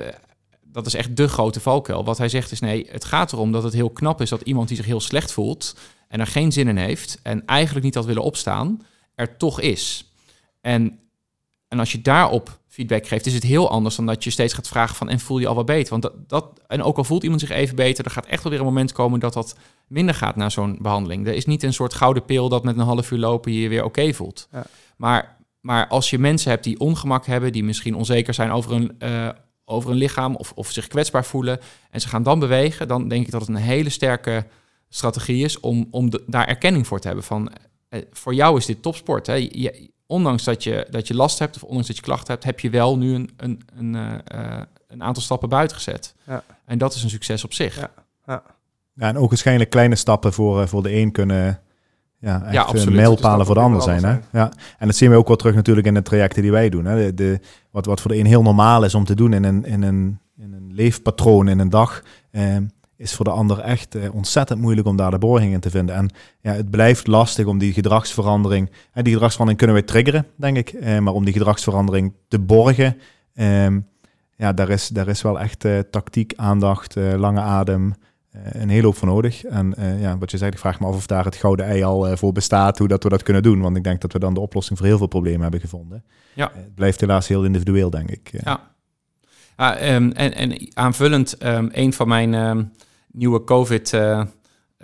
dat 0.63 0.87
is 0.87 0.95
echt 0.95 1.17
de 1.17 1.29
grote 1.29 1.61
valkuil. 1.61 2.05
Wat 2.05 2.19
hij 2.19 2.29
zegt 2.29 2.53
is 2.53 2.61
nee, 2.61 2.87
het 2.91 3.05
gaat 3.05 3.33
erom 3.33 3.53
dat 3.53 3.63
het 3.63 3.73
heel 3.73 3.91
knap 3.91 4.21
is 4.21 4.31
dat 4.31 4.41
iemand 4.41 4.69
die 4.69 4.77
zich 4.77 4.87
heel 4.87 5.01
slecht 5.01 5.33
voelt 5.33 5.77
en 6.09 6.21
er 6.21 6.27
geen 6.27 6.53
zin 6.53 6.69
in 6.69 6.77
heeft 6.77 7.19
en 7.23 7.47
eigenlijk 7.47 7.85
niet 7.85 7.95
had 7.95 8.05
willen 8.05 8.23
opstaan, 8.23 8.83
er 9.15 9.37
toch 9.37 9.61
is. 9.61 10.13
En, 10.61 10.99
en 11.69 11.79
als 11.79 11.93
je 11.93 12.01
daarop 12.01 12.60
feedback 12.71 13.07
geeft, 13.07 13.27
is 13.27 13.35
het 13.35 13.43
heel 13.43 13.71
anders 13.71 13.97
dan 13.97 14.07
dat 14.07 14.25
je 14.25 14.31
steeds 14.31 14.55
gaat 14.55 14.69
vragen 14.69 14.97
van 14.97 15.09
en 15.09 15.21
voel 15.21 15.39
je 15.39 15.47
al 15.47 15.55
wat 15.55 15.67
beter. 15.67 15.91
Want 15.91 16.03
dat, 16.03 16.29
dat 16.29 16.61
en 16.67 16.83
ook 16.83 16.97
al 16.97 17.05
voelt 17.05 17.23
iemand 17.23 17.41
zich 17.41 17.51
even 17.51 17.77
beter, 17.77 18.05
er 18.05 18.11
gaat 18.11 18.27
echt 18.27 18.43
wel 18.43 18.53
weer 18.53 18.61
een 18.61 18.67
moment 18.67 18.93
komen 18.93 19.21
dat 19.21 19.33
dat 19.33 19.57
minder 19.87 20.15
gaat 20.15 20.37
na 20.37 20.49
zo'n 20.49 20.79
behandeling. 20.81 21.27
Er 21.27 21.35
is 21.35 21.47
niet 21.47 21.63
een 21.63 21.73
soort 21.73 21.95
gouden 21.95 22.25
pil 22.25 22.49
dat 22.49 22.65
met 22.65 22.77
een 22.77 22.85
half 22.85 23.11
uur 23.11 23.19
lopen 23.19 23.53
je 23.53 23.61
je 23.61 23.69
weer 23.69 23.85
oké 23.85 24.13
voelt. 24.13 24.49
Ja. 24.53 24.65
Maar, 24.97 25.37
maar 25.61 25.89
als 25.89 26.11
je 26.11 26.19
mensen 26.19 26.51
hebt 26.51 26.65
die 26.65 26.79
ongemak 26.81 27.27
hebben, 27.27 27.53
die 27.53 27.65
misschien 27.65 27.95
onzeker 27.95 28.35
zijn 28.35 28.51
over 28.51 28.73
een, 28.73 28.97
uh, 28.99 29.29
over 29.65 29.91
een 29.91 29.97
lichaam 29.97 30.37
of, 30.37 30.53
of 30.55 30.71
zich 30.71 30.87
kwetsbaar 30.87 31.25
voelen 31.25 31.61
en 31.91 32.01
ze 32.01 32.09
gaan 32.09 32.23
dan 32.23 32.39
bewegen, 32.39 32.89
dan 32.89 33.09
denk 33.09 33.27
ik 33.27 33.31
dat 33.31 33.41
het 33.41 33.51
een 33.51 33.57
hele 33.57 33.91
sterke 33.91 34.47
strategie 34.89 35.45
is 35.45 35.61
om, 35.61 35.87
om 35.91 36.11
de, 36.11 36.23
daar 36.27 36.47
erkenning 36.47 36.87
voor 36.87 37.01
te 37.01 37.07
hebben 37.07 37.25
van 37.25 37.53
uh, 37.91 38.01
voor 38.13 38.35
jou 38.35 38.57
is 38.57 38.67
dit 38.67 38.83
topsport. 38.83 39.27
Hè? 39.27 39.35
Je, 39.35 39.91
ondanks 40.11 40.45
dat 40.45 40.65
je, 40.65 40.87
dat 40.91 41.09
je 41.09 41.15
last 41.15 41.39
hebt 41.39 41.57
of 41.57 41.63
ondanks 41.63 41.87
dat 41.87 41.97
je 41.97 42.03
klachten 42.03 42.33
hebt, 42.33 42.45
heb 42.45 42.61
je 42.61 42.71
wel 42.71 42.99
nu 42.99 43.15
een, 43.15 43.31
een, 43.37 43.61
een, 43.77 43.95
uh, 43.95 44.61
een 44.89 45.03
aantal 45.03 45.23
stappen 45.23 45.49
buiten 45.49 45.77
gezet. 45.77 46.15
Ja. 46.27 46.43
En 46.65 46.79
dat 46.79 46.95
is 46.95 47.03
een 47.03 47.11
succes 47.11 47.45
op 47.45 47.53
zich. 47.53 47.77
Ja. 47.77 47.91
Ja. 48.27 48.43
ja 48.95 49.09
en 49.09 49.19
ook 49.19 49.29
waarschijnlijk 49.29 49.71
kleine 49.71 49.95
stappen 49.95 50.33
voor, 50.33 50.61
uh, 50.61 50.67
voor 50.67 50.83
de 50.83 50.95
een 50.95 51.13
kunnen 51.13 51.61
ja, 52.19 52.43
echt 52.43 52.53
ja, 52.53 52.63
absoluut. 52.63 52.95
mijlpalen 52.95 53.47
voor 53.47 53.55
de 53.55 53.61
ander 53.61 53.83
zijn. 53.83 54.05
Hè? 54.05 54.19
Ja. 54.33 54.53
En 54.79 54.87
dat 54.87 54.97
zien 54.97 55.11
we 55.11 55.17
ook 55.17 55.27
wel 55.27 55.37
terug 55.37 55.55
natuurlijk 55.55 55.87
in 55.87 55.95
de 55.95 56.03
trajecten 56.03 56.43
die 56.43 56.51
wij 56.51 56.69
doen. 56.69 56.85
Hè? 56.85 56.97
De, 56.97 57.15
de, 57.15 57.41
wat, 57.71 57.87
wat 57.87 58.01
voor 58.01 58.11
de 58.11 58.19
een 58.19 58.27
heel 58.27 58.43
normaal 58.43 58.85
is 58.85 58.95
om 58.95 59.05
te 59.05 59.15
doen 59.15 59.33
in 59.33 59.45
een, 59.45 59.65
in 59.65 59.83
een, 59.83 60.19
in 60.37 60.53
een 60.53 60.71
leefpatroon 60.75 61.49
in 61.49 61.59
een 61.59 61.71
dag. 61.71 62.03
Eh, 62.31 62.57
is 63.01 63.15
voor 63.15 63.25
de 63.25 63.31
ander 63.31 63.59
echt 63.59 63.95
uh, 63.95 64.15
ontzettend 64.15 64.61
moeilijk 64.61 64.87
om 64.87 64.97
daar 64.97 65.11
de 65.11 65.19
borging 65.19 65.53
in 65.53 65.61
te 65.61 65.71
vinden. 65.71 65.95
En 65.95 66.11
ja, 66.41 66.53
het 66.53 66.71
blijft 66.71 67.07
lastig 67.07 67.47
om 67.47 67.59
die 67.59 67.73
gedragsverandering, 67.73 68.71
en 68.93 69.05
die 69.05 69.13
gedragsverandering 69.13 69.59
kunnen 69.59 69.77
wij 69.77 69.87
triggeren, 69.87 70.27
denk 70.37 70.57
ik, 70.57 70.73
uh, 70.73 70.99
maar 70.99 71.13
om 71.13 71.25
die 71.25 71.33
gedragsverandering 71.33 72.13
te 72.29 72.39
borgen, 72.39 72.97
um, 73.35 73.87
ja, 74.37 74.53
daar 74.53 74.69
is, 74.69 74.89
daar 74.89 75.09
is 75.09 75.23
wel 75.23 75.41
echt 75.41 75.67
tactiek, 75.91 76.33
aandacht, 76.37 76.95
lange 76.95 77.41
adem, 77.41 77.95
een 78.33 78.69
hele 78.69 78.87
hoop 78.87 78.97
voor 78.97 79.09
nodig. 79.09 79.45
En 79.45 79.75
ja, 80.01 80.19
wat 80.19 80.31
je 80.31 80.37
zegt, 80.37 80.53
ik 80.53 80.59
vraag 80.59 80.81
me 80.81 80.87
af 80.87 80.95
of 80.95 81.07
daar 81.07 81.25
het 81.25 81.37
gouden 81.37 81.67
ei 81.67 81.83
al 81.83 82.17
voor 82.17 82.33
bestaat, 82.33 82.79
hoe 82.79 82.89
dat 82.89 83.03
we 83.03 83.09
dat 83.09 83.23
kunnen 83.23 83.43
doen. 83.43 83.61
Want 83.61 83.77
ik 83.77 83.85
denk 83.85 84.01
dat 84.01 84.13
we 84.13 84.19
dan 84.19 84.35
de 84.35 84.41
oplossing 84.41 84.79
voor 84.79 84.87
heel 84.87 84.99
veel 84.99 85.07
problemen 85.07 85.43
hebben 85.43 85.61
gevonden. 85.61 86.05
Ja. 86.35 86.51
het 86.55 86.75
blijft 86.75 87.01
helaas 87.01 87.29
heel 87.29 87.45
individueel, 87.45 87.91
denk 87.91 88.11
ik. 88.11 88.31
Ja. 88.45 88.71
Ah, 89.57 89.95
um, 89.95 90.13
en, 90.13 90.35
en 90.35 90.69
aanvullend, 90.75 91.45
um, 91.45 91.69
een 91.73 91.93
van 91.93 92.09
mijn 92.09 92.35
um, 92.35 92.73
nieuwe 93.13 93.45
COVID 93.45 93.93
uh, 93.93 94.25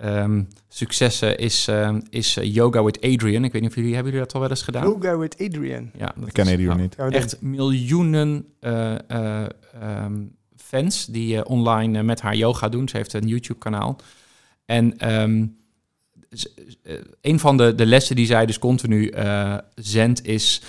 um, 0.03 0.47
successen 0.67 1.37
is, 1.37 1.67
uh, 1.67 1.95
is 2.09 2.37
yoga 2.41 2.83
with 2.83 3.01
Adrian. 3.01 3.43
Ik 3.43 3.51
weet 3.51 3.61
niet 3.61 3.69
of 3.69 3.75
jullie 3.75 3.93
hebben 3.93 4.11
jullie 4.11 4.25
dat 4.25 4.35
al 4.35 4.41
wel 4.41 4.49
eens 4.49 4.61
gedaan. 4.61 4.83
Yoga 4.83 5.17
with 5.17 5.41
Adrian. 5.41 5.91
Ja, 5.97 6.13
dat 6.15 6.27
ik 6.27 6.33
ken 6.33 6.47
Adrian 6.47 6.77
nou, 6.77 6.79
niet. 6.79 6.95
Echt 7.15 7.41
miljoenen 7.41 8.45
uh, 8.61 8.95
um, 10.03 10.35
fans 10.55 11.05
die 11.05 11.45
online 11.45 12.03
met 12.03 12.21
haar 12.21 12.35
yoga 12.35 12.69
doen. 12.69 12.89
Ze 12.89 12.97
heeft 12.97 13.13
een 13.13 13.27
YouTube 13.27 13.59
kanaal. 13.59 13.99
En 14.65 15.13
um, 15.15 15.57
een 17.21 17.39
van 17.39 17.57
de, 17.57 17.75
de 17.75 17.85
lessen 17.85 18.15
die 18.15 18.25
zij 18.25 18.45
dus 18.45 18.59
continu 18.59 19.13
zendt 19.75 20.25
is 20.25 20.61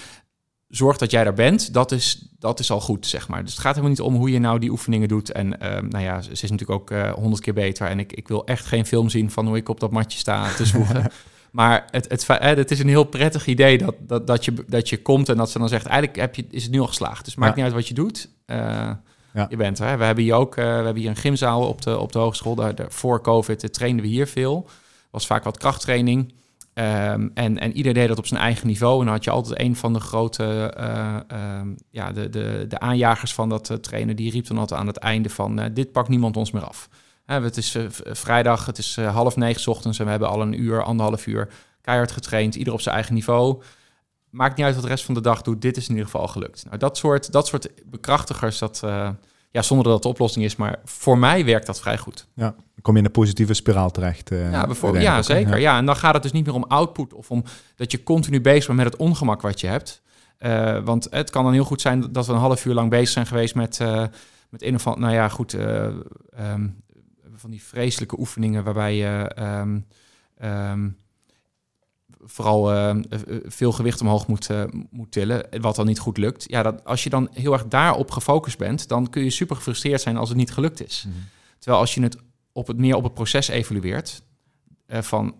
zorg 0.68 0.96
dat 0.96 1.10
jij 1.10 1.24
daar 1.24 1.34
bent, 1.34 1.72
dat 1.72 1.92
is, 1.92 2.28
dat 2.38 2.60
is 2.60 2.70
al 2.70 2.80
goed, 2.80 3.06
zeg 3.06 3.28
maar. 3.28 3.42
Dus 3.42 3.52
het 3.52 3.60
gaat 3.60 3.74
helemaal 3.74 3.90
niet 3.90 4.00
om 4.00 4.14
hoe 4.14 4.30
je 4.30 4.38
nou 4.38 4.58
die 4.58 4.70
oefeningen 4.70 5.08
doet. 5.08 5.32
En 5.32 5.46
uh, 5.46 5.68
nou 5.80 6.04
ja, 6.04 6.20
ze 6.20 6.30
is 6.30 6.42
natuurlijk 6.42 6.80
ook 6.80 6.90
eh, 6.90 7.12
honderd 7.12 7.42
keer 7.42 7.54
beter. 7.54 7.86
En 7.86 7.98
ik, 7.98 8.12
ik 8.12 8.28
wil 8.28 8.46
echt 8.46 8.66
geen 8.66 8.86
film 8.86 9.08
zien 9.08 9.30
van 9.30 9.46
hoe 9.46 9.56
ik 9.56 9.68
op 9.68 9.80
dat 9.80 9.90
matje 9.90 10.18
sta 10.18 10.54
te 10.54 10.66
zwoegen. 10.66 11.10
maar 11.50 11.86
het, 11.90 12.08
het, 12.08 12.26
het, 12.26 12.56
het, 12.58 12.70
is 12.70 12.78
een 12.78 12.88
heel 12.88 13.04
prettig 13.04 13.46
idee 13.46 13.78
dat, 13.78 13.94
dat, 14.00 14.26
dat, 14.26 14.44
je, 14.44 14.64
dat 14.66 14.88
je 14.88 15.02
komt 15.02 15.28
en 15.28 15.36
dat 15.36 15.50
ze 15.50 15.58
dan 15.58 15.68
zegt... 15.68 15.86
eigenlijk 15.86 16.20
heb 16.20 16.34
je, 16.34 16.46
is 16.50 16.62
het 16.62 16.72
nu 16.72 16.80
al 16.80 16.86
geslaagd. 16.86 17.24
Dus 17.24 17.34
maakt 17.34 17.56
niet 17.56 17.64
uit 17.64 17.74
wat 17.74 17.88
je 17.88 17.94
doet. 17.94 18.28
Uh, 18.46 18.56
ja. 19.34 19.46
Je 19.48 19.56
bent 19.56 19.78
er. 19.78 19.98
We 19.98 20.04
hebben 20.04 20.24
hier 20.24 20.34
ook 20.34 20.56
uh, 20.56 20.64
we 20.64 20.70
hebben 20.70 20.96
hier 20.96 21.10
een 21.10 21.16
gymzaal 21.16 21.68
op 21.68 21.82
de, 21.82 21.98
op 21.98 22.12
de 22.12 22.18
hogeschool. 22.18 22.54
Daar, 22.54 22.74
daar, 22.74 22.92
voor 22.92 23.20
COVID 23.22 23.72
trainden 23.72 24.04
we 24.04 24.10
hier 24.10 24.26
veel. 24.26 24.68
was 25.10 25.26
vaak 25.26 25.44
wat 25.44 25.58
krachttraining... 25.58 26.32
Um, 26.78 27.30
en, 27.34 27.58
en 27.58 27.76
ieder 27.76 27.94
deed 27.94 28.08
dat 28.08 28.18
op 28.18 28.26
zijn 28.26 28.40
eigen 28.40 28.66
niveau. 28.66 28.98
En 28.98 29.04
dan 29.04 29.14
had 29.14 29.24
je 29.24 29.30
altijd 29.30 29.60
een 29.60 29.76
van 29.76 29.92
de 29.92 30.00
grote 30.00 30.74
uh, 30.78 31.16
um, 31.58 31.76
ja, 31.90 32.12
de, 32.12 32.28
de, 32.28 32.64
de 32.68 32.78
aanjagers 32.78 33.34
van 33.34 33.48
dat 33.48 33.70
uh, 33.70 33.76
trainen. 33.76 34.16
Die 34.16 34.30
riep 34.30 34.46
dan 34.46 34.58
altijd 34.58 34.80
aan 34.80 34.86
het 34.86 34.96
einde 34.96 35.30
van... 35.30 35.60
Uh, 35.60 35.64
dit 35.72 35.92
pakt 35.92 36.08
niemand 36.08 36.36
ons 36.36 36.50
meer 36.50 36.64
af. 36.64 36.88
het 37.26 37.56
is 37.56 37.76
vrijdag, 38.04 38.66
het 38.66 38.78
is 38.78 38.96
half 38.96 39.36
negen 39.36 39.70
ochtends... 39.70 39.98
en 39.98 40.04
we 40.04 40.10
hebben 40.10 40.28
al 40.28 40.42
een 40.42 40.60
uur, 40.60 40.82
anderhalf 40.82 41.26
uur 41.26 41.48
keihard 41.80 42.12
getraind. 42.12 42.54
Ieder 42.54 42.72
op 42.72 42.80
zijn 42.80 42.94
eigen 42.94 43.14
niveau. 43.14 43.62
Maakt 44.30 44.56
niet 44.56 44.66
uit 44.66 44.74
wat 44.74 44.84
de 44.84 44.90
rest 44.90 45.04
van 45.04 45.14
de 45.14 45.20
dag 45.20 45.42
doet. 45.42 45.62
Dit 45.62 45.76
is 45.76 45.84
in 45.84 45.94
ieder 45.94 46.10
geval 46.10 46.28
gelukt. 46.28 46.64
Nou, 46.64 46.78
dat, 46.78 46.96
soort, 46.96 47.32
dat 47.32 47.46
soort 47.46 47.68
bekrachtigers, 47.84 48.58
dat, 48.58 48.82
ja, 49.50 49.62
zonder 49.62 49.84
dat 49.84 49.94
het 49.94 50.02
de 50.02 50.08
oplossing 50.08 50.44
is. 50.44 50.56
Maar 50.56 50.80
voor 50.84 51.18
mij 51.18 51.44
werkt 51.44 51.66
dat 51.66 51.80
vrij 51.80 51.98
goed. 51.98 52.26
Ja, 52.34 52.50
dan 52.54 52.82
kom 52.82 52.92
je 52.92 52.98
in 52.98 53.04
een 53.04 53.10
positieve 53.10 53.54
spiraal 53.54 53.90
terecht. 53.90 54.30
Uh, 54.30 54.50
ja, 54.50 54.66
bijvoorbeeld, 54.66 55.04
ja, 55.04 55.22
zeker. 55.22 55.58
Ja. 55.58 55.78
en 55.78 55.86
dan 55.86 55.96
gaat 55.96 56.14
het 56.14 56.22
dus 56.22 56.32
niet 56.32 56.46
meer 56.46 56.54
om 56.54 56.64
output 56.64 57.14
of 57.14 57.30
om 57.30 57.44
dat 57.76 57.92
je 57.92 58.02
continu 58.02 58.40
bezig 58.40 58.66
bent 58.66 58.78
met 58.78 58.92
het 58.92 58.96
ongemak 58.96 59.40
wat 59.40 59.60
je 59.60 59.66
hebt. 59.66 60.02
Uh, 60.38 60.78
want 60.84 61.06
het 61.10 61.30
kan 61.30 61.44
dan 61.44 61.52
heel 61.52 61.64
goed 61.64 61.80
zijn 61.80 62.12
dat 62.12 62.26
we 62.26 62.32
een 62.32 62.38
half 62.38 62.64
uur 62.64 62.74
lang 62.74 62.90
bezig 62.90 63.08
zijn 63.08 63.26
geweest 63.26 63.54
met, 63.54 63.78
uh, 63.82 64.04
met 64.48 64.62
een 64.62 64.74
of 64.74 64.86
andere, 64.86 65.06
nou 65.06 65.18
ja, 65.18 65.28
goed, 65.28 65.52
um, 65.52 66.82
van 67.34 67.50
die 67.50 67.62
vreselijke 67.62 68.18
oefeningen 68.18 68.64
waarbij 68.64 68.96
je 68.96 69.30
um, 69.38 69.86
um, 70.42 70.96
vooral 72.24 72.74
uh, 72.74 72.96
veel 73.44 73.72
gewicht 73.72 74.00
omhoog 74.00 74.26
moet, 74.26 74.50
uh, 74.50 74.64
moet 74.90 75.12
tillen, 75.12 75.46
wat 75.60 75.76
dan 75.76 75.86
niet 75.86 75.98
goed 75.98 76.16
lukt. 76.16 76.44
Ja, 76.46 76.62
dat, 76.62 76.84
als 76.84 77.04
je 77.04 77.10
dan 77.10 77.28
heel 77.32 77.52
erg 77.52 77.66
daarop 77.66 78.10
gefocust 78.10 78.58
bent, 78.58 78.88
dan 78.88 79.10
kun 79.10 79.24
je 79.24 79.30
super 79.30 79.56
gefrustreerd 79.56 80.00
zijn 80.00 80.16
als 80.16 80.28
het 80.28 80.38
niet 80.38 80.52
gelukt 80.52 80.84
is. 80.84 81.04
Mm 81.06 81.12
-hmm. 81.12 81.22
Terwijl 81.58 81.80
als 81.80 81.94
je 81.94 82.02
het, 82.02 82.16
op 82.52 82.66
het 82.66 82.76
meer 82.78 82.96
op 82.96 83.02
het 83.02 83.14
proces 83.14 83.48
evalueert, 83.48 84.22
uh, 84.86 85.02
van 85.02 85.34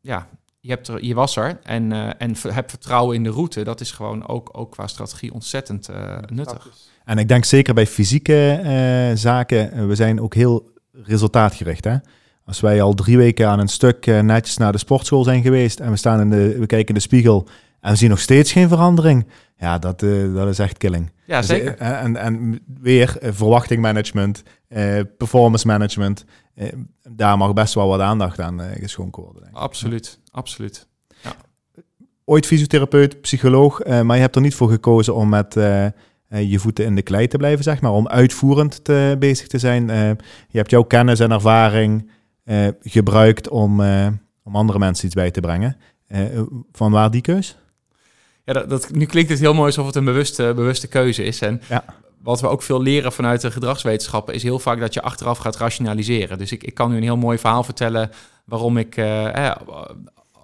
ja, 0.00 0.28
je, 0.60 0.70
hebt 0.70 0.88
er, 0.88 1.04
je 1.04 1.14
was 1.14 1.36
er 1.36 1.58
en, 1.62 1.90
uh, 1.90 2.10
en 2.18 2.34
heb 2.48 2.70
vertrouwen 2.70 3.16
in 3.16 3.22
de 3.22 3.30
route. 3.30 3.64
Dat 3.64 3.80
is 3.80 3.90
gewoon 3.90 4.28
ook, 4.28 4.48
ook 4.52 4.70
qua 4.70 4.86
strategie 4.86 5.32
ontzettend 5.32 5.88
uh, 5.88 6.18
nuttig. 6.26 6.68
En 7.04 7.18
ik 7.18 7.28
denk 7.28 7.44
zeker 7.44 7.74
bij 7.74 7.86
fysieke 7.86 8.60
uh, 8.62 9.16
zaken, 9.16 9.88
we 9.88 9.94
zijn 9.94 10.20
ook 10.20 10.34
heel 10.34 10.70
resultaatgericht. 10.92 11.84
Hè? 11.84 11.96
Als 12.44 12.60
wij 12.60 12.82
al 12.82 12.94
drie 12.94 13.16
weken 13.16 13.48
aan 13.48 13.58
een 13.58 13.68
stuk 13.68 14.06
netjes 14.06 14.56
naar 14.56 14.72
de 14.72 14.78
sportschool 14.78 15.24
zijn 15.24 15.42
geweest 15.42 15.80
en 15.80 15.90
we, 15.90 15.96
staan 15.96 16.20
in 16.20 16.30
de, 16.30 16.58
we 16.58 16.66
kijken 16.66 16.88
in 16.88 16.94
de 16.94 17.00
spiegel 17.00 17.48
en 17.80 17.90
we 17.90 17.96
zien 17.96 18.10
nog 18.10 18.20
steeds 18.20 18.52
geen 18.52 18.68
verandering, 18.68 19.26
ja, 19.56 19.78
dat, 19.78 20.00
dat 20.34 20.48
is 20.48 20.58
echt 20.58 20.78
killing. 20.78 21.12
Ja, 21.26 21.38
dus, 21.38 21.48
zeker. 21.48 21.76
en, 21.76 22.16
en 22.16 22.60
weer 22.80 23.16
verwachting 23.20 23.80
management, 23.80 24.42
performance 25.16 25.66
management 25.66 26.24
daar 27.10 27.38
mag 27.38 27.52
best 27.52 27.74
wel 27.74 27.88
wat 27.88 28.00
aandacht 28.00 28.40
aan 28.40 28.60
uh, 28.60 28.66
geschonken 28.72 29.22
worden. 29.22 29.42
Denk 29.42 29.54
ik. 29.54 29.60
Absoluut, 29.60 30.18
absoluut. 30.30 30.86
Ja. 31.22 31.32
Ooit 32.24 32.46
fysiotherapeut, 32.46 33.20
psycholoog, 33.20 33.84
uh, 33.84 34.00
maar 34.00 34.16
je 34.16 34.22
hebt 34.22 34.34
er 34.36 34.42
niet 34.42 34.54
voor 34.54 34.68
gekozen 34.68 35.14
om 35.14 35.28
met 35.28 35.56
uh, 35.56 35.86
je 36.28 36.58
voeten 36.58 36.84
in 36.84 36.94
de 36.94 37.02
klei 37.02 37.26
te 37.26 37.36
blijven, 37.36 37.64
zeg 37.64 37.80
maar, 37.80 37.92
om 37.92 38.08
uitvoerend 38.08 38.84
te, 38.84 39.16
bezig 39.18 39.46
te 39.46 39.58
zijn. 39.58 39.86
je 40.48 40.58
hebt 40.58 40.70
jouw 40.70 40.82
kennis 40.82 41.20
en 41.20 41.30
ervaring 41.30 42.10
gebruikt 42.80 43.48
om, 43.48 43.80
om 44.42 44.56
andere 44.56 44.78
mensen 44.78 45.06
iets 45.06 45.14
bij 45.14 45.30
te 45.30 45.40
brengen. 45.40 45.76
van 46.72 46.92
waar 46.92 47.10
die 47.10 47.20
keus? 47.20 47.56
Ja, 48.44 48.52
dat, 48.52 48.70
dat, 48.70 48.90
nu 48.92 49.06
klinkt 49.06 49.30
het 49.30 49.40
heel 49.40 49.54
mooi 49.54 49.66
alsof 49.66 49.86
het 49.86 49.94
een 49.94 50.04
bewuste, 50.04 50.52
bewuste 50.54 50.88
keuze 50.88 51.24
is. 51.24 51.40
En 51.40 51.60
ja 51.68 51.84
wat 52.24 52.40
we 52.40 52.48
ook 52.48 52.62
veel 52.62 52.82
leren 52.82 53.12
vanuit 53.12 53.40
de 53.40 53.50
gedragswetenschappen 53.50 54.34
is 54.34 54.42
heel 54.42 54.58
vaak 54.58 54.80
dat 54.80 54.94
je 54.94 55.02
achteraf 55.02 55.38
gaat 55.38 55.56
rationaliseren. 55.56 56.38
Dus 56.38 56.52
ik, 56.52 56.64
ik 56.64 56.74
kan 56.74 56.90
nu 56.90 56.96
een 56.96 57.02
heel 57.02 57.16
mooi 57.16 57.38
verhaal 57.38 57.64
vertellen 57.64 58.10
waarom 58.44 58.76
ik 58.76 58.96
eh, 58.96 59.46
eh, 59.48 59.56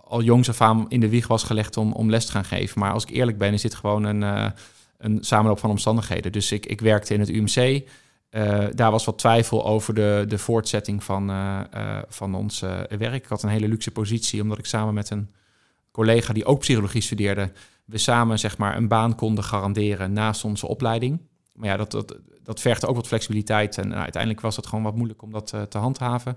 al 0.04 0.22
jongs 0.22 0.48
af 0.48 0.60
aan 0.60 0.86
in 0.88 1.00
de 1.00 1.08
wieg 1.08 1.26
was 1.26 1.42
gelegd 1.42 1.76
om, 1.76 1.92
om 1.92 2.10
les 2.10 2.26
te 2.26 2.32
gaan 2.32 2.44
geven. 2.44 2.80
Maar 2.80 2.92
als 2.92 3.02
ik 3.02 3.10
eerlijk 3.10 3.38
ben, 3.38 3.52
is 3.52 3.62
dit 3.62 3.74
gewoon 3.74 4.04
een, 4.04 4.22
uh, 4.22 4.46
een 4.98 5.18
samenloop 5.20 5.58
van 5.58 5.70
omstandigheden. 5.70 6.32
Dus 6.32 6.52
ik, 6.52 6.66
ik 6.66 6.80
werkte 6.80 7.14
in 7.14 7.20
het 7.20 7.28
UMC. 7.28 7.88
Uh, 8.30 8.66
daar 8.74 8.90
was 8.90 9.04
wat 9.04 9.18
twijfel 9.18 9.66
over 9.66 9.94
de, 9.94 10.24
de 10.28 10.38
voortzetting 10.38 11.04
van, 11.04 11.30
van 12.08 12.34
ons 12.34 12.60
werk. 12.88 13.14
Ik 13.14 13.24
had 13.24 13.42
een 13.42 13.48
hele 13.48 13.68
luxe 13.68 13.90
positie, 13.90 14.42
omdat 14.42 14.58
ik 14.58 14.66
samen 14.66 14.94
met 14.94 15.10
een 15.10 15.30
collega 15.90 16.32
die 16.32 16.44
ook 16.44 16.58
psychologie 16.58 17.00
studeerde, 17.00 17.52
we 17.84 17.98
samen 17.98 18.38
zeg 18.38 18.58
maar, 18.58 18.76
een 18.76 18.88
baan 18.88 19.14
konden 19.14 19.44
garanderen 19.44 20.12
naast 20.12 20.44
onze 20.44 20.66
opleiding. 20.66 21.20
Maar 21.54 21.68
ja, 21.68 21.76
dat, 21.76 21.90
dat, 21.90 22.16
dat 22.42 22.60
vergt 22.60 22.86
ook 22.86 22.96
wat 22.96 23.06
flexibiliteit. 23.06 23.78
En 23.78 23.88
nou, 23.88 24.00
uiteindelijk 24.00 24.42
was 24.42 24.56
het 24.56 24.66
gewoon 24.66 24.84
wat 24.84 24.94
moeilijk 24.94 25.22
om 25.22 25.32
dat 25.32 25.54
te 25.68 25.78
handhaven. 25.78 26.36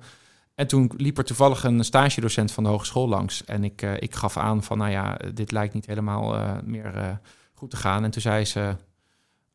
En 0.56 0.67
toen 0.67 0.91
liep 0.97 1.17
er 1.17 1.23
toevallig 1.23 1.63
een 1.63 1.84
stagedocent 1.84 2.51
van 2.51 2.63
de 2.63 2.69
hogeschool 2.69 3.08
langs. 3.08 3.43
En 3.45 3.63
ik, 3.63 3.82
ik 3.82 4.15
gaf 4.15 4.38
aan 4.38 4.63
van, 4.63 4.77
nou 4.77 4.91
ja, 4.91 5.17
dit 5.34 5.51
lijkt 5.51 5.73
niet 5.73 5.86
helemaal 5.86 6.62
meer 6.65 7.19
goed 7.53 7.69
te 7.69 7.77
gaan. 7.77 8.03
En 8.03 8.12
toen 8.12 8.21
zei 8.21 8.45
ze, 8.45 8.75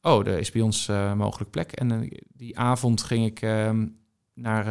oh, 0.02 0.26
er 0.26 0.38
is 0.38 0.50
bij 0.50 0.62
ons 0.62 0.86
mogelijk 1.16 1.50
plek. 1.50 1.72
En 1.72 2.08
die 2.32 2.58
avond 2.58 3.02
ging 3.02 3.26
ik 3.26 3.42
ehm, 3.42 3.86
naar 4.34 4.66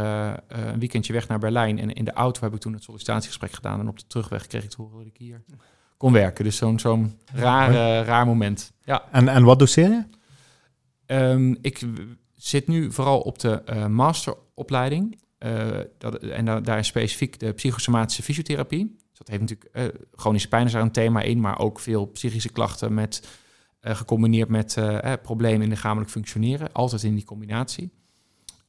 een 0.47 0.79
weekendje 0.79 1.13
weg 1.13 1.27
naar 1.27 1.39
Berlijn. 1.39 1.79
En 1.79 1.93
in 1.93 2.05
de 2.05 2.13
auto 2.13 2.41
heb 2.41 2.53
ik 2.53 2.59
toen 2.59 2.73
het 2.73 2.83
sollicitatiegesprek 2.83 3.51
gedaan. 3.51 3.79
En 3.79 3.87
op 3.87 3.99
de 3.99 4.07
terugweg 4.07 4.47
kreeg 4.47 4.63
ik 4.63 4.69
te 4.69 4.81
horen 4.81 4.97
dat 4.97 5.07
ik 5.07 5.17
hier 5.17 5.43
kon 5.97 6.13
werken. 6.13 6.43
Dus 6.43 6.57
zo'n 6.57 6.79
zo'n 6.79 7.19
raar, 7.33 7.71
raar 8.05 8.25
moment. 8.25 8.73
Ja. 8.83 9.03
En, 9.11 9.27
en 9.27 9.43
wat 9.43 9.59
doseer 9.59 9.89
je? 9.89 10.03
Um, 11.07 11.57
ik 11.61 11.79
zit 12.35 12.67
nu 12.67 12.91
vooral 12.91 13.19
op 13.19 13.39
de 13.39 13.63
uh, 13.69 13.85
masteropleiding. 13.85 15.19
Uh, 15.39 15.79
dat, 15.97 16.15
en 16.15 16.45
da 16.45 16.59
daar 16.59 16.79
is 16.79 16.87
specifiek 16.87 17.39
de 17.39 17.51
psychosomatische 17.51 18.23
fysiotherapie. 18.23 18.95
Dus 19.09 19.17
dat 19.17 19.27
heeft 19.27 19.41
natuurlijk 19.41 19.69
uh, 19.73 20.01
chronische 20.15 20.47
pijn 20.47 20.65
is 20.65 20.71
daar 20.71 20.81
een 20.81 20.91
thema 20.91 21.21
in, 21.21 21.39
maar 21.39 21.59
ook 21.59 21.79
veel 21.79 22.05
psychische 22.05 22.49
klachten 22.49 22.93
met 22.93 23.27
gecombineerd 23.81 24.49
met 24.49 24.77
problemen 25.21 25.61
in 25.61 25.69
lichamelijk 25.69 26.11
functioneren. 26.11 26.71
Altijd 26.71 27.03
in 27.03 27.15
die 27.15 27.25
combinatie. 27.25 27.91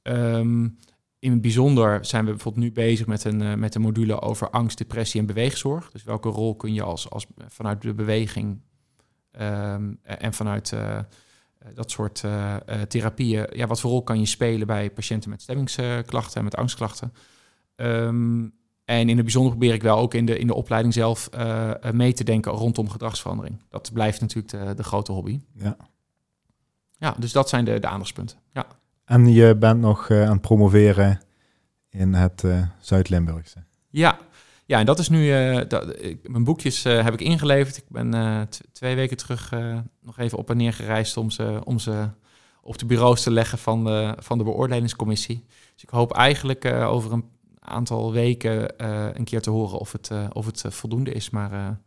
Um, 0.03 0.79
in 1.19 1.33
het 1.33 1.41
bijzonder 1.41 2.05
zijn 2.05 2.25
we 2.25 2.31
bijvoorbeeld 2.31 2.65
nu 2.65 2.73
bezig 2.73 3.07
met 3.07 3.25
een, 3.25 3.59
met 3.59 3.75
een 3.75 3.81
module 3.81 4.21
over 4.21 4.51
angst, 4.51 4.79
depressie 4.79 5.21
en 5.21 5.27
beweegzorg. 5.27 5.91
Dus 5.91 6.05
welke 6.05 6.29
rol 6.29 6.57
kun 6.57 6.75
je 6.75 6.83
als, 6.83 7.11
als 7.11 7.27
vanuit 7.49 7.83
de 7.83 7.95
beweging 7.95 8.61
um, 9.41 9.99
en 10.03 10.33
vanuit 10.33 10.73
eh, 10.73 10.99
dat 11.75 11.91
soort 11.91 12.25
therapieën, 12.89 13.47
ja, 13.51 13.67
wat 13.67 13.81
voor 13.81 13.91
rol 13.91 14.03
kan 14.03 14.21
je 14.21 14.27
spelen 14.27 14.67
bij 14.67 14.91
patiënten 14.91 15.31
met 15.31 15.43
stemmingsklachten 15.43 16.39
en 16.39 16.45
met 16.45 16.57
angstklachten? 16.57 17.13
Um, 17.77 18.58
en 18.89 19.09
in 19.09 19.15
het 19.17 19.25
bijzonder 19.25 19.51
probeer 19.51 19.75
ik 19.75 19.83
wel 19.83 19.99
ook 19.99 20.15
in 20.15 20.27
de, 20.27 20.39
in 20.39 20.47
de 20.47 20.55
opleiding 20.55 20.95
zelf 20.95 21.29
uh, 21.35 21.71
mee 21.93 22.13
te 22.13 22.25
denken 22.25 22.53
rondom 22.53 22.89
gedragsverandering. 22.89 23.63
Dat 23.69 23.93
blijft 23.93 24.21
natuurlijk 24.21 24.49
de, 24.49 24.75
de 24.75 24.83
grote 24.83 25.13
hobby. 25.13 25.41
Ja. 25.55 25.77
Ja, 26.99 27.15
dus 27.19 27.33
dat 27.33 27.49
zijn 27.49 27.65
de, 27.65 27.79
de 27.79 27.87
aandachtspunten. 27.87 28.39
Ja. 28.53 28.67
En 29.05 29.33
je 29.33 29.57
bent 29.57 29.81
nog 29.81 30.11
aan 30.11 30.17
het 30.17 30.41
promoveren 30.41 31.21
in 31.89 32.15
het 32.15 32.45
Zuid-Limburgse. 32.81 33.65
Ja, 33.89 34.19
ja, 34.67 34.79
en 34.79 34.87
dat 34.87 34.99
is 34.99 35.09
nu. 35.09 35.31
Dat, 35.67 36.03
ik, 36.03 36.29
mijn 36.29 36.45
boekjes 36.45 36.83
heb 36.83 37.13
ik 37.13 37.21
ingeleverd. 37.21 37.77
Ik 37.77 37.89
ben 37.89 38.49
twee 38.73 38.95
weken 38.95 39.17
terug 39.17 39.53
nog 40.01 40.19
even 40.19 40.39
op 40.39 40.51
en 40.51 40.57
neer 40.57 40.73
gereisd 40.73 41.17
om 41.17 41.31
ze, 41.31 41.61
om 41.65 41.79
ze 41.79 42.09
op 42.63 42.79
de 42.79 42.87
bureaus 42.87 43.23
te 43.23 43.31
leggen 43.31 43.59
van 43.59 43.85
de, 43.85 44.15
van 44.19 44.39
de 44.39 44.45
beoordelingscommissie. 44.45 45.45
Dus 45.75 45.83
ik 45.83 45.91
hoop 45.91 46.13
eigenlijk 46.13 46.65
over 46.65 47.13
een 47.13 47.25
aantal 47.69 48.13
weken 48.13 48.85
een 49.19 49.25
keer 49.25 49.41
te 49.41 49.51
horen 49.51 49.79
of 49.79 49.93
het, 49.93 50.11
of 50.33 50.47
het 50.47 50.65
voldoende 50.69 51.13
is. 51.13 51.31
Maar 51.31 51.81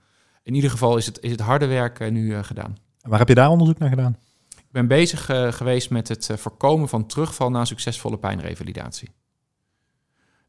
in 0.43 0.55
ieder 0.55 0.69
geval 0.69 0.97
is 0.97 1.05
het, 1.05 1.19
is 1.21 1.31
het 1.31 1.39
harde 1.39 1.65
werk 1.65 2.11
nu 2.11 2.43
gedaan. 2.43 2.77
waar 3.01 3.19
heb 3.19 3.27
je 3.27 3.35
daar 3.35 3.49
onderzoek 3.49 3.77
naar 3.77 3.89
gedaan? 3.89 4.17
Ik 4.49 4.71
ben 4.71 4.87
bezig 4.87 5.25
geweest 5.55 5.89
met 5.89 6.07
het 6.07 6.29
voorkomen 6.35 6.89
van 6.89 7.05
terugval 7.05 7.49
na 7.49 7.65
succesvolle 7.65 8.17
pijnrevalidatie. 8.17 9.09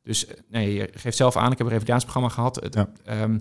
Dus 0.02 0.26
eh, 0.26 0.34
nee, 0.48 0.74
je 0.74 0.88
geeft 0.94 1.16
zelf 1.16 1.36
aan, 1.36 1.52
ik 1.52 1.58
heb 1.58 1.66
een 1.66 1.72
revalidatieprogramma 1.72 2.28
gehad. 2.28 2.56
Het, 2.56 2.86
ehm, 3.04 3.38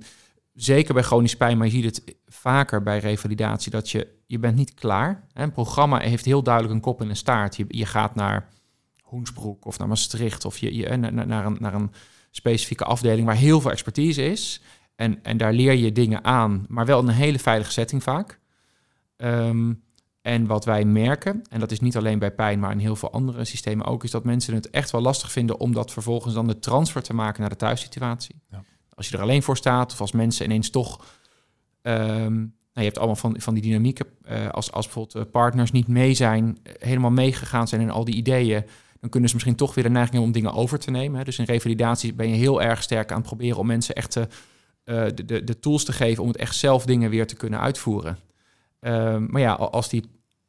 zeker 0.54 0.94
bij 0.94 1.04
chronische 1.04 1.38
pijn, 1.38 1.58
maar 1.58 1.68
je 1.68 1.74
ziet 1.74 1.84
het 1.86 2.16
vaker 2.28 2.84
bij 2.84 3.00
revalidatie, 3.00 3.72
dat 3.72 3.90
je, 3.90 4.08
je 4.26 4.40
bent 4.40 4.56
niet 4.56 4.74
klaar. 4.74 5.28
Een 5.34 5.52
programma 5.52 6.00
heeft 6.00 6.26
heel 6.26 6.44
duidelijk 6.44 6.74
een 6.74 6.82
kop 6.82 7.02
en 7.02 7.10
een 7.10 7.16
staart. 7.16 7.56
Je, 7.56 7.66
je 7.68 7.86
gaat 7.86 8.16
naar 8.16 8.50
Hoensbroek 9.12 9.66
of 9.66 9.78
naar 9.78 9.88
Maastricht 9.88 10.46
of 10.46 10.58
je, 10.58 10.76
je, 10.76 10.86
eh, 10.86 10.98
naar, 10.98 11.28
naar, 11.28 11.46
een, 11.46 11.58
naar 11.60 11.74
een 11.74 11.92
specifieke 12.30 12.84
afdeling 12.84 13.26
waar 13.26 13.36
heel 13.36 13.62
veel 13.62 13.72
expertise 13.72 14.24
is. 14.24 14.62
En, 14.96 15.24
en 15.24 15.38
daar 15.38 15.54
leer 15.54 15.74
je 15.74 15.92
dingen 15.92 16.24
aan, 16.24 16.66
maar 16.68 16.86
wel 16.86 17.00
in 17.00 17.08
een 17.08 17.14
hele 17.14 17.40
veilige 17.40 17.72
setting 17.72 18.04
vaak. 18.04 18.40
Um, 19.18 19.84
en 20.22 20.46
wat 20.46 20.66
wij 20.66 20.86
merken, 20.86 21.42
en 21.50 21.60
dat 21.60 21.72
is 21.72 21.80
niet 21.80 21.98
alleen 21.98 22.20
bij 22.20 22.32
pijn, 22.32 22.60
maar 22.60 22.72
in 22.72 22.78
heel 22.78 22.96
veel 22.96 23.12
andere 23.12 23.46
systemen 23.46 23.86
ook, 23.86 24.04
is 24.04 24.12
dat 24.12 24.24
mensen 24.24 24.54
het 24.54 24.70
echt 24.70 24.92
wel 24.92 25.02
lastig 25.02 25.32
vinden 25.32 25.60
om 25.60 25.74
dat 25.74 25.92
vervolgens 25.92 26.34
dan 26.34 26.48
de 26.48 26.60
transfer 26.60 27.02
te 27.04 27.14
maken 27.14 27.42
naar 27.42 27.50
de 27.50 27.56
thuissituatie. 27.56 28.42
Ja. 28.50 28.64
Als 28.94 29.10
je 29.10 29.16
er 29.16 29.24
alleen 29.24 29.44
voor 29.44 29.58
staat, 29.58 29.92
of 29.92 30.02
als 30.02 30.12
mensen 30.12 30.46
ineens 30.46 30.70
toch. 30.70 31.06
Um, 31.82 32.60
nou, 32.74 32.86
je 32.86 32.92
hebt 32.92 32.98
allemaal 32.98 33.16
van, 33.16 33.42
van 33.42 33.54
die 33.54 33.64
dynamieken. 33.64 34.06
Uh, 34.30 34.50
als, 34.50 34.72
als 34.72 34.86
bijvoorbeeld 34.86 35.26
eh, 35.26 35.32
partners 35.32 35.72
niet 35.72 35.88
mee 35.88 36.14
zijn, 36.14 36.58
eh, 36.64 36.74
helemaal 36.78 37.12
meegegaan 37.12 37.68
zijn 37.68 37.82
in 37.82 37.90
al 37.90 38.06
die 38.06 38.16
ideeën, 38.16 38.66
dan 39.02 39.10
kunnen 39.10 39.30
ze 39.30 39.36
misschien 39.36 39.56
toch 39.56 39.74
weer 39.74 39.84
de 39.84 39.90
neiging 39.90 40.14
hebben 40.14 40.34
om 40.34 40.42
dingen 40.42 40.54
over 40.54 40.80
te 40.80 40.92
nemen. 40.92 41.18
Hè. 41.18 41.24
Dus 41.24 41.40
in 41.40 41.46
revalidatie 41.46 42.14
ben 42.14 42.30
je 42.30 42.36
heel 42.36 42.62
erg 42.62 42.84
sterk 42.84 43.12
aan 43.12 43.18
het 43.18 43.26
proberen 43.26 43.58
om 43.58 43.68
mensen 43.68 43.96
echt 43.96 44.12
te, 44.12 44.28
uh, 44.86 45.06
de, 45.16 45.26
de, 45.26 45.44
de 45.44 45.60
tools 45.60 45.86
te 45.86 45.94
geven 45.94 46.24
om 46.24 46.30
het 46.30 46.38
echt 46.38 46.56
zelf 46.56 46.86
dingen 46.86 47.10
weer 47.10 47.28
te 47.28 47.36
kunnen 47.36 47.60
uitvoeren. 47.60 48.18
Ehm, 48.80 49.26
maar 49.30 49.42
ja, 49.42 49.54
als 49.54 49.90
die, 49.90 50.04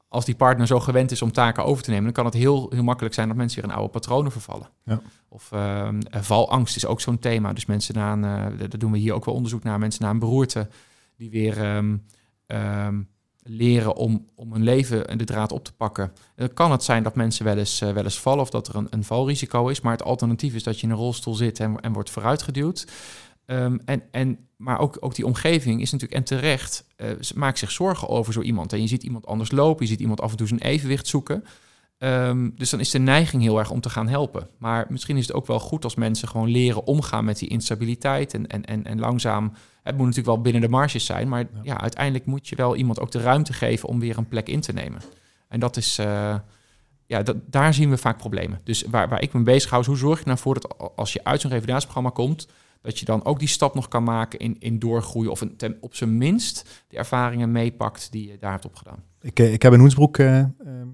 als 0.09 0.25
die 0.25 0.35
partner 0.35 0.67
zo 0.67 0.81
gewend 0.81 1.11
is 1.11 1.23
om 1.23 1.33
taken 1.33 1.65
over 1.65 1.83
te 1.83 1.91
nemen, 1.91 2.05
dan 2.05 2.13
kan 2.13 2.25
het 2.25 2.35
heel, 2.35 2.67
heel 2.71 2.83
makkelijk 2.83 3.15
zijn 3.15 3.29
dat 3.29 3.37
mensen 3.37 3.61
weer 3.61 3.71
in 3.71 3.77
oude 3.77 3.93
patronen 3.93 4.33
vervallen. 4.33 4.69
Ja. 4.85 5.01
Of 5.29 5.51
uh, 5.55 5.89
valangst 6.11 6.77
is 6.77 6.87
ook 6.87 7.01
zo'n 7.01 7.19
thema. 7.19 7.53
Dus 7.53 7.67
mensen 7.67 7.95
na 7.95 8.13
een, 8.13 8.53
uh, 8.53 8.59
daar 8.59 8.79
doen 8.79 8.93
we 8.93 8.99
hier 8.99 9.15
ook 9.15 9.25
wel 9.25 9.35
onderzoek 9.35 9.63
naar, 9.63 9.79
mensen 9.79 10.03
na 10.03 10.11
een 10.11 10.19
beroerte, 10.19 10.69
die 11.17 11.31
weer 11.31 11.77
um, 11.77 12.05
leren 13.43 13.95
om, 13.97 14.27
om 14.35 14.53
hun 14.53 14.63
leven 14.63 15.09
en 15.09 15.19
de 15.19 15.25
draad 15.25 15.53
op 15.53 15.65
te 15.65 15.73
pakken. 15.73 16.13
Dan 16.37 16.55
kan 16.55 16.71
het 16.71 16.83
zijn 16.83 17.03
dat 17.03 17.15
mensen 17.15 17.45
wel 17.45 17.57
eens, 17.57 17.81
uh, 17.81 17.93
wel 17.93 18.05
eens 18.05 18.21
vallen 18.21 18.41
of 18.41 18.51
dat 18.51 18.69
er 18.69 18.75
een, 18.75 18.87
een 18.91 19.05
valrisico 19.05 19.69
is, 19.69 19.81
maar 19.81 19.93
het 19.93 20.03
alternatief 20.03 20.55
is 20.55 20.63
dat 20.63 20.81
je 20.81 20.87
in 20.87 20.93
een 20.93 20.99
rolstoel 20.99 21.35
zit 21.35 21.61
en, 21.61 21.81
en 21.81 21.93
wordt 21.93 22.11
vooruitgeduwd. 22.11 22.87
Um, 23.47 23.81
en, 23.85 24.03
en, 24.11 24.39
maar 24.57 24.79
ook, 24.79 24.97
ook 25.01 25.15
die 25.15 25.27
omgeving 25.27 25.81
is 25.81 25.91
natuurlijk, 25.91 26.21
en 26.21 26.27
terecht, 26.27 26.85
uh, 26.97 27.11
maakt 27.35 27.59
zich 27.59 27.71
zorgen 27.71 28.09
over 28.09 28.33
zo 28.33 28.41
iemand. 28.41 28.73
En 28.73 28.81
je 28.81 28.87
ziet 28.87 29.03
iemand 29.03 29.27
anders 29.27 29.51
lopen, 29.51 29.85
je 29.85 29.91
ziet 29.91 30.01
iemand 30.01 30.21
af 30.21 30.31
en 30.31 30.37
toe 30.37 30.47
zijn 30.47 30.61
evenwicht 30.61 31.07
zoeken. 31.07 31.45
Um, 32.05 32.53
dus 32.57 32.71
dan 32.71 32.81
is 32.81 32.91
de 32.91 32.99
neiging 32.99 33.43
heel 33.43 33.59
erg 33.59 33.71
om 33.71 33.81
te 33.81 33.91
gaan 33.91 34.09
helpen. 34.09 34.49
Maar 34.59 34.87
misschien 34.89 35.17
is 35.17 35.27
het 35.27 35.37
ook 35.37 35.47
wel 35.47 35.61
goed 35.61 35.85
als 35.85 35.95
mensen 35.95 36.29
gewoon 36.29 36.49
leren 36.49 36.87
omgaan 36.87 37.25
met 37.25 37.39
die 37.39 37.49
instabiliteit. 37.49 38.35
En, 38.35 38.47
en, 38.47 38.65
en, 38.65 38.85
en 38.85 38.99
langzaam, 38.99 39.53
het 39.83 39.97
moet 39.97 40.07
natuurlijk 40.07 40.35
wel 40.35 40.41
binnen 40.41 40.63
de 40.63 40.69
marges 40.69 41.05
zijn. 41.05 41.29
Maar 41.29 41.41
ja. 41.41 41.47
ja 41.63 41.81
uiteindelijk 41.81 42.27
moet 42.27 42.49
je 42.49 42.57
wel 42.57 42.77
iemand 42.77 43.01
ook 43.01 43.11
de 43.11 43.21
ruimte 43.21 43.53
geven 43.53 43.89
om 43.89 44.01
weer 44.01 44.19
een 44.19 44.29
plek 44.29 44.49
in 44.49 44.61
te 44.61 44.73
nemen. 44.73 45.01
En 45.49 45.61
dat 45.61 45.77
is, 45.77 45.99
uh, 45.99 46.35
ja, 47.07 47.23
dat, 47.23 47.37
daar 47.47 47.75
zien 47.75 47.91
we 47.91 47.97
vaak 47.97 48.19
problemen. 48.19 48.61
Dus 48.65 48.85
waar, 48.91 49.09
waar 49.09 49.23
ik 49.23 49.33
me 49.33 49.43
bezig 49.43 49.71
hou, 49.71 49.83
is 49.83 49.89
hoe 49.89 49.97
zorg 49.97 50.19
je 50.19 50.27
nou 50.27 50.39
voor 50.39 50.55
dat 50.55 50.93
als 50.97 51.13
je 51.13 51.25
uit 51.25 51.41
zo'n 51.41 51.51
revalidatieprogramma 51.51 52.11
komt 52.11 52.47
dat 52.83 52.99
je 52.99 53.05
dan 53.05 53.25
ook 53.25 53.39
die 53.39 53.49
stap 53.49 53.75
nog 53.75 53.89
kan 53.89 54.05
maken 54.05 54.39
in, 54.39 54.57
in 54.59 54.79
doorgroeien. 54.79 55.31
Of 55.31 55.41
een, 55.41 55.57
ten, 55.57 55.77
op 55.81 55.95
zijn 55.95 56.19
minst 56.19 56.85
de 56.89 56.97
ervaringen 56.97 57.53
meepakt 57.53 58.13
die 58.13 58.29
je 58.29 58.39
daar 58.39 58.51
hebt 58.51 58.65
opgedaan. 58.65 59.03
Ik, 59.21 59.39
eh, 59.39 59.53
ik 59.53 59.63
heb 59.63 59.73
in 59.73 59.79
Hoensbroek 59.79 60.19
uh, 60.19 60.45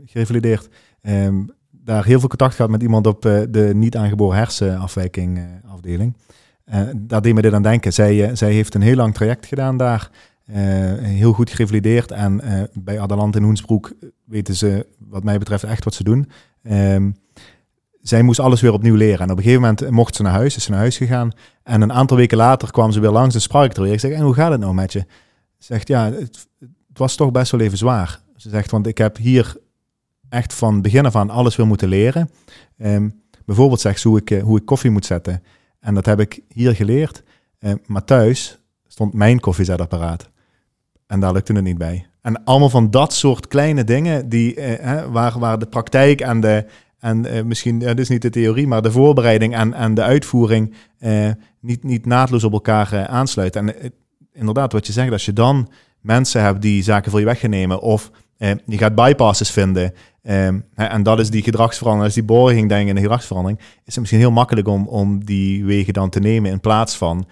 gerevalideerd. 0.04 0.68
Um, 1.02 1.50
daar 1.70 2.04
heel 2.04 2.18
veel 2.18 2.28
contact 2.28 2.54
gehad 2.54 2.70
met 2.70 2.82
iemand 2.82 3.06
op 3.06 3.26
uh, 3.26 3.40
de 3.50 3.70
niet 3.74 3.96
aangeboren 3.96 4.36
hersenafwijking 4.36 5.40
afdeling. 5.66 6.16
daar 6.96 7.22
deed 7.22 7.34
me 7.34 7.42
dit 7.42 7.52
aan 7.52 7.62
denken. 7.62 7.92
Zij, 7.92 8.36
zij 8.36 8.52
heeft 8.52 8.74
een 8.74 8.82
heel 8.82 8.96
lang 8.96 9.14
traject 9.14 9.46
gedaan 9.46 9.76
daar. 9.76 10.10
heel 11.00 11.32
goed 11.32 11.50
gerevalideerd. 11.50 12.10
En 12.10 12.40
bij 12.72 13.00
Adalant 13.00 13.36
in 13.36 13.42
Hoensbroek 13.42 13.92
weten 14.24 14.56
ze, 14.56 14.86
wat 14.98 15.24
mij 15.24 15.38
betreft, 15.38 15.64
echt 15.64 15.84
wat 15.84 15.94
ze 15.94 16.04
doen. 16.04 16.28
Um, 16.62 17.14
zij 18.08 18.22
moest 18.22 18.40
alles 18.40 18.60
weer 18.60 18.72
opnieuw 18.72 18.94
leren. 18.94 19.18
En 19.18 19.30
op 19.30 19.36
een 19.36 19.42
gegeven 19.42 19.60
moment 19.60 19.90
mocht 19.90 20.16
ze 20.16 20.22
naar 20.22 20.32
huis, 20.32 20.56
is 20.56 20.62
ze 20.64 20.70
naar 20.70 20.80
huis 20.80 20.96
gegaan. 20.96 21.30
En 21.62 21.80
een 21.80 21.92
aantal 21.92 22.16
weken 22.16 22.36
later 22.36 22.70
kwam 22.70 22.92
ze 22.92 23.00
weer 23.00 23.10
langs 23.10 23.34
en 23.34 23.40
sprak 23.40 23.64
ik 23.64 23.76
er 23.76 23.82
weer. 23.82 23.92
Ik 23.92 24.02
en 24.02 24.22
hoe 24.22 24.34
gaat 24.34 24.50
het 24.50 24.60
nou 24.60 24.74
met 24.74 24.92
je? 24.92 24.98
Ze 25.58 25.64
zegt, 25.64 25.88
ja, 25.88 26.04
het, 26.04 26.48
het, 26.58 26.68
was 26.92 27.16
toch 27.16 27.30
best 27.30 27.50
wel 27.50 27.60
even 27.60 27.78
zwaar. 27.78 28.20
Ze 28.36 28.48
zegt, 28.48 28.70
want 28.70 28.86
ik 28.86 28.98
heb 28.98 29.16
hier 29.16 29.56
echt 30.28 30.54
van 30.54 30.82
begin 30.82 31.06
af 31.06 31.16
aan 31.16 31.30
alles 31.30 31.56
weer 31.56 31.66
moeten 31.66 31.88
leren. 31.88 32.30
Um, 32.78 33.22
bijvoorbeeld 33.44 33.80
zegt 33.80 34.00
ze 34.00 34.08
hoe 34.08 34.18
ik, 34.18 34.30
eh, 34.30 34.42
hoe 34.42 34.58
ik 34.58 34.64
koffie 34.64 34.90
moet 34.90 35.06
zetten. 35.06 35.42
En 35.80 35.94
dat 35.94 36.06
heb 36.06 36.20
ik 36.20 36.40
hier 36.48 36.74
geleerd. 36.74 37.22
Uh, 37.60 37.72
maar 37.86 38.04
thuis 38.04 38.58
stond 38.86 39.14
mijn 39.14 39.40
koffiezetapparaat. 39.40 40.30
En 41.06 41.20
daar 41.20 41.32
lukte 41.32 41.52
het 41.52 41.62
niet 41.62 41.78
bij. 41.78 42.06
En 42.20 42.44
allemaal 42.44 42.70
van 42.70 42.90
dat 42.90 43.12
soort 43.12 43.48
kleine 43.48 43.84
dingen 43.84 44.28
die, 44.28 44.56
uh, 44.56 45.04
waar, 45.04 45.38
waar 45.38 45.58
de 45.58 45.66
praktijk 45.66 46.20
en 46.20 46.40
de, 46.40 46.66
en 46.98 47.26
uh, 47.26 47.42
misschien, 47.42 47.78
dat 47.78 47.98
is 47.98 48.08
niet 48.08 48.22
de 48.22 48.30
theorie, 48.30 48.66
maar 48.66 48.82
de 48.82 48.92
voorbereiding 48.92 49.54
en, 49.54 49.74
en 49.74 49.94
de 49.94 50.02
uitvoering 50.02 50.74
uh, 51.00 51.30
niet, 51.60 51.84
niet 51.84 52.06
naadloos 52.06 52.44
op 52.44 52.52
elkaar 52.52 52.94
uh, 52.94 53.04
aansluiten. 53.04 53.68
En 53.68 53.92
inderdaad, 54.32 54.72
wat 54.72 54.86
je 54.86 54.92
zegt, 54.92 55.12
als 55.12 55.24
je 55.24 55.32
dan 55.32 55.70
mensen 56.00 56.42
hebt 56.42 56.62
die 56.62 56.82
zaken 56.82 57.10
voor 57.10 57.20
je 57.20 57.26
weg 57.26 57.40
gaan 57.40 57.50
of 58.38 58.58
je 58.66 58.78
gaat 58.78 58.94
bypasses 58.94 59.50
vinden 59.50 59.94
en 60.74 61.02
dat 61.02 61.18
is 61.18 61.30
die 61.30 61.42
gedragsverandering, 61.42 62.04
als 62.04 62.14
die 62.14 62.36
borging 62.36 62.68
denken 62.68 62.88
in 62.88 62.94
de 62.94 63.00
gedragsverandering, 63.00 63.58
is 63.58 63.64
het 63.84 63.98
misschien 63.98 64.20
heel 64.20 64.30
makkelijk 64.30 64.68
om, 64.68 64.88
om 64.88 65.24
die 65.24 65.64
wegen 65.64 65.92
dan 65.92 66.10
te 66.10 66.20
nemen 66.20 66.50
in 66.50 66.60
plaats 66.60 66.96
van 66.96 67.26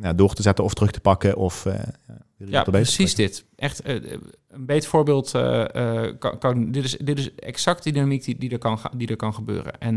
ja, 0.00 0.12
door 0.12 0.34
te 0.34 0.42
zetten 0.42 0.64
of 0.64 0.74
terug 0.74 0.90
te 0.90 1.00
pakken 1.00 1.36
of 1.36 1.66
ja, 2.46 2.62
precies 2.62 3.14
dit. 3.14 3.44
Echt 3.56 3.88
uh, 3.88 4.10
een 4.48 4.66
beter 4.66 4.88
voorbeeld. 4.88 5.34
Uh, 5.34 5.64
kan, 6.18 6.38
kan, 6.38 6.72
dit, 6.72 6.84
is, 6.84 6.96
dit 6.96 7.18
is 7.18 7.34
exact 7.34 7.82
die 7.82 7.92
dynamiek 7.92 8.24
die, 8.24 8.38
die, 8.38 8.50
er, 8.50 8.58
kan, 8.58 8.78
die 8.96 9.08
er 9.08 9.16
kan 9.16 9.34
gebeuren. 9.34 9.80
En, 9.80 9.94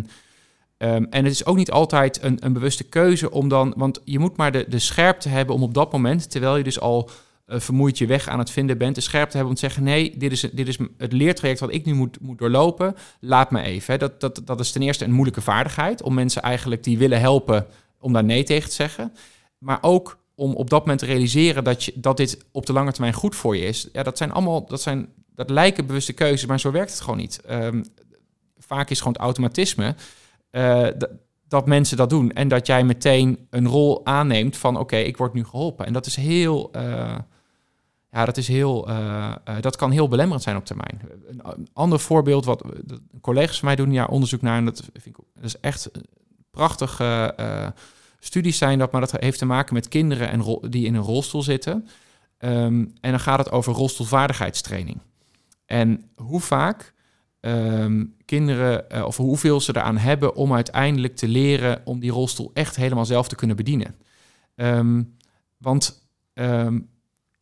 um, 0.77 1.07
en 1.09 1.23
het 1.23 1.33
is 1.33 1.45
ook 1.45 1.55
niet 1.55 1.71
altijd 1.71 2.23
een, 2.23 2.45
een 2.45 2.53
bewuste 2.53 2.83
keuze 2.83 3.31
om 3.31 3.47
dan... 3.47 3.73
Want 3.77 4.01
je 4.03 4.19
moet 4.19 4.38
maar 4.38 4.51
de, 4.51 4.65
de 4.69 4.79
scherpte 4.79 5.29
hebben 5.29 5.55
om 5.55 5.63
op 5.63 5.73
dat 5.73 5.91
moment... 5.91 6.31
terwijl 6.31 6.57
je 6.57 6.63
dus 6.63 6.79
al 6.79 7.09
uh, 7.09 7.15
vermoeid 7.60 7.98
je 7.98 8.06
weg 8.06 8.28
aan 8.28 8.39
het 8.39 8.50
vinden 8.50 8.78
bent... 8.78 8.96
de 8.96 9.02
scherpte 9.02 9.38
hebben 9.38 9.50
om 9.50 9.60
te 9.60 9.66
zeggen... 9.66 9.84
nee, 9.84 10.18
dit 10.18 10.32
is, 10.32 10.42
dit 10.42 10.68
is 10.68 10.78
het 10.98 11.13
leertraject 11.13 11.60
wat 11.60 11.74
ik 11.74 11.86
nu 11.86 11.94
moet, 11.94 12.20
moet 12.22 12.38
doorlopen. 12.38 12.96
Laat 13.20 13.52
me 13.52 13.62
even. 13.62 14.00
Dat, 14.00 14.22
dat, 14.22 14.42
dat 14.46 14.60
is 14.60 14.72
ten 14.72 14.82
eerste 14.82 15.06
een 15.06 15.12
moeilijke 15.12 15.42
vaardigheid... 15.42 16.02
om 16.02 16.13
mensen 16.13 16.42
eigenlijk 16.42 16.84
die 16.84 16.98
willen 16.98 17.20
helpen... 17.20 17.66
om 18.00 18.13
daar 18.13 18.24
nee 18.24 18.44
tegen 18.44 18.70
te 18.70 18.76
zeggen. 18.76 19.13
Maar 19.58 19.78
ook 19.82 20.18
om 20.36 20.54
op 20.56 20.70
dat 20.70 20.80
moment 20.80 21.00
te 21.00 21.06
realiseren 21.06 21.63
dat, 21.63 21.84
je, 21.84 21.92
dat 21.96 22.18
dit 22.18 22.38
op 22.52 22.66
de 22.66 22.74
lange 22.74 22.92
termijn 22.92 23.13
goed 23.13 23.36
voor 23.36 23.58
je 23.58 23.66
is. 23.66 23.89
Ja, 23.94 24.04
dat 24.04 24.18
zijn 24.18 24.32
allemaal, 24.32 24.66
dat 24.66 24.82
zijn, 24.82 25.08
dat 25.36 25.50
lijken 25.50 25.86
bewuste 25.86 26.13
keuzes, 26.13 26.48
maar 26.48 26.60
zo 26.60 26.72
werkt 26.72 26.92
het 26.92 27.02
gewoon 27.02 27.20
niet. 27.20 27.42
Um, 27.50 27.84
vaak 28.58 28.89
is 28.89 28.98
gewoon 28.98 29.13
het 29.13 29.22
automatisme 29.22 29.96
uh, 30.52 30.88
dat 31.48 31.66
mensen 31.66 31.98
dat 31.98 32.10
doen 32.10 32.32
en 32.32 32.48
dat 32.48 32.68
jij 32.68 32.84
meteen 32.84 33.48
een 33.50 33.68
rol 33.68 34.06
aanneemt 34.06 34.58
van 34.58 34.78
oké, 34.78 34.96
ik 34.96 35.18
word 35.18 35.34
nu 35.34 35.46
geholpen. 35.46 35.86
En 35.86 35.94
dat 35.94 36.06
is 36.06 36.16
heel, 36.16 36.72
uh, 36.76 37.16
ja, 38.13 38.26
dat 38.26 38.38
is 38.38 38.47
heel, 38.47 38.89
uh, 38.89 39.34
dat 39.62 39.76
kan 39.76 39.91
heel 39.91 40.08
belemmerend 40.08 40.43
zijn 40.43 40.56
op 40.56 40.65
termijn. 40.65 41.02
Een, 41.28 41.67
ander 41.73 41.99
voorbeeld 41.99 42.45
wat 42.45 42.63
collega's 43.21 43.60
van 43.60 43.67
mij 43.67 43.76
doen 43.76 43.91
ja 43.91 44.06
onderzoek 44.06 44.41
naar 44.41 44.58
en 44.58 44.65
dat 44.65 44.84
vind 44.93 45.06
ik 45.06 45.23
dat 45.34 45.43
is 45.43 45.60
echt 45.60 45.91
prachtig 46.52 47.02
studies 48.19 48.58
zijn 48.58 48.80
dat, 48.80 48.91
maar 48.91 49.02
dat 49.02 49.12
heeft 49.12 49.38
te 49.38 49.45
maken 49.45 49.73
met 49.73 49.88
kinderen 49.88 50.30
en 50.30 50.60
die 50.69 50.86
in 50.86 50.95
een 50.95 51.02
rolstoel 51.02 51.41
zitten. 51.43 51.88
Um, 52.39 52.93
en 53.02 53.12
dan 53.12 53.19
gaat 53.19 53.39
het 53.39 53.52
over 53.52 53.73
rolstoelvaardigheidstraining. 53.73 54.99
En 55.65 56.12
hoe 56.15 56.39
vaak 56.39 56.93
um, 57.39 58.15
kinderen, 58.26 59.06
of 59.06 59.17
hoeveel 59.17 59.62
ze 59.62 59.76
eraan 59.76 59.97
hebben 59.97 60.36
om 60.36 60.54
uiteindelijk 60.54 61.15
te 61.15 61.28
leren 61.28 61.82
om 61.86 61.99
die 61.99 62.12
rolstoel 62.12 62.52
echt 62.54 62.76
helemaal 62.76 63.06
zelf 63.06 63.28
te 63.28 63.36
kunnen 63.36 63.56
bedienen. 63.56 63.95
Um, 64.56 65.17
want 65.58 66.08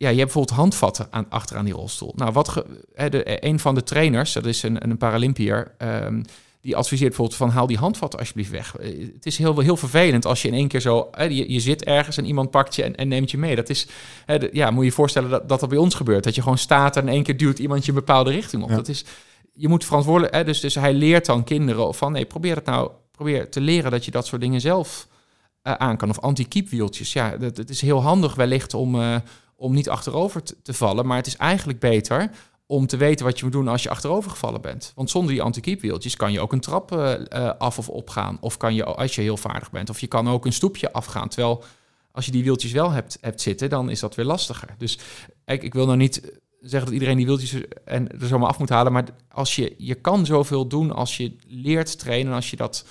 ja, 0.01 0.09
je 0.09 0.17
hebt 0.17 0.33
bijvoorbeeld 0.33 0.57
handvatten 0.57 1.07
aan, 1.09 1.25
achteraan 1.29 1.65
die 1.65 1.73
rolstoel. 1.73 2.13
Nou, 2.15 2.31
wat 2.31 2.49
ge, 2.49 2.65
de, 3.09 3.45
een 3.45 3.59
van 3.59 3.75
de 3.75 3.83
trainers, 3.83 4.33
dat 4.33 4.45
is 4.45 4.63
een, 4.63 4.89
een 4.89 4.97
Paralympier, 4.97 5.75
die 6.61 6.75
adviseert 6.75 7.09
bijvoorbeeld 7.09 7.37
van 7.37 7.49
haal 7.49 7.67
die 7.67 7.77
handvatten 7.77 8.19
alsjeblieft 8.19 8.49
weg. 8.49 8.77
Eh, 8.77 9.07
het 9.13 9.25
is 9.25 9.37
heel, 9.37 9.59
heel 9.59 9.77
vervelend 9.77 10.25
als 10.25 10.41
je 10.41 10.47
in 10.47 10.53
één 10.53 10.67
keer 10.67 10.79
zo, 10.79 11.09
je, 11.17 11.51
je 11.51 11.59
zit 11.59 11.83
ergens 11.83 12.17
en 12.17 12.25
iemand 12.25 12.51
pakt 12.51 12.75
je 12.75 12.83
en, 12.83 12.95
en 12.95 13.07
neemt 13.07 13.31
je 13.31 13.37
mee. 13.37 13.55
Dat 13.55 13.69
is, 13.69 13.87
ja, 14.51 14.71
moet 14.71 14.79
je 14.79 14.89
je 14.89 14.95
voorstellen 14.95 15.29
dat, 15.29 15.49
dat 15.49 15.59
dat 15.59 15.69
bij 15.69 15.77
ons 15.77 15.95
gebeurt. 15.95 16.23
Dat 16.23 16.35
je 16.35 16.41
gewoon 16.41 16.57
staat 16.57 16.97
en 16.97 17.01
in 17.01 17.13
één 17.13 17.23
keer 17.23 17.37
duwt 17.37 17.59
iemand 17.59 17.85
je 17.85 17.89
een 17.91 17.97
bepaalde 17.97 18.31
richting 18.31 18.63
op. 18.63 18.69
Dat 18.69 18.87
is, 18.87 19.05
je 19.53 19.67
moet 19.67 19.85
verantwoordelijk, 19.85 20.45
dus, 20.45 20.59
dus 20.59 20.75
hij 20.75 20.93
leert 20.93 21.25
dan 21.25 21.43
kinderen 21.43 21.93
van, 21.93 22.11
nee, 22.11 22.25
probeer 22.25 22.55
het 22.55 22.65
nou, 22.65 22.91
probeer 23.11 23.49
te 23.49 23.61
leren 23.61 23.91
dat 23.91 24.05
je 24.05 24.11
dat 24.11 24.25
soort 24.25 24.41
dingen 24.41 24.61
zelf 24.61 25.07
uh, 25.63 25.73
aan 25.73 25.97
kan. 25.97 26.09
Of 26.09 26.19
anti-kiepwieltjes. 26.19 27.13
Ja, 27.13 27.37
dat, 27.37 27.57
het 27.57 27.69
is 27.69 27.81
heel 27.81 28.01
handig 28.01 28.35
wellicht 28.35 28.73
om, 28.73 28.95
uh, 28.95 29.15
om 29.61 29.73
niet 29.73 29.89
achterover 29.89 30.43
te, 30.63 30.73
vallen, 30.73 31.05
maar 31.05 31.17
het 31.17 31.27
is 31.27 31.35
eigenlijk 31.35 31.79
beter 31.79 32.31
om 32.65 32.87
te 32.87 32.97
weten 32.97 33.25
wat 33.25 33.37
je 33.37 33.43
moet 33.43 33.53
doen 33.53 33.67
als 33.67 33.83
je 33.83 33.89
achterovergevallen 33.89 34.61
bent. 34.61 34.91
Want 34.95 35.09
zonder 35.09 35.31
die 35.31 35.41
anti-kiepwieltjes 35.41 36.15
kan 36.15 36.31
je 36.31 36.39
ook 36.39 36.51
een 36.51 36.59
trap 36.59 36.91
uh, 36.91 37.51
af 37.57 37.77
of 37.77 37.89
opgaan. 37.89 38.37
Of 38.41 38.57
kan 38.57 38.75
je, 38.75 38.83
als 38.83 39.15
je 39.15 39.21
heel 39.21 39.37
vaardig 39.37 39.71
bent, 39.71 39.89
of 39.89 39.99
je 39.99 40.07
kan 40.07 40.29
ook 40.29 40.45
een 40.45 40.53
stoepje 40.53 40.91
afgaan. 40.91 41.29
Terwijl 41.29 41.63
als 42.11 42.25
je 42.25 42.31
die 42.31 42.43
wieltjes 42.43 42.71
wel 42.71 42.91
hebt, 42.91 43.17
hebt 43.21 43.41
zitten, 43.41 43.69
dan 43.69 43.89
is 43.89 43.99
dat 43.99 44.15
weer 44.15 44.25
lastiger. 44.25 44.75
Dus 44.77 44.97
ik, 45.45 45.63
ik 45.63 45.73
wil 45.73 45.85
nou 45.85 45.97
niet 45.97 46.21
zeggen 46.61 46.85
dat 46.85 46.93
iedereen 46.93 47.17
die 47.17 47.25
wieltjes 47.25 47.55
en 47.85 48.19
er 48.19 48.27
zomaar 48.27 48.49
af 48.49 48.59
moet 48.59 48.69
halen. 48.69 48.91
Maar 48.91 49.05
als 49.31 49.55
je, 49.55 49.75
je 49.77 49.95
kan 49.95 50.25
zoveel 50.25 50.67
doen 50.67 50.91
als 50.91 51.17
je 51.17 51.35
leert 51.47 51.99
trainen. 51.99 52.33
Als 52.33 52.49
je, 52.49 52.55
dat, 52.55 52.85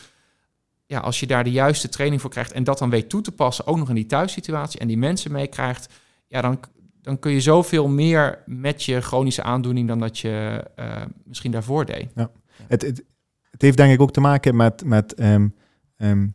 ja, 0.87 1.01
als 1.01 1.21
je 1.21 1.27
daar 1.27 1.45
de 1.45 1.51
juiste 1.51 1.89
training 1.89 2.21
voor 2.21 2.31
krijgt 2.31 2.53
en 2.53 2.65
dat 2.65 2.79
dan 2.79 2.91
weet 2.91 3.09
toe 3.09 3.21
te 3.21 3.33
passen, 3.33 3.67
ook 3.67 3.77
nog 3.77 3.89
in 3.89 3.95
die 3.95 4.07
thuissituatie 4.07 4.81
en 4.81 4.89
die 4.89 4.99
mensen 4.99 5.33
meekrijgt. 5.33 5.89
Ja, 6.31 6.40
dan, 6.40 6.61
dan 7.03 7.19
kun 7.19 7.33
je 7.33 7.40
zoveel 7.40 7.88
meer 7.88 8.43
met 8.47 8.83
je 8.83 9.01
chronische 9.01 9.43
aandoening 9.43 9.88
dan 9.88 9.99
dat 9.99 10.19
je 10.19 10.64
uh, 10.79 11.03
misschien 11.25 11.51
daarvoor 11.51 11.85
deed. 11.85 12.07
Ja. 12.14 12.31
Het, 12.66 12.83
het, 12.83 13.05
het, 13.51 13.62
heeft 13.62 13.77
denk 13.77 13.93
ik 13.93 14.01
ook 14.01 14.12
te 14.12 14.21
maken 14.21 14.57
met, 14.57 14.85
met 14.85 15.21
um, 15.21 15.55
um, 15.97 16.35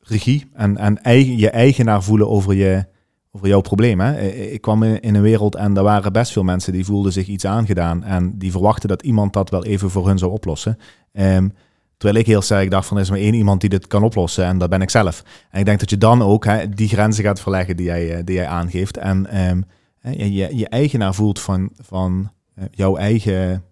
regie 0.00 0.48
en, 0.52 0.76
en 0.76 1.02
eigen, 1.02 1.36
je 1.36 1.50
eigenaar 1.50 2.02
voelen 2.02 2.28
over, 2.28 2.54
je, 2.54 2.84
over 3.30 3.48
jouw 3.48 3.60
probleem. 3.60 4.00
Hè? 4.00 4.20
Ik 4.28 4.60
kwam 4.60 4.82
in, 4.82 5.00
in, 5.00 5.14
een 5.14 5.22
wereld 5.22 5.54
en 5.54 5.76
er 5.76 5.82
waren 5.82 6.12
best 6.12 6.32
veel 6.32 6.44
mensen 6.44 6.72
die 6.72 6.84
voelden 6.84 7.12
zich 7.12 7.26
iets 7.26 7.46
aangedaan 7.46 8.04
en 8.04 8.38
die 8.38 8.50
verwachten 8.50 8.88
dat 8.88 9.02
iemand 9.02 9.32
dat 9.32 9.50
wel 9.50 9.64
even 9.64 9.90
voor 9.90 10.06
hun 10.06 10.18
zou 10.18 10.32
oplossen. 10.32 10.78
Um, 11.12 11.52
terwijl 11.96 12.20
ik 12.20 12.26
heel 12.26 12.42
sterk 12.42 12.70
dacht 12.70 12.88
van 12.88 12.96
er 12.96 13.02
is 13.02 13.10
maar 13.10 13.18
één 13.18 13.34
iemand 13.34 13.60
die 13.60 13.70
dit 13.70 13.86
kan 13.86 14.02
oplossen 14.02 14.44
en 14.44 14.58
dat 14.58 14.70
ben 14.70 14.82
ik 14.82 14.90
zelf. 14.90 15.22
En 15.50 15.58
ik 15.58 15.64
denk 15.64 15.80
dat 15.80 15.90
je 15.90 15.98
dan 15.98 16.22
ook 16.22 16.44
hè, 16.44 16.68
die 16.68 16.88
grenzen 16.88 17.24
gaat 17.24 17.40
verleggen 17.40 17.76
die 17.76 17.86
jij, 17.86 18.24
die 18.24 18.34
jij 18.34 18.46
aangeeft. 18.46 18.96
En 18.96 19.40
um, 19.50 19.64
je, 20.00 20.56
je, 20.56 20.68
eigenaar 20.68 21.14
voelt 21.14 21.40
van, 21.40 21.70
van 21.74 22.32
eh, 22.54 22.64
jouw 22.70 22.96
eigen 22.96 23.64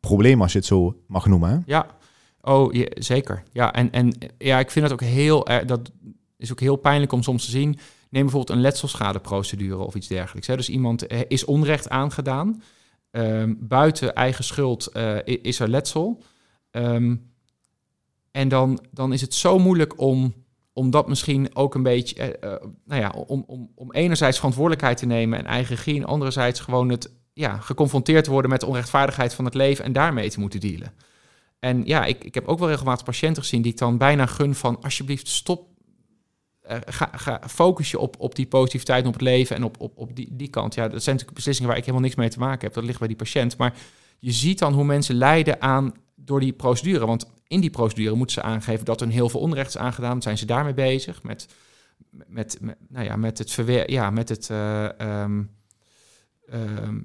probleem, 0.00 0.42
als 0.42 0.52
je 0.52 0.58
het 0.58 0.66
zo 0.66 0.96
mag 1.06 1.26
noemen. 1.26 1.62
Ja, 1.66 1.86
oh, 2.40 2.72
je, 2.72 2.96
zeker. 2.98 3.42
Ja, 3.52 3.72
en, 3.72 3.92
en 3.92 4.18
ja, 4.38 4.58
ik 4.58 4.70
vind 4.70 4.84
het 4.84 4.92
ook 4.92 5.08
heel, 5.08 5.44
dat 5.66 5.90
is 6.36 6.50
ook 6.52 6.60
heel 6.60 6.76
pijnlijk 6.76 7.12
om 7.12 7.22
soms 7.22 7.44
te 7.44 7.50
zien. 7.50 7.78
Neem 8.10 8.22
bijvoorbeeld 8.22 8.56
een 8.56 8.62
letselschadeprocedure 8.62 9.76
of 9.76 9.94
iets 9.94 10.06
dergelijks. 10.06 10.46
Hè. 10.46 10.56
Dus 10.56 10.68
iemand 10.68 11.06
eh, 11.06 11.20
is 11.28 11.44
onrecht 11.44 11.88
aangedaan. 11.88 12.62
Um, 13.10 13.58
buiten 13.60 14.14
eigen 14.14 14.44
schuld 14.44 14.92
is 15.24 15.60
er 15.60 15.68
letsel. 15.68 16.22
Um, 16.70 17.29
en 18.30 18.48
dan, 18.48 18.86
dan 18.90 19.12
is 19.12 19.20
het 19.20 19.34
zo 19.34 19.58
moeilijk 19.58 20.00
om 20.00 20.34
om 20.72 20.90
dat 20.90 21.08
misschien 21.08 21.56
ook 21.56 21.74
een 21.74 21.82
beetje, 21.82 22.38
uh, 22.44 22.50
nou 22.84 23.00
ja, 23.00 23.10
om, 23.26 23.44
om, 23.46 23.70
om 23.74 23.92
enerzijds 23.92 24.36
verantwoordelijkheid 24.36 24.96
te 24.96 25.06
nemen 25.06 25.38
en 25.38 25.46
eigen 25.46 25.76
regie, 25.76 25.96
en 25.96 26.04
anderzijds 26.04 26.60
gewoon 26.60 26.88
het, 26.88 27.12
ja, 27.32 27.56
geconfronteerd 27.56 28.24
te 28.24 28.30
worden 28.30 28.50
met 28.50 28.60
de 28.60 28.66
onrechtvaardigheid 28.66 29.34
van 29.34 29.44
het 29.44 29.54
leven 29.54 29.84
en 29.84 29.92
daarmee 29.92 30.30
te 30.30 30.40
moeten 30.40 30.60
dealen. 30.60 30.92
En 31.58 31.84
ja, 31.84 32.04
ik, 32.04 32.24
ik 32.24 32.34
heb 32.34 32.46
ook 32.46 32.58
wel 32.58 32.68
regelmatig 32.68 33.04
patiënten 33.04 33.42
gezien 33.42 33.62
die 33.62 33.72
ik 33.72 33.78
dan 33.78 33.98
bijna 33.98 34.26
gun 34.26 34.54
van, 34.54 34.82
alsjeblieft, 34.82 35.28
stop, 35.28 35.68
uh, 36.70 36.76
ga, 36.86 37.10
ga, 37.12 37.40
focus 37.48 37.90
je 37.90 37.98
op, 37.98 38.16
op 38.18 38.34
die 38.34 38.46
positiviteit 38.46 39.06
op 39.06 39.12
het 39.12 39.22
leven 39.22 39.56
en 39.56 39.64
op, 39.64 39.80
op, 39.80 39.98
op 39.98 40.16
die, 40.16 40.28
die 40.32 40.48
kant. 40.48 40.74
Ja, 40.74 40.82
dat 40.82 41.02
zijn 41.02 41.14
natuurlijk 41.14 41.36
beslissingen 41.36 41.70
waar 41.70 41.78
ik 41.78 41.84
helemaal 41.84 42.06
niks 42.06 42.18
mee 42.18 42.28
te 42.28 42.38
maken 42.38 42.64
heb, 42.64 42.74
dat 42.74 42.84
ligt 42.84 42.98
bij 42.98 43.08
die 43.08 43.16
patiënt. 43.16 43.56
Maar 43.56 43.74
je 44.18 44.32
ziet 44.32 44.58
dan 44.58 44.72
hoe 44.72 44.84
mensen 44.84 45.14
lijden 45.14 45.60
aan 45.60 45.92
door 46.14 46.40
die 46.40 46.52
procedure. 46.52 47.06
Want 47.06 47.30
in 47.50 47.60
die 47.60 47.70
procedure 47.70 48.14
moeten 48.14 48.34
ze 48.34 48.42
aangeven 48.42 48.84
dat 48.84 49.00
er 49.00 49.08
heel 49.08 49.28
veel 49.28 49.40
onrecht 49.40 49.68
is 49.68 49.76
aangedaan. 49.76 50.22
Zijn 50.22 50.38
ze 50.38 50.46
daarmee 50.46 50.74
bezig? 50.74 51.22
Met 51.22 51.46
met, 52.10 52.58
met, 52.60 52.76
nou 52.88 53.04
ja, 53.04 53.16
met 53.16 53.38
het 53.38 53.50
verweer, 53.50 53.90
ja, 53.90 54.10
met 54.10 54.28
het, 54.28 54.50
eh, 54.50 55.00
ehm, 55.00 55.42
ehm, 56.46 56.98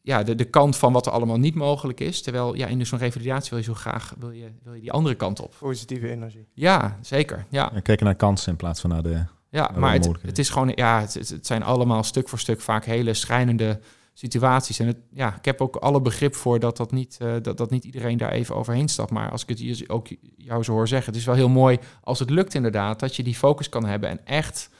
ja, 0.00 0.22
de, 0.22 0.34
de 0.34 0.44
kant 0.44 0.76
van 0.76 0.92
wat 0.92 1.06
er 1.06 1.12
allemaal 1.12 1.38
niet 1.38 1.54
mogelijk 1.54 2.00
is. 2.00 2.22
Terwijl 2.22 2.54
ja, 2.54 2.66
in 2.66 2.86
zo'n 2.86 2.98
revalidatie 2.98 3.50
wil 3.50 3.58
je 3.58 3.64
zo 3.64 3.74
graag 3.74 4.14
wil 4.18 4.30
je, 4.30 4.52
wil 4.62 4.74
je 4.74 4.80
die 4.80 4.92
andere 4.92 5.14
kant 5.14 5.40
op. 5.40 5.54
Positieve 5.58 6.10
energie. 6.10 6.48
Ja, 6.52 6.98
zeker. 7.00 7.46
Ja, 7.48 7.72
En 7.72 7.82
kijken 7.82 8.06
naar 8.06 8.14
kansen 8.14 8.50
in 8.50 8.56
plaats 8.56 8.80
van 8.80 8.90
naar 8.90 9.02
de... 9.02 9.24
ja 9.50 9.70
maar 9.76 9.92
het, 9.92 10.08
het 10.22 10.38
is 10.38 10.48
gewoon, 10.48 10.72
ja, 10.74 11.00
het, 11.00 11.14
het 11.14 11.28
het 11.28 11.46
zijn 11.46 11.62
allemaal 11.62 12.02
stuk 12.02 12.28
voor 12.28 12.38
stuk 12.38 12.60
vaak 12.60 12.84
hele 12.84 13.14
schrijnende 13.14 13.80
situaties. 14.18 14.78
En 14.78 14.86
het, 14.86 14.96
ja, 15.10 15.34
ik 15.36 15.44
heb 15.44 15.60
ook 15.60 15.76
alle 15.76 16.00
begrip 16.00 16.34
voor 16.34 16.58
dat, 16.58 16.76
dat, 16.76 16.92
niet, 16.92 17.16
eh, 17.20 17.32
dat, 17.42 17.56
dat 17.56 17.70
niet 17.70 17.84
iedereen 17.84 18.16
daar 18.16 18.30
even 18.32 18.54
overheen 18.56 18.88
stapt. 18.88 19.10
Maar 19.10 19.30
als 19.30 19.42
ik 19.42 19.48
het 19.48 19.58
hier 19.58 19.84
ook 19.86 20.06
jou 20.36 20.62
zo 20.62 20.72
hoor 20.72 20.88
zeggen, 20.88 21.12
het 21.12 21.20
is 21.20 21.26
wel 21.26 21.34
heel 21.34 21.48
mooi 21.48 21.78
als 22.00 22.18
het 22.18 22.30
lukt 22.30 22.54
inderdaad, 22.54 23.00
dat 23.00 23.16
je 23.16 23.22
die 23.22 23.34
focus 23.34 23.68
kan 23.68 23.84
hebben 23.84 24.08
en 24.08 24.26
echt 24.26 24.70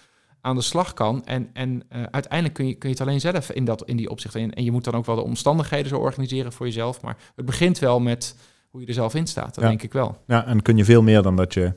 aan 0.40 0.56
de 0.56 0.62
slag 0.62 0.94
kan. 0.94 1.24
En, 1.24 1.50
en 1.52 1.82
eh, 1.88 2.02
uiteindelijk 2.10 2.54
kun 2.54 2.66
je, 2.66 2.74
kun 2.74 2.88
je 2.88 2.94
het 2.94 3.06
alleen 3.06 3.20
zelf 3.20 3.50
in, 3.50 3.64
dat, 3.64 3.84
in 3.84 3.96
die 3.96 4.10
opzichten. 4.10 4.40
En, 4.40 4.52
en 4.54 4.64
je 4.64 4.72
moet 4.72 4.84
dan 4.84 4.94
ook 4.94 5.06
wel 5.06 5.16
de 5.16 5.22
omstandigheden 5.22 5.88
zo 5.88 5.98
organiseren 5.98 6.52
voor 6.52 6.66
jezelf. 6.66 7.00
Maar 7.02 7.16
het 7.34 7.44
begint 7.44 7.78
wel 7.78 8.00
met 8.00 8.36
hoe 8.70 8.80
je 8.80 8.86
er 8.86 8.94
zelf 8.94 9.14
in 9.14 9.26
staat. 9.26 9.54
Dat 9.54 9.64
Ja. 9.64 9.68
denk 9.68 9.82
ik 9.82 9.92
wel. 9.92 10.18
Ja, 10.26 10.46
en 10.46 10.62
kun 10.62 10.76
je 10.76 10.84
veel 10.84 11.02
meer 11.02 11.22
dan 11.22 11.36
dat 11.36 11.54
je 11.54 11.72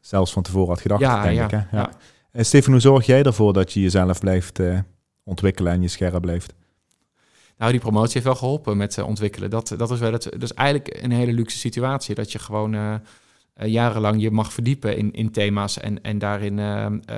zelfs 0.00 0.32
van 0.32 0.42
tevoren 0.42 0.68
had 0.68 0.80
gedacht, 0.80 1.00
Ja, 1.00 1.22
denk 1.22 1.36
ja, 1.36 1.44
ik. 1.44 1.50
Hè? 1.50 1.56
Ja. 1.56 1.66
ja. 1.70 1.90
En 2.30 2.46
Stefan, 2.46 2.72
hoe 2.72 2.80
zorg 2.80 3.06
jij 3.06 3.22
ervoor 3.22 3.52
dat 3.52 3.72
je 3.72 3.80
jezelf 3.80 4.18
blijft 4.18 4.58
eh, 4.58 4.78
ontwikkelen 5.24 5.72
en 5.72 5.82
je 5.82 5.88
scherp 5.88 6.20
blijft? 6.20 6.54
Nou, 7.58 7.70
die 7.70 7.80
promotie 7.80 8.12
heeft 8.12 8.24
wel 8.24 8.34
geholpen 8.34 8.76
met 8.76 8.98
eh, 8.98 9.06
ontwikkelen. 9.06 9.50
Dat, 9.50 9.74
dat 9.76 9.90
is 9.90 9.98
wel. 9.98 10.10
Dat 10.10 10.42
is 10.42 10.52
eigenlijk 10.54 10.98
een 11.02 11.12
hele 11.12 11.32
luxe 11.32 11.58
situatie. 11.58 12.14
Dat 12.14 12.32
je 12.32 12.38
gewoon 12.38 12.74
eh, 12.74 12.94
eh, 12.94 13.68
jarenlang 13.68 14.22
je 14.22 14.30
mag 14.30 14.52
verdiepen 14.52 14.96
in, 14.96 15.12
in 15.12 15.30
thema's. 15.30 15.78
En, 15.78 16.02
en 16.02 16.18
daarin 16.18 16.54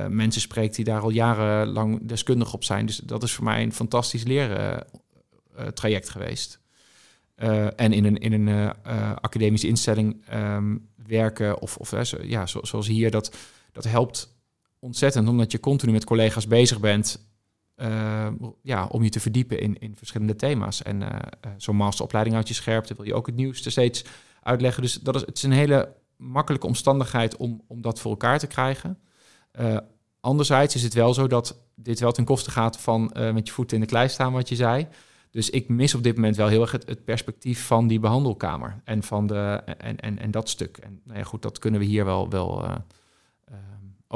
mensen 0.08 0.40
spreekt 0.40 0.76
die 0.76 0.84
daar 0.84 1.00
al 1.00 1.10
jarenlang 1.10 2.08
deskundig 2.08 2.54
op 2.54 2.64
zijn. 2.64 2.86
Dus 2.86 2.96
dat 2.96 3.22
is 3.22 3.32
voor 3.32 3.44
mij 3.44 3.62
een 3.62 3.72
fantastisch 3.72 4.24
leertraject 4.24 6.08
geweest. 6.08 6.60
Eh, 7.34 7.80
en 7.80 7.92
in 7.92 8.04
een, 8.04 8.16
in 8.18 8.32
een 8.32 8.72
academische 9.20 9.68
instelling 9.68 10.24
ehm, 10.28 10.76
werken, 11.06 11.60
of, 11.60 11.76
of 11.76 11.94
ja, 12.22 12.46
zo- 12.46 12.64
zoals 12.64 12.86
hier, 12.86 13.10
dat, 13.10 13.36
dat 13.72 13.84
helpt 13.84 14.34
ontzettend, 14.78 15.28
omdat 15.28 15.52
je 15.52 15.60
continu 15.60 15.92
met 15.92 16.04
collega's 16.04 16.46
bezig 16.46 16.80
bent 16.80 17.26
eh, 17.76 18.26
ja, 18.62 18.86
om 18.86 19.02
je 19.02 19.10
te 19.10 19.20
verdiepen 19.20 19.60
in, 19.60 19.78
in 19.78 19.96
verschillende 19.96 20.36
thema's. 20.36 20.82
En 20.82 21.02
eh, 21.02 21.50
zo'n 21.56 21.76
masteropleiding 21.76 22.36
uit 22.36 22.48
je 22.48 22.54
scherpte 22.54 22.94
wil 22.94 23.04
je 23.04 23.14
ook 23.14 23.26
het 23.26 23.36
nieuwste 23.36 23.70
steeds 23.70 24.04
uitleggen. 24.42 24.82
Dus 24.82 24.94
dat 24.94 25.14
is, 25.14 25.20
het 25.20 25.36
is 25.36 25.42
een 25.42 25.52
hele 25.52 25.94
makkelijke 26.16 26.66
omstandigheid 26.66 27.36
om, 27.36 27.62
om 27.66 27.80
dat 27.80 28.00
voor 28.00 28.10
elkaar 28.10 28.38
te 28.38 28.46
krijgen. 28.46 28.98
Anderzijds 30.20 30.74
is 30.74 30.82
het 30.82 30.94
wel 30.94 31.14
zo 31.14 31.26
dat 31.26 31.60
dit 31.74 32.00
wel 32.00 32.12
ten 32.12 32.24
koste 32.24 32.50
gaat 32.50 32.80
van 32.80 33.10
met 33.14 33.46
je 33.46 33.52
voeten 33.52 33.76
in 33.76 33.82
de 33.82 33.88
klei 33.88 34.08
staan, 34.08 34.32
wat 34.32 34.48
je 34.48 34.54
zei. 34.54 34.86
Dus 35.30 35.50
ik 35.50 35.68
mis 35.68 35.94
op 35.94 36.02
dit 36.02 36.14
moment 36.14 36.36
wel 36.36 36.48
heel 36.48 36.60
erg 36.60 36.72
het, 36.72 36.86
het 36.86 37.04
perspectief 37.04 37.66
van 37.66 37.86
die 37.86 38.00
behandelkamer 38.00 38.80
en 38.84 39.02
van 39.02 39.26
de 39.26 39.62
en, 39.78 40.00
en, 40.00 40.18
en 40.18 40.30
dat 40.30 40.48
stuk. 40.48 40.76
En 40.76 41.00
nou 41.04 41.18
ja, 41.18 41.24
goed, 41.24 41.42
dat 41.42 41.58
kunnen 41.58 41.80
we 41.80 41.86
hier 41.86 42.04
wel, 42.04 42.28
wel 42.28 42.64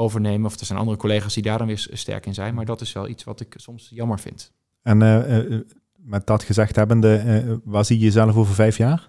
overnemen. 0.01 0.45
Of 0.45 0.59
er 0.59 0.65
zijn 0.65 0.79
andere 0.79 0.97
collega's 0.97 1.33
die 1.33 1.43
daar 1.43 1.57
dan 1.57 1.67
weer 1.67 1.87
sterk 1.91 2.25
in 2.25 2.33
zijn. 2.33 2.53
Maar 2.53 2.65
dat 2.65 2.81
is 2.81 2.91
wel 2.91 3.07
iets 3.07 3.23
wat 3.23 3.39
ik 3.39 3.53
soms 3.57 3.89
jammer 3.93 4.19
vind. 4.19 4.51
En 4.81 5.01
eh, 5.01 5.37
eh, 5.37 5.61
met 5.95 6.27
dat 6.27 6.43
gezegd 6.43 6.75
hebbende, 6.75 7.15
eh, 7.15 7.53
waar 7.63 7.85
zie 7.85 7.97
je 7.97 8.05
jezelf 8.05 8.35
over 8.35 8.53
vijf 8.53 8.77
jaar? 8.77 9.07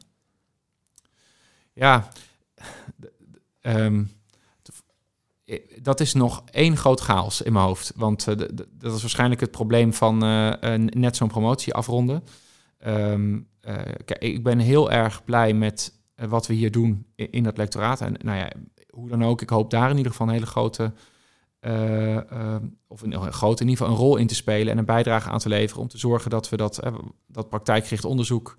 Ja, 1.72 2.08
ehm, 3.60 4.04
eh, 5.44 5.58
dat 5.82 6.00
is 6.00 6.12
nog 6.12 6.44
één 6.50 6.76
groot 6.76 7.00
chaos 7.00 7.42
in 7.42 7.52
mijn 7.52 7.64
hoofd. 7.64 7.92
Want 7.96 8.24
dat 8.24 8.94
is 8.94 9.00
waarschijnlijk 9.00 9.40
het 9.40 9.50
probleem 9.50 9.94
van 9.94 10.18
net 10.90 11.16
zo'n 11.16 11.28
promotie 11.28 11.74
afronden. 11.74 12.22
Ehm, 12.78 13.40
eh, 13.60 13.74
kijk, 14.04 14.22
ik 14.22 14.42
ben 14.42 14.58
heel 14.58 14.90
erg 14.90 15.24
blij 15.24 15.52
met 15.52 16.00
wat 16.14 16.46
we 16.46 16.54
hier 16.54 16.70
doen 16.70 17.06
in, 17.14 17.30
in 17.30 17.42
dat 17.42 17.56
lectoraat. 17.56 18.00
En 18.00 18.14
nou 18.22 18.38
ja, 18.38 18.52
hoe 18.92 19.08
dan 19.08 19.24
ook, 19.24 19.42
ik 19.42 19.50
hoop 19.50 19.70
daar 19.70 19.90
in 19.90 19.96
ieder 19.96 20.12
geval 20.12 20.26
een 20.26 20.32
hele 20.32 20.46
grote, 20.46 20.92
eh, 21.60 22.30
ehm, 22.30 22.66
of 22.86 23.02
een, 23.02 23.12
een 23.12 23.32
grote 23.32 23.62
in 23.62 23.68
ieder 23.68 23.84
geval 23.84 23.98
een 23.98 24.04
rol 24.04 24.16
in 24.16 24.26
te 24.26 24.34
spelen 24.34 24.72
en 24.72 24.78
een 24.78 24.84
bijdrage 24.84 25.30
aan 25.30 25.38
te 25.38 25.48
leveren 25.48 25.82
om 25.82 25.88
te 25.88 25.98
zorgen 25.98 26.30
dat 26.30 26.48
we 26.48 26.56
dat, 26.56 26.78
eh, 26.78 26.94
dat 27.26 27.48
praktijkgericht 27.48 28.04
onderzoek 28.04 28.58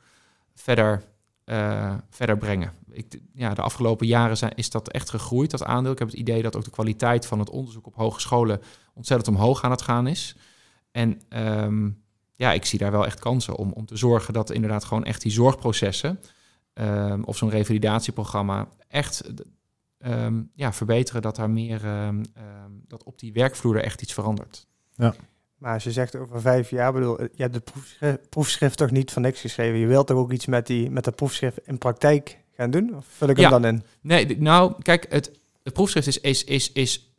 verder 0.55 1.03
eh, 1.43 1.93
verder 2.09 2.37
brengen. 2.37 2.73
Ik, 2.91 3.19
ja, 3.33 3.53
de 3.53 3.61
afgelopen 3.61 4.07
jaren 4.07 4.37
zijn, 4.37 4.55
is 4.55 4.69
dat 4.69 4.89
echt 4.89 5.09
gegroeid, 5.09 5.51
dat 5.51 5.63
aandeel. 5.63 5.91
Ik 5.91 5.99
heb 5.99 6.07
het 6.07 6.17
idee 6.17 6.41
dat 6.41 6.55
ook 6.55 6.63
de 6.63 6.71
kwaliteit 6.71 7.25
van 7.25 7.39
het 7.39 7.49
onderzoek 7.49 7.87
op 7.87 7.95
hogescholen 7.95 8.61
ontzettend 8.93 9.35
omhoog 9.35 9.63
aan 9.63 9.71
het 9.71 9.81
gaan 9.81 10.07
is. 10.07 10.35
En 10.91 11.21
ehm, 11.29 11.89
ja, 12.35 12.51
ik 12.53 12.65
zie 12.65 12.79
daar 12.79 12.91
wel 12.91 13.05
echt 13.05 13.19
kansen 13.19 13.55
om, 13.55 13.71
om 13.71 13.85
te 13.85 13.97
zorgen 13.97 14.33
dat 14.33 14.51
inderdaad 14.51 14.83
gewoon 14.83 15.03
echt 15.03 15.21
die 15.21 15.31
zorgprocessen 15.31 16.19
ehm, 16.73 17.21
of 17.23 17.37
zo'n 17.37 17.49
revalidatieprogramma 17.49 18.67
echt 18.87 19.23
ehm, 20.03 20.41
ja, 20.53 20.73
verbeteren, 20.73 21.21
dat 21.21 21.35
daar 21.35 21.49
meer, 21.49 21.85
ehm, 21.85 22.23
ehm, 22.33 22.71
dat 22.87 23.03
op 23.03 23.19
die 23.19 23.33
werkvloer 23.33 23.75
er 23.75 23.83
echt 23.83 24.01
iets 24.01 24.13
verandert. 24.13 24.67
Maar 25.57 25.73
als 25.73 25.83
je 25.83 25.91
zegt 25.91 26.15
over 26.15 26.41
vijf 26.41 26.69
jaar, 26.69 26.93
bedoel, 26.93 27.21
je 27.21 27.29
hebt 27.35 27.53
de 27.53 27.59
proefschrift, 27.59 28.29
proefschrift 28.29 28.77
toch 28.77 28.91
niet 28.91 29.11
van 29.11 29.21
niks 29.21 29.41
geschreven. 29.41 29.79
Je 29.79 29.87
wilt 29.87 30.07
toch 30.07 30.17
ook 30.17 30.31
iets 30.31 30.45
met, 30.45 30.67
die, 30.67 30.89
met 30.89 31.03
dat 31.03 31.15
proefschrift 31.15 31.59
in 31.67 31.77
praktijk 31.77 32.37
gaan 32.55 32.71
doen? 32.71 32.95
Of 32.95 33.05
vul 33.05 33.27
ik 33.29 33.37
Ja. 33.37 33.51
hem 33.51 33.61
dan 33.61 33.73
in? 33.73 33.83
Nee, 34.01 34.37
nou, 34.39 34.73
kijk, 34.81 35.05
het, 35.09 35.31
het 35.63 35.73
proefschrift 35.73 36.07
is, 36.07 36.19
is, 36.19 36.43
is, 36.43 36.71
is 36.71 37.13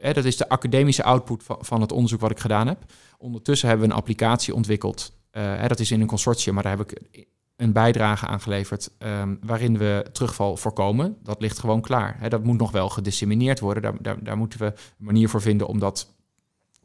hè, 0.00 0.12
dat 0.12 0.24
is 0.24 0.36
de 0.36 0.48
academische 0.48 1.02
output 1.02 1.42
van, 1.42 1.56
van 1.60 1.80
het 1.80 1.92
onderzoek 1.92 2.20
wat 2.20 2.30
ik 2.30 2.38
gedaan 2.40 2.66
heb. 2.66 2.78
Ondertussen 3.18 3.68
hebben 3.68 3.86
we 3.86 3.92
een 3.92 3.98
applicatie 3.98 4.54
ontwikkeld. 4.54 5.12
eh, 5.30 5.42
hè, 5.56 5.66
dat 5.68 5.80
is 5.80 5.90
in 5.90 6.00
een 6.00 6.06
consortium, 6.06 6.54
maar 6.54 6.62
daar 6.62 6.76
heb 6.78 6.90
ik 6.90 7.26
een 7.62 7.72
bijdrage 7.72 8.26
aan 8.26 8.40
geleverd 8.40 8.90
ehm, 8.98 9.34
waarin 9.40 9.78
we 9.78 10.06
terugval 10.12 10.56
voorkomen. 10.56 11.16
Dat 11.22 11.40
ligt 11.40 11.58
gewoon 11.58 11.80
klaar. 11.80 12.28
Dat 12.28 12.44
moet 12.44 12.58
nog 12.58 12.70
wel 12.70 12.88
gedissemineerd 12.88 13.60
worden. 13.60 13.82
Daar, 13.82 13.94
daar, 14.00 14.24
daar 14.24 14.36
moeten 14.36 14.58
we 14.58 14.64
een 14.64 14.72
manier 14.96 15.28
voor 15.28 15.40
vinden 15.40 15.66
om 15.66 15.78
dat 15.78 16.14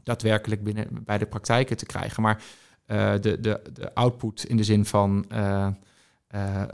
daadwerkelijk 0.04 0.64
binnen 0.64 0.88
bij 1.06 1.18
de 1.18 1.26
praktijken 1.26 1.78
te 1.78 1.86
krijgen. 1.86 2.24
Maar 2.24 2.44
eh, 2.86 3.12
de, 3.22 3.40
de, 3.40 3.62
de 3.74 3.94
output 3.94 4.44
in 4.44 4.58
de 4.58 4.64
zin 4.64 4.86
van 4.86 5.26
eh, 5.30 5.68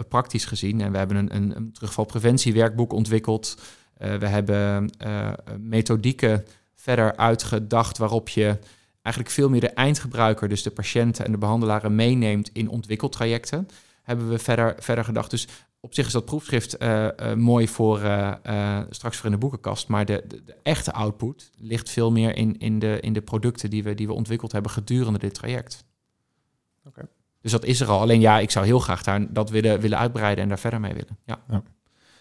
praktisch 0.10 0.46
gezien. 0.46 0.82
En 0.82 0.92
we 0.92 0.98
hebben 0.98 1.18
een, 1.18 1.36
een, 1.36 1.56
een 1.56 1.72
terugvalpreventiewerkboek 1.72 2.94
ontwikkeld. 2.94 3.62
We 3.98 4.28
hebben 4.28 4.90
methodieken 5.60 6.46
verder 6.76 7.16
uitgedacht 7.16 7.98
waarop 7.98 8.30
je 8.30 8.58
eigenlijk 9.02 9.36
veel 9.36 9.50
meer 9.50 9.60
de 9.60 9.70
eindgebruiker, 9.70 10.50
dus 10.50 10.64
de 10.64 10.72
patiënten 10.72 11.26
en 11.26 11.32
de 11.32 11.38
behandelaren, 11.38 11.96
meeneemt 11.96 12.50
in 12.54 12.70
ontwikkeltrajecten. 12.70 13.68
Hebben 14.04 14.30
we 14.30 14.40
verder, 14.40 14.76
verder 14.80 15.04
gedacht. 15.04 15.30
Dus 15.30 15.48
op 15.84 15.94
zich 15.94 16.06
is 16.06 16.12
dat 16.12 16.26
proefschrift 16.26 16.78
eh, 16.78 17.06
eh, 17.06 17.38
mooi 17.38 17.68
voor 17.68 18.02
eh, 18.02 18.80
straks 18.90 19.18
voor 19.18 19.26
in 19.26 19.32
de 19.32 19.38
boekenkast. 19.38 19.88
Maar 19.88 20.06
de, 20.06 20.24
de, 20.28 20.44
de 20.44 20.56
echte 20.64 20.94
output 20.94 21.52
ligt 21.58 21.90
veel 21.90 22.12
meer 22.12 22.36
in, 22.38 22.58
in, 22.58 22.80
de, 22.80 23.00
in 23.00 23.14
de 23.14 23.22
producten 23.22 23.70
die 23.70 23.84
we, 23.84 23.94
die 23.96 24.08
we 24.08 24.14
ontwikkeld 24.14 24.52
hebben 24.52 24.72
gedurende 24.72 25.20
dit 25.20 25.34
traject. 25.34 25.86
Oké. 26.88 27.02
Dus 27.42 27.52
dat 27.52 27.66
is 27.66 27.82
er 27.82 27.88
al. 27.88 28.00
Alleen 28.00 28.20
ja, 28.20 28.40
ik 28.40 28.52
zou 28.52 28.66
heel 28.66 28.80
graag 28.80 29.04
daar 29.04 29.34
dat 29.34 29.50
willen, 29.50 29.80
willen 29.80 29.98
uitbreiden 29.98 30.44
en 30.44 30.50
daar 30.50 30.60
verder 30.60 30.80
mee 30.80 30.94
willen. 30.94 31.18
Ja. 31.26 31.64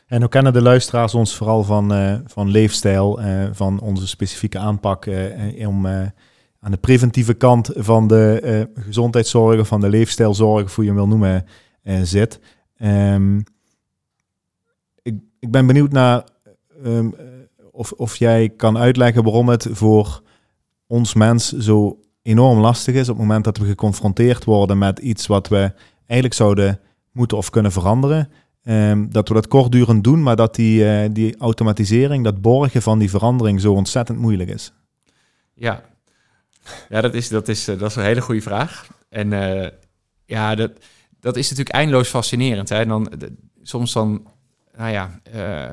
En 0.07 0.21
hoe 0.21 0.29
kennen 0.29 0.53
de 0.53 0.63
luisteraars 0.63 1.15
ons 1.15 1.37
vooral 1.37 1.65
van, 1.65 2.21
van 2.27 2.49
leefstijl, 2.49 3.21
van 3.53 3.81
onze 3.81 4.07
specifieke 4.07 4.59
aanpak 4.59 5.07
om 5.59 5.87
aan 5.87 6.71
de 6.71 6.77
preventieve 6.81 7.35
kant 7.35 7.71
van 7.75 8.07
de 8.07 8.69
gezondheidszorg, 8.75 9.67
van 9.67 9.81
de 9.81 9.89
leefstijlzorg, 9.89 10.75
hoe 10.75 10.85
je 10.85 10.91
hem 10.91 10.99
wil 10.99 11.09
noemen, 11.09 11.47
zit. 12.03 12.41
Ehm, 12.77 13.39
ik, 15.03 15.15
ik 15.39 15.51
ben 15.51 15.67
benieuwd 15.67 15.93
naar 15.93 16.25
ehm, 16.85 17.07
eh, 17.07 17.25
of, 17.71 17.93
of 17.93 18.17
jij 18.17 18.49
kan 18.49 18.79
uitleggen 18.79 19.23
waarom 19.23 19.49
het 19.49 19.67
voor 19.71 20.23
ons 20.87 21.15
mens 21.15 21.53
zo 21.53 22.01
enorm 22.23 22.59
lastig 22.59 22.95
is 22.95 23.09
op 23.09 23.17
het 23.17 23.27
moment 23.27 23.45
dat 23.45 23.57
we 23.57 23.67
geconfronteerd 23.67 24.45
worden 24.45 24.79
met 24.79 24.99
iets 24.99 25.27
wat 25.27 25.49
we 25.49 25.73
eigenlijk 26.07 26.35
zouden 26.35 26.81
moeten 27.13 27.37
of 27.37 27.51
kunnen 27.51 27.73
veranderen. 27.73 28.31
Ehm, 28.63 29.09
dat 29.09 29.29
we 29.29 29.35
dat 29.35 29.49
kortdurend 29.49 30.05
doen, 30.05 30.23
maar 30.23 30.37
dat 30.37 30.55
die, 30.55 30.89
eh, 30.89 31.09
die 31.13 31.37
automatisering, 31.37 32.25
dat 32.25 32.41
borgen 32.41 32.83
van 32.83 32.99
die 32.99 33.11
verandering 33.11 33.61
zo 33.61 33.73
ontzettend 33.73 34.19
moeilijk 34.19 34.51
is. 34.51 34.73
Ja, 35.55 35.85
ja 36.89 37.01
dat, 37.01 37.15
is, 37.15 37.29
dat, 37.29 37.49
is, 37.49 37.69
eh, 37.69 37.79
dat 37.79 37.91
is 37.91 37.97
een 37.97 38.03
hele 38.03 38.21
goede 38.21 38.43
vraag. 38.43 38.87
En 39.09 39.31
ja, 40.25 40.55
dat, 40.55 40.71
dat 41.23 41.37
is 41.37 41.49
natuurlijk 41.51 41.77
eindeloos 41.77 42.09
fascinerend. 42.09 42.69
Hè? 42.69 42.77
En 42.77 42.89
dan, 42.89 43.13
soms 43.63 43.93
dan, 43.93 44.27
nou 44.77 44.91
ja, 44.91 45.21
eh, 45.23 45.73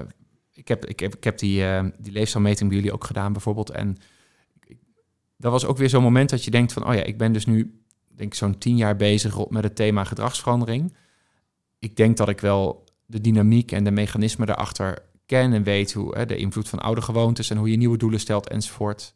ik, 0.53 0.67
heb, 0.67 0.85
ik, 0.85 0.99
heb, 0.99 1.15
ik 1.15 1.23
heb 1.23 1.37
die, 1.37 1.65
eh, 1.65 1.85
die 1.97 2.11
leefstijlmeting 2.11 2.69
bij 2.69 2.77
jullie 2.77 2.93
ook 2.93 3.03
gedaan 3.03 3.31
bijvoorbeeld. 3.33 3.69
En 3.69 3.97
ik- 4.65 4.77
dat 5.37 5.51
was 5.51 5.65
ook 5.65 5.77
weer 5.77 5.89
zo'n 5.89 6.03
moment 6.03 6.29
dat 6.29 6.43
je 6.43 6.51
denkt 6.51 6.73
van, 6.73 6.87
oh 6.87 6.93
ja, 6.93 7.03
ik 7.03 7.17
ben 7.17 7.31
dus 7.31 7.45
nu 7.45 7.81
denk 8.15 8.31
ik 8.31 8.37
zo'n 8.37 8.57
tien 8.57 8.77
jaar 8.77 8.95
bezig 8.95 9.49
met 9.49 9.63
het 9.63 9.75
thema 9.75 10.03
gedragsverandering. 10.03 10.93
Ik 11.79 11.95
denk 11.95 12.17
dat 12.17 12.29
ik 12.29 12.39
wel 12.39 12.83
de 13.05 13.21
dynamiek 13.21 13.71
en 13.71 13.83
de 13.83 13.91
mechanismen 13.91 14.47
daarachter 14.47 14.97
ken 15.25 15.53
en 15.53 15.63
weet 15.63 15.93
hoe 15.93 16.17
hè, 16.17 16.25
de 16.25 16.37
invloed 16.37 16.69
van 16.69 16.79
oude 16.79 17.01
gewoontes 17.01 17.49
en 17.49 17.57
hoe 17.57 17.71
je 17.71 17.77
nieuwe 17.77 17.97
doelen 17.97 18.19
stelt 18.19 18.49
enzovoort. 18.49 19.13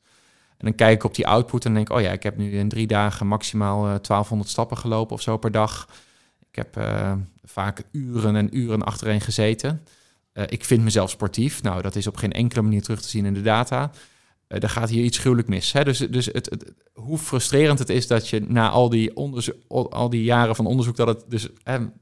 En 0.57 0.65
dan 0.65 0.75
kijk 0.75 0.95
ik 0.95 1.03
op 1.03 1.15
die 1.15 1.27
output 1.27 1.65
en 1.65 1.73
denk 1.73 1.89
oh 1.91 2.01
ja, 2.01 2.11
ik 2.11 2.23
heb 2.23 2.37
nu 2.37 2.51
in 2.57 2.69
drie 2.69 2.87
dagen 2.87 3.27
maximaal 3.27 3.77
uh, 3.77 3.83
1200 3.85 4.49
stappen 4.49 4.77
gelopen 4.77 5.15
of 5.15 5.21
zo 5.21 5.37
per 5.37 5.51
dag. 5.51 5.87
Ik 6.53 6.59
heb 6.59 6.77
uh, 6.77 7.13
vaak 7.43 7.83
uren 7.91 8.35
en 8.35 8.57
uren 8.57 8.83
achtereen 8.83 9.21
gezeten. 9.21 9.83
Uh, 10.33 10.43
ik 10.47 10.65
vind 10.65 10.83
mezelf 10.83 11.09
sportief. 11.09 11.61
Nou, 11.61 11.81
dat 11.81 11.95
is 11.95 12.07
op 12.07 12.15
geen 12.15 12.31
enkele 12.31 12.61
manier 12.61 12.81
terug 12.81 13.01
te 13.01 13.09
zien 13.09 13.25
in 13.25 13.33
de 13.33 13.41
data. 13.41 13.91
Uh, 14.47 14.63
er 14.63 14.69
gaat 14.69 14.89
hier 14.89 15.03
iets 15.03 15.17
gruwelijk 15.17 15.47
mis. 15.47 15.71
Hè? 15.71 15.83
Dus, 15.83 15.97
dus 15.97 16.25
het, 16.25 16.73
hoe 16.93 17.17
frustrerend 17.17 17.79
het 17.79 17.89
is 17.89 18.07
dat 18.07 18.29
je 18.29 18.39
na 18.39 18.69
al 18.69 18.89
die, 18.89 19.13
al 19.69 20.09
die 20.09 20.23
jaren 20.23 20.55
van 20.55 20.65
onderzoek... 20.65 20.95
dat 20.95 21.07
het 21.07 21.23
dus 21.27 21.47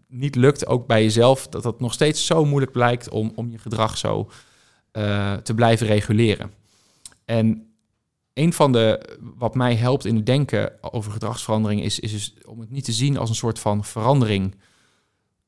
niet 0.07 0.35
lukt, 0.35 0.67
ook 0.67 0.87
bij 0.87 1.03
jezelf... 1.03 1.47
dat 1.47 1.63
het 1.63 1.79
nog 1.79 1.93
steeds 1.93 2.25
zo 2.25 2.45
moeilijk 2.45 2.71
blijkt 2.71 3.09
om, 3.09 3.31
om 3.35 3.51
je 3.51 3.57
gedrag 3.57 3.97
zo 3.97 4.29
te 5.43 5.53
blijven 5.55 5.87
reguleren. 5.87 6.51
En 7.25 7.70
een 8.33 8.53
van 8.53 8.71
de, 8.71 9.17
wat 9.19 9.55
mij 9.55 9.75
helpt 9.75 10.05
in 10.05 10.15
het 10.15 10.25
denken 10.25 10.83
over 10.93 11.11
gedragsverandering, 11.11 11.83
is, 11.83 11.99
is 11.99 12.11
dus 12.11 12.33
om 12.45 12.59
het 12.59 12.71
niet 12.71 12.85
te 12.85 12.91
zien 12.91 13.17
als 13.17 13.29
een 13.29 13.35
soort 13.35 13.59
van 13.59 13.83
verandering. 13.83 14.55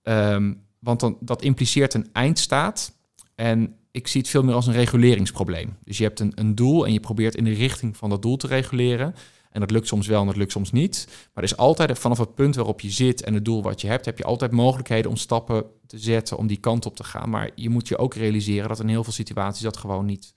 Um, 0.04 0.62
want 0.80 1.00
dan, 1.00 1.18
dat 1.20 1.42
impliceert 1.42 1.94
een 1.94 2.10
eindstaat. 2.14 2.94
En 3.36 3.76
ik 3.92 4.08
zie 4.08 4.22
het 4.22 4.30
veel 4.30 4.44
meer 4.44 4.56
als 4.56 4.68
een 4.68 4.74
reguleringsprobleem. 4.74 5.78
Dus 5.84 5.98
je 5.98 6.04
hebt 6.04 6.20
een, 6.20 6.32
een 6.36 6.56
doel 6.56 6.86
en 6.86 6.94
je 6.94 7.00
probeert 7.00 7.36
in 7.36 7.44
de 7.44 7.54
richting 7.54 7.98
van 7.98 8.10
dat 8.10 8.22
doel 8.22 8.38
te 8.38 8.48
reguleren. 8.48 9.16
En 9.50 9.60
dat 9.60 9.72
lukt 9.72 9.88
soms 9.88 10.08
wel 10.08 10.22
en 10.22 10.28
dat 10.28 10.36
lukt 10.36 10.52
soms 10.52 10.72
niet. 10.72 11.06
Maar 11.08 11.44
er 11.44 11.50
is 11.52 11.58
altijd 11.58 12.00
vanaf 12.00 12.18
het 12.18 12.36
punt 12.36 12.56
waarop 12.56 12.82
je 12.82 12.90
zit 12.90 13.24
en 13.24 13.34
het 13.34 13.46
doel 13.46 13.64
wat 13.64 13.82
je 13.82 13.88
hebt, 13.88 14.06
heb 14.06 14.18
je 14.18 14.24
altijd 14.24 14.52
mogelijkheden 14.52 15.12
om 15.12 15.18
stappen 15.18 15.66
te 15.88 16.00
zetten 16.00 16.38
om 16.38 16.48
die 16.48 16.58
kant 16.58 16.86
op 16.86 16.96
te 16.96 17.04
gaan. 17.04 17.30
Maar 17.30 17.50
je 17.56 17.70
moet 17.70 17.88
je 17.88 17.98
ook 17.98 18.14
realiseren 18.14 18.68
dat 18.68 18.80
in 18.80 18.88
heel 18.88 19.04
veel 19.04 19.14
situaties 19.14 19.64
dat 19.64 19.78
gewoon 19.78 20.06
niet 20.06 20.34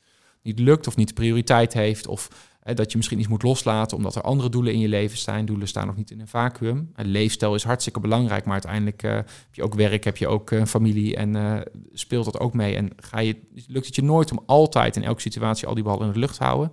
niet 0.47 0.59
lukt 0.59 0.87
of 0.87 0.97
niet 0.97 1.15
prioriteit 1.15 1.73
heeft. 1.73 2.07
Of 2.07 2.29
dat 2.75 2.91
je 2.91 2.97
misschien 2.97 3.19
iets 3.19 3.29
moet 3.29 3.43
loslaten 3.43 3.97
omdat 3.97 4.15
er 4.15 4.23
andere 4.23 4.49
doelen 4.49 4.73
in 4.73 4.79
je 4.79 4.89
leven 4.89 5.19
zijn. 5.19 5.47
Doelen 5.47 5.69
staan 5.69 5.87
nog 5.87 5.97
niet 5.97 6.11
in 6.11 6.21
een 6.21 6.29
vacuüm. 6.29 6.91
Een 6.95 7.07
leefstijl 7.07 7.55
is 7.55 7.65
hartstikke 7.65 8.01
belangrijk, 8.01 8.45
maar 8.45 8.53
uiteindelijk 8.53 9.03
uh, 9.03 9.13
heb 9.13 9.27
je 9.53 9.63
ook 9.63 9.75
werk, 9.75 10.05
heb 10.05 10.17
je 10.17 10.29
ook 10.29 10.51
uh, 10.51 10.65
familie 10.65 11.17
en 11.17 11.37
uh, 11.37 11.61
speelt 11.93 12.25
dat 12.25 12.41
ook 12.41 12.55
mee. 12.55 12.77
En 12.77 12.91
ga 12.97 13.19
je, 13.19 13.37
lukt 13.67 13.87
het 13.87 13.95
je 13.95 14.03
nooit 14.03 14.31
om 14.31 14.43
altijd 14.47 14.97
in 14.97 15.05
elke 15.05 15.21
situatie 15.21 15.67
al 15.67 15.75
die 15.75 15.85
ballen 15.85 16.07
in 16.07 16.13
de 16.13 16.19
lucht 16.19 16.37
te 16.37 16.45
houden. 16.45 16.73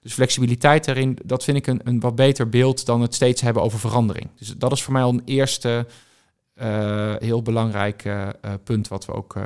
Dus 0.00 0.12
flexibiliteit 0.12 0.84
daarin, 0.84 1.18
dat 1.24 1.44
vind 1.44 1.56
ik 1.56 1.66
een, 1.66 1.80
een 1.84 2.00
wat 2.00 2.14
beter 2.14 2.48
beeld 2.48 2.86
dan 2.86 3.00
het 3.00 3.14
steeds 3.14 3.40
hebben 3.40 3.62
over 3.62 3.78
verandering. 3.78 4.30
Dus 4.34 4.54
dat 4.56 4.72
is 4.72 4.82
voor 4.82 4.92
mij 4.92 5.02
al 5.02 5.12
een 5.12 5.22
eerste 5.24 5.86
heel 7.18 7.42
belangrijk 7.42 8.10
punt 8.64 8.88
wat 8.88 9.04
we 9.04 9.12
ook 9.12 9.36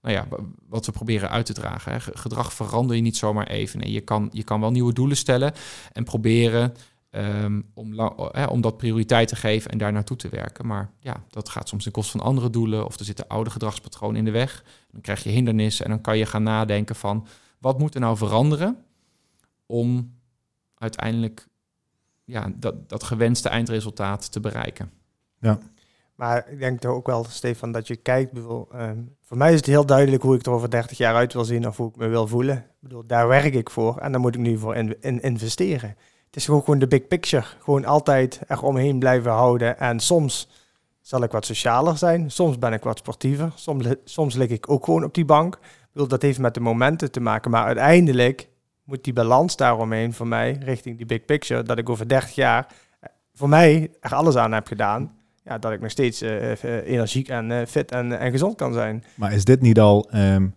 nou 0.00 0.14
ja, 0.14 0.26
wat 0.68 0.86
we 0.86 0.92
proberen 0.92 1.30
uit 1.30 1.46
te 1.46 1.52
dragen. 1.52 1.92
Hè. 1.92 2.00
Gedrag 2.00 2.52
verander 2.52 2.96
je 2.96 3.02
niet 3.02 3.16
zomaar 3.16 3.46
even. 3.46 3.78
Nee, 3.78 3.92
je, 3.92 4.00
kan, 4.00 4.28
je 4.32 4.42
kan 4.42 4.60
wel 4.60 4.70
nieuwe 4.70 4.92
doelen 4.92 5.16
stellen 5.16 5.52
en 5.92 6.04
proberen 6.04 6.74
um, 7.10 7.70
om, 7.74 8.00
hè, 8.32 8.44
om 8.44 8.60
dat 8.60 8.76
prioriteit 8.76 9.28
te 9.28 9.36
geven 9.36 9.70
en 9.70 9.78
daar 9.78 9.92
naartoe 9.92 10.16
te 10.16 10.28
werken. 10.28 10.66
Maar 10.66 10.90
ja, 11.00 11.24
dat 11.28 11.48
gaat 11.48 11.68
soms 11.68 11.82
ten 11.82 11.92
koste 11.92 12.18
van 12.18 12.26
andere 12.26 12.50
doelen 12.50 12.86
of 12.86 12.98
er 12.98 13.04
zitten 13.04 13.28
oude 13.28 13.50
gedragspatronen 13.50 14.16
in 14.16 14.24
de 14.24 14.30
weg. 14.30 14.64
Dan 14.90 15.00
krijg 15.00 15.22
je 15.22 15.30
hindernissen 15.30 15.84
en 15.84 15.90
dan 15.90 16.00
kan 16.00 16.18
je 16.18 16.26
gaan 16.26 16.42
nadenken 16.42 16.96
van 16.96 17.26
wat 17.58 17.78
moet 17.78 17.94
er 17.94 18.00
nou 18.00 18.16
veranderen 18.16 18.84
om 19.66 20.18
uiteindelijk 20.74 21.48
ja, 22.24 22.52
dat, 22.56 22.88
dat 22.88 23.02
gewenste 23.02 23.48
eindresultaat 23.48 24.32
te 24.32 24.40
bereiken. 24.40 24.90
Ja. 25.40 25.58
Maar 26.20 26.44
ik 26.48 26.58
denk 26.58 26.80
toch 26.80 26.92
ook 26.92 27.06
wel, 27.06 27.24
Stefan, 27.28 27.72
dat 27.72 27.86
je 27.86 27.96
kijkt. 27.96 28.32
Bedoel, 28.32 28.68
um, 28.74 29.16
voor 29.22 29.36
mij 29.36 29.50
is 29.50 29.56
het 29.56 29.66
heel 29.66 29.86
duidelijk 29.86 30.22
hoe 30.22 30.34
ik 30.34 30.46
er 30.46 30.52
over 30.52 30.70
30 30.70 30.98
jaar 30.98 31.14
uit 31.14 31.32
wil 31.32 31.44
zien 31.44 31.66
of 31.66 31.76
hoe 31.76 31.88
ik 31.88 31.96
me 31.96 32.08
wil 32.08 32.26
voelen. 32.26 32.56
Ik 32.56 32.64
bedoel, 32.80 33.06
daar 33.06 33.28
werk 33.28 33.54
ik 33.54 33.70
voor 33.70 33.96
en 33.96 34.12
daar 34.12 34.20
moet 34.20 34.34
ik 34.34 34.40
nu 34.40 34.58
voor 34.58 34.76
in 34.76 35.20
investeren. 35.22 35.88
Het 36.26 36.36
is 36.36 36.44
gewoon, 36.44 36.60
gewoon 36.60 36.78
de 36.78 36.86
big 36.86 37.06
picture. 37.06 37.44
Gewoon 37.60 37.84
altijd 37.84 38.40
eromheen 38.48 38.98
blijven 38.98 39.30
houden. 39.30 39.78
En 39.78 40.00
soms 40.00 40.48
zal 41.00 41.22
ik 41.22 41.30
wat 41.30 41.44
socialer 41.44 41.98
zijn, 41.98 42.30
soms 42.30 42.58
ben 42.58 42.72
ik 42.72 42.82
wat 42.82 42.98
sportiever, 42.98 43.52
soms, 43.54 43.86
soms 44.04 44.34
lig 44.34 44.48
ik 44.48 44.70
ook 44.70 44.84
gewoon 44.84 45.04
op 45.04 45.14
die 45.14 45.24
bank. 45.24 45.54
Ik 45.54 45.88
bedoel, 45.92 46.08
dat 46.08 46.22
heeft 46.22 46.38
met 46.38 46.54
de 46.54 46.60
momenten 46.60 47.10
te 47.10 47.20
maken, 47.20 47.50
maar 47.50 47.64
uiteindelijk 47.64 48.48
moet 48.84 49.04
die 49.04 49.12
balans 49.12 49.56
daaromheen 49.56 50.12
voor 50.12 50.26
mij 50.26 50.58
richting 50.62 50.96
die 50.96 51.06
big 51.06 51.24
picture, 51.24 51.62
dat 51.62 51.78
ik 51.78 51.88
over 51.88 52.08
30 52.08 52.34
jaar 52.34 52.66
eh, 53.00 53.10
voor 53.34 53.48
mij 53.48 53.90
er 54.00 54.14
alles 54.14 54.36
aan 54.36 54.52
heb 54.52 54.66
gedaan 54.66 55.18
ja, 55.50 55.58
dat 55.58 55.72
ik 55.72 55.80
nog 55.80 55.90
steeds 55.90 56.22
uh, 56.22 56.52
energiek 56.84 57.28
en 57.28 57.66
fit 57.68 57.90
en, 57.90 58.18
en 58.18 58.30
gezond 58.30 58.56
kan 58.56 58.72
zijn. 58.72 59.04
Maar 59.14 59.32
is 59.32 59.44
dit 59.44 59.60
niet 59.60 59.80
al 59.80 60.08
um, 60.14 60.54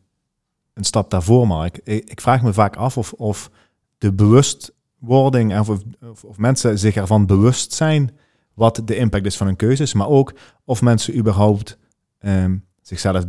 een 0.73 0.83
stap 0.83 1.09
daarvoor, 1.09 1.47
Mark? 1.47 1.79
Ik, 1.83 2.09
ik, 2.09 2.21
vraag 2.21 2.41
me 2.41 2.53
vaak 2.53 2.75
af 2.75 2.97
of, 2.97 3.13
of 3.13 3.49
de 3.97 4.13
bewustwording, 4.13 5.59
of, 5.59 5.69
of, 5.69 6.23
of, 6.23 6.37
mensen 6.37 6.79
zich 6.79 6.95
ervan 6.95 7.25
bewust 7.25 7.73
zijn 7.73 8.11
wat 8.53 8.81
de 8.85 8.95
impact 8.95 9.25
is 9.25 9.37
van 9.37 9.47
hun 9.47 9.55
keuzes, 9.55 9.93
maar 9.93 10.07
ook 10.07 10.33
of 10.65 10.81
mensen 10.81 11.17
überhaupt 11.17 11.77
um, 12.19 12.65
zichzelf 12.81 13.23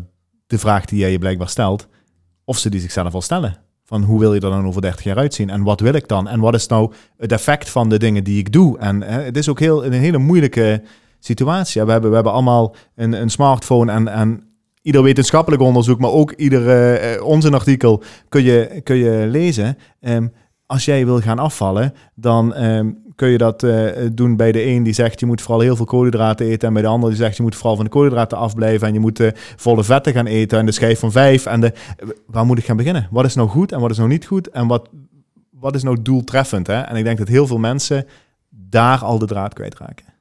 de 0.46 0.58
vraag 0.58 0.84
die 0.84 0.98
jij 0.98 1.10
je 1.10 1.18
blijkbaar 1.18 1.48
stelt, 1.48 1.88
of 2.44 2.58
ze 2.58 2.70
die 2.70 2.80
zichzelf 2.80 3.14
al 3.14 3.22
stellen. 3.22 3.56
Van 3.84 4.02
hoe 4.02 4.20
wil 4.20 4.34
je 4.34 4.40
er 4.40 4.50
dan 4.50 4.66
over 4.66 4.80
30 4.80 5.04
jaar 5.04 5.16
uitzien? 5.16 5.50
En 5.50 5.62
wat 5.62 5.80
wil 5.80 5.94
ik 5.94 6.08
dan? 6.08 6.28
En 6.28 6.40
wat 6.40 6.54
is 6.54 6.66
nou 6.66 6.92
het 7.16 7.32
effect 7.32 7.70
van 7.70 7.88
de 7.88 7.98
dingen 7.98 8.24
die 8.24 8.38
ik 8.38 8.52
doe? 8.52 8.78
En 8.78 9.02
het 9.02 9.36
is 9.36 9.48
ook 9.48 9.60
heel, 9.60 9.84
een 9.84 9.92
hele 9.92 10.18
moeilijke 10.18 10.82
situatie. 11.24 11.84
We 11.84 11.90
hebben, 11.90 12.08
we 12.08 12.14
hebben 12.14 12.32
allemaal 12.32 12.74
een, 12.94 13.12
een 13.12 13.30
smartphone 13.30 13.92
en, 13.92 14.08
en 14.08 14.42
ieder 14.82 15.02
wetenschappelijk 15.02 15.62
onderzoek, 15.62 15.98
maar 15.98 16.10
ook 16.10 16.32
ieder 16.32 16.62
uh, 17.16 17.24
onzinartikel 17.26 18.02
kun 18.28 18.42
je, 18.42 18.80
kun 18.82 18.96
je 18.96 19.26
lezen. 19.26 19.78
Um, 20.00 20.32
als 20.66 20.84
jij 20.84 21.04
wil 21.04 21.20
gaan 21.20 21.38
afvallen, 21.38 21.92
dan 22.14 22.62
um, 22.64 23.02
kun 23.14 23.28
je 23.28 23.38
dat 23.38 23.62
uh, 23.62 23.90
doen 24.12 24.36
bij 24.36 24.52
de 24.52 24.66
een 24.66 24.82
die 24.82 24.92
zegt 24.92 25.20
je 25.20 25.26
moet 25.26 25.40
vooral 25.40 25.60
heel 25.60 25.76
veel 25.76 25.84
koolhydraten 25.84 26.46
eten. 26.46 26.68
En 26.68 26.74
bij 26.74 26.82
de 26.82 26.88
ander 26.88 27.08
die 27.08 27.18
zegt 27.18 27.36
je 27.36 27.42
moet 27.42 27.54
vooral 27.54 27.76
van 27.76 27.84
de 27.84 27.90
koolhydraten 27.90 28.38
afblijven. 28.38 28.86
En 28.86 28.94
je 28.94 29.00
moet 29.00 29.32
volle 29.56 29.84
vetten 29.84 30.12
gaan 30.12 30.26
eten 30.26 30.58
en 30.58 30.66
de 30.66 30.72
schijf 30.72 30.98
van 30.98 31.12
vijf. 31.12 31.46
En 31.46 31.60
de, 31.60 31.72
waar 32.26 32.46
moet 32.46 32.58
ik 32.58 32.64
gaan 32.64 32.76
beginnen? 32.76 33.08
Wat 33.10 33.24
is 33.24 33.34
nou 33.34 33.48
goed 33.48 33.72
en 33.72 33.80
wat 33.80 33.90
is 33.90 33.96
nou 33.96 34.08
niet 34.08 34.26
goed? 34.26 34.48
En 34.48 34.66
wat, 34.66 34.88
wat 35.50 35.74
is 35.74 35.82
nou 35.82 36.02
doeltreffend? 36.02 36.66
Hè? 36.66 36.80
En 36.80 36.96
ik 36.96 37.04
denk 37.04 37.18
dat 37.18 37.28
heel 37.28 37.46
veel 37.46 37.58
mensen 37.58 38.06
daar 38.50 38.98
al 38.98 39.18
de 39.18 39.26
draad 39.26 39.54
kwijtraken. 39.54 40.13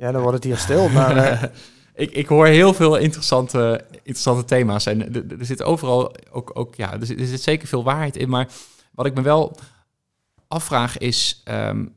Ja, 0.00 0.12
dan 0.12 0.20
wordt 0.20 0.36
het 0.36 0.44
hier 0.44 0.56
stil. 0.56 0.88
Maar, 0.88 1.16
uh... 1.16 1.42
ik, 2.04 2.10
ik 2.10 2.26
hoor 2.26 2.46
heel 2.46 2.74
veel 2.74 2.96
interessante, 2.96 3.84
interessante 3.92 4.44
thema's. 4.44 4.86
En 4.86 5.14
er, 5.14 5.46
zit 5.46 5.62
overal 5.62 6.14
ook, 6.30 6.50
ook 6.54 6.74
ja, 6.74 6.92
er 6.92 7.06
zit, 7.06 7.20
er 7.20 7.26
zit, 7.26 7.42
zeker 7.42 7.68
veel 7.68 7.84
waarheid 7.84 8.16
in. 8.16 8.28
Maar 8.28 8.48
wat 8.90 9.06
ik 9.06 9.14
me 9.14 9.22
wel 9.22 9.56
afvraag 10.48 10.98
is. 10.98 11.42
Um, 11.44 11.94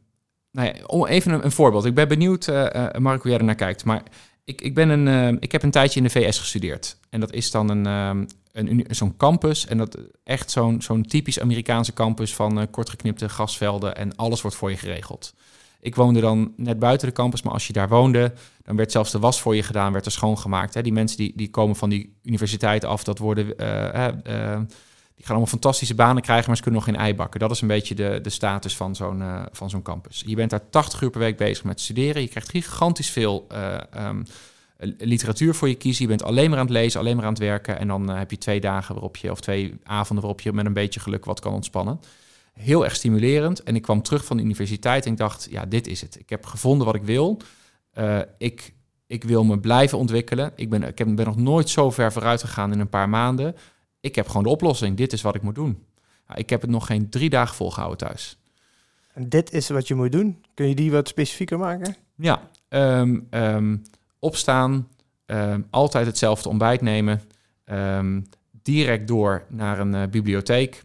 nou 0.51 0.67
ja, 0.67 1.05
even 1.07 1.31
een, 1.31 1.45
een, 1.45 1.51
voorbeeld. 1.51 1.85
Ik 1.85 1.95
ben 1.95 2.07
benieuwd, 2.07 2.47
uh, 2.47 2.65
uh, 2.75 2.87
Mark, 2.97 3.21
hoe 3.21 3.31
jij 3.31 3.39
er 3.39 3.45
naar 3.45 3.55
kijkt. 3.55 3.85
Maar 3.85 4.03
ik, 4.43 4.61
ik, 4.61 4.75
ben 4.75 4.89
een, 4.89 5.07
uh, 5.07 5.37
ik 5.39 5.51
heb 5.51 5.63
een 5.63 5.71
tijdje 5.71 5.99
in 5.99 6.05
de 6.05 6.11
VS 6.11 6.39
gestudeerd. 6.39 6.97
En 7.09 7.19
dat 7.19 7.33
is 7.33 7.51
dan 7.51 7.69
een, 7.69 7.85
um, 7.85 8.27
een, 8.51 8.85
zo'n 8.89 9.17
campus. 9.17 9.67
En 9.67 9.77
dat 9.77 9.97
echt 10.23 10.51
zo'n 10.51 10.81
zo'n 10.81 11.05
typisch 11.05 11.39
Amerikaanse 11.39 11.93
campus 11.93 12.35
van 12.35 12.69
kortgeknipte 12.69 13.29
gasvelden. 13.29 13.95
En 13.95 14.15
alles 14.15 14.41
wordt 14.41 14.57
voor 14.57 14.69
je 14.69 14.77
geregeld. 14.77 15.33
Ik 15.83 15.95
woonde 15.95 16.19
dan 16.19 16.53
net 16.57 16.79
buiten 16.79 17.07
de 17.07 17.13
campus, 17.13 17.41
maar 17.41 17.53
als 17.53 17.67
je 17.67 17.73
daar 17.73 17.89
woonde, 17.89 18.33
dan 18.63 18.75
werd 18.75 18.91
zelfs 18.91 19.11
de 19.11 19.19
was 19.19 19.41
voor 19.41 19.55
je 19.55 19.63
gedaan, 19.63 19.93
werd 19.93 20.05
er 20.05 20.11
schoongemaakt. 20.11 20.73
Hè. 20.73 20.81
Die 20.81 20.93
mensen 20.93 21.17
die, 21.17 21.33
die 21.35 21.49
komen 21.49 21.75
van 21.75 21.89
die 21.89 22.15
universiteit 22.23 22.85
af, 22.85 23.03
dat 23.03 23.17
worden, 23.17 23.45
uh, 23.45 23.67
uh, 23.67 24.59
die 25.15 25.25
gaan 25.25 25.35
allemaal 25.35 25.45
fantastische 25.45 25.95
banen 25.95 26.21
krijgen, 26.21 26.47
maar 26.47 26.55
ze 26.55 26.63
kunnen 26.63 26.81
nog 26.81 26.89
geen 26.89 26.99
ei 26.99 27.15
bakken. 27.15 27.39
Dat 27.39 27.51
is 27.51 27.61
een 27.61 27.67
beetje 27.67 27.95
de, 27.95 28.19
de 28.21 28.29
status 28.29 28.75
van 28.75 28.95
zo'n 28.95 29.19
uh, 29.19 29.41
van 29.51 29.69
zo'n 29.69 29.81
campus. 29.81 30.23
Je 30.25 30.35
bent 30.35 30.49
daar 30.49 30.69
80 30.69 31.01
uur 31.01 31.09
per 31.09 31.19
week 31.19 31.37
bezig 31.37 31.63
met 31.63 31.81
studeren. 31.81 32.21
Je 32.21 32.27
krijgt 32.27 32.49
gigantisch 32.49 33.09
veel 33.09 33.47
um, 33.97 34.23
literatuur 34.97 35.55
voor 35.55 35.67
je 35.67 35.75
kiezen. 35.75 36.01
Je 36.01 36.09
bent 36.09 36.23
alleen 36.23 36.49
maar 36.49 36.59
aan 36.59 36.65
het 36.65 36.73
lezen, 36.73 36.99
alleen 36.99 37.15
maar 37.15 37.25
aan 37.25 37.33
het 37.33 37.41
werken. 37.41 37.79
En 37.79 37.87
dan 37.87 38.09
heb 38.09 38.31
je 38.31 38.37
twee 38.37 38.59
dagen 38.59 38.93
waarop 38.93 39.17
je, 39.17 39.31
of 39.31 39.39
twee 39.39 39.79
avonden 39.83 40.25
waarop 40.25 40.41
je 40.41 40.53
met 40.53 40.65
een 40.65 40.73
beetje 40.73 40.99
geluk 40.99 41.25
wat 41.25 41.39
kan 41.39 41.53
ontspannen 41.53 41.99
heel 42.53 42.83
erg 42.83 42.95
stimulerend. 42.95 43.63
En 43.63 43.75
ik 43.75 43.81
kwam 43.81 44.01
terug 44.01 44.25
van 44.25 44.37
de 44.37 44.43
universiteit 44.43 45.05
en 45.05 45.11
ik 45.11 45.17
dacht, 45.17 45.47
ja, 45.49 45.65
dit 45.65 45.87
is 45.87 46.01
het. 46.01 46.19
Ik 46.19 46.29
heb 46.29 46.45
gevonden 46.45 46.85
wat 46.85 46.95
ik 46.95 47.03
wil. 47.03 47.41
Uh, 47.97 48.19
ik, 48.37 48.73
ik 49.07 49.23
wil 49.23 49.43
me 49.43 49.59
blijven 49.59 49.97
ontwikkelen. 49.97 50.51
Ik 50.55 50.69
ben, 50.69 50.83
ik 50.83 51.15
ben 51.15 51.25
nog 51.25 51.37
nooit 51.37 51.69
zo 51.69 51.89
ver 51.89 52.11
vooruit 52.11 52.41
gegaan 52.41 52.71
in 52.71 52.79
een 52.79 52.89
paar 52.89 53.09
maanden. 53.09 53.55
Ik 53.99 54.15
heb 54.15 54.27
gewoon 54.27 54.43
de 54.43 54.49
oplossing. 54.49 54.97
Dit 54.97 55.13
is 55.13 55.21
wat 55.21 55.35
ik 55.35 55.41
moet 55.41 55.55
doen. 55.55 55.83
Nou, 56.27 56.39
ik 56.39 56.49
heb 56.49 56.61
het 56.61 56.69
nog 56.69 56.85
geen 56.85 57.09
drie 57.09 57.29
dagen 57.29 57.55
volgehouden 57.55 58.07
thuis. 58.07 58.37
En 59.13 59.29
dit 59.29 59.51
is 59.51 59.69
wat 59.69 59.87
je 59.87 59.95
moet 59.95 60.11
doen? 60.11 60.43
Kun 60.53 60.67
je 60.67 60.75
die 60.75 60.91
wat 60.91 61.07
specifieker 61.07 61.57
maken? 61.57 61.95
Ja, 62.15 62.49
um, 62.69 63.27
um, 63.29 63.81
opstaan, 64.19 64.87
um, 65.25 65.67
altijd 65.69 66.05
hetzelfde 66.05 66.49
ontbijt 66.49 66.81
nemen, 66.81 67.21
direct 68.61 69.07
door 69.07 69.45
naar 69.49 69.79
een 69.79 69.93
uh, 69.93 70.03
bibliotheek. 70.07 70.83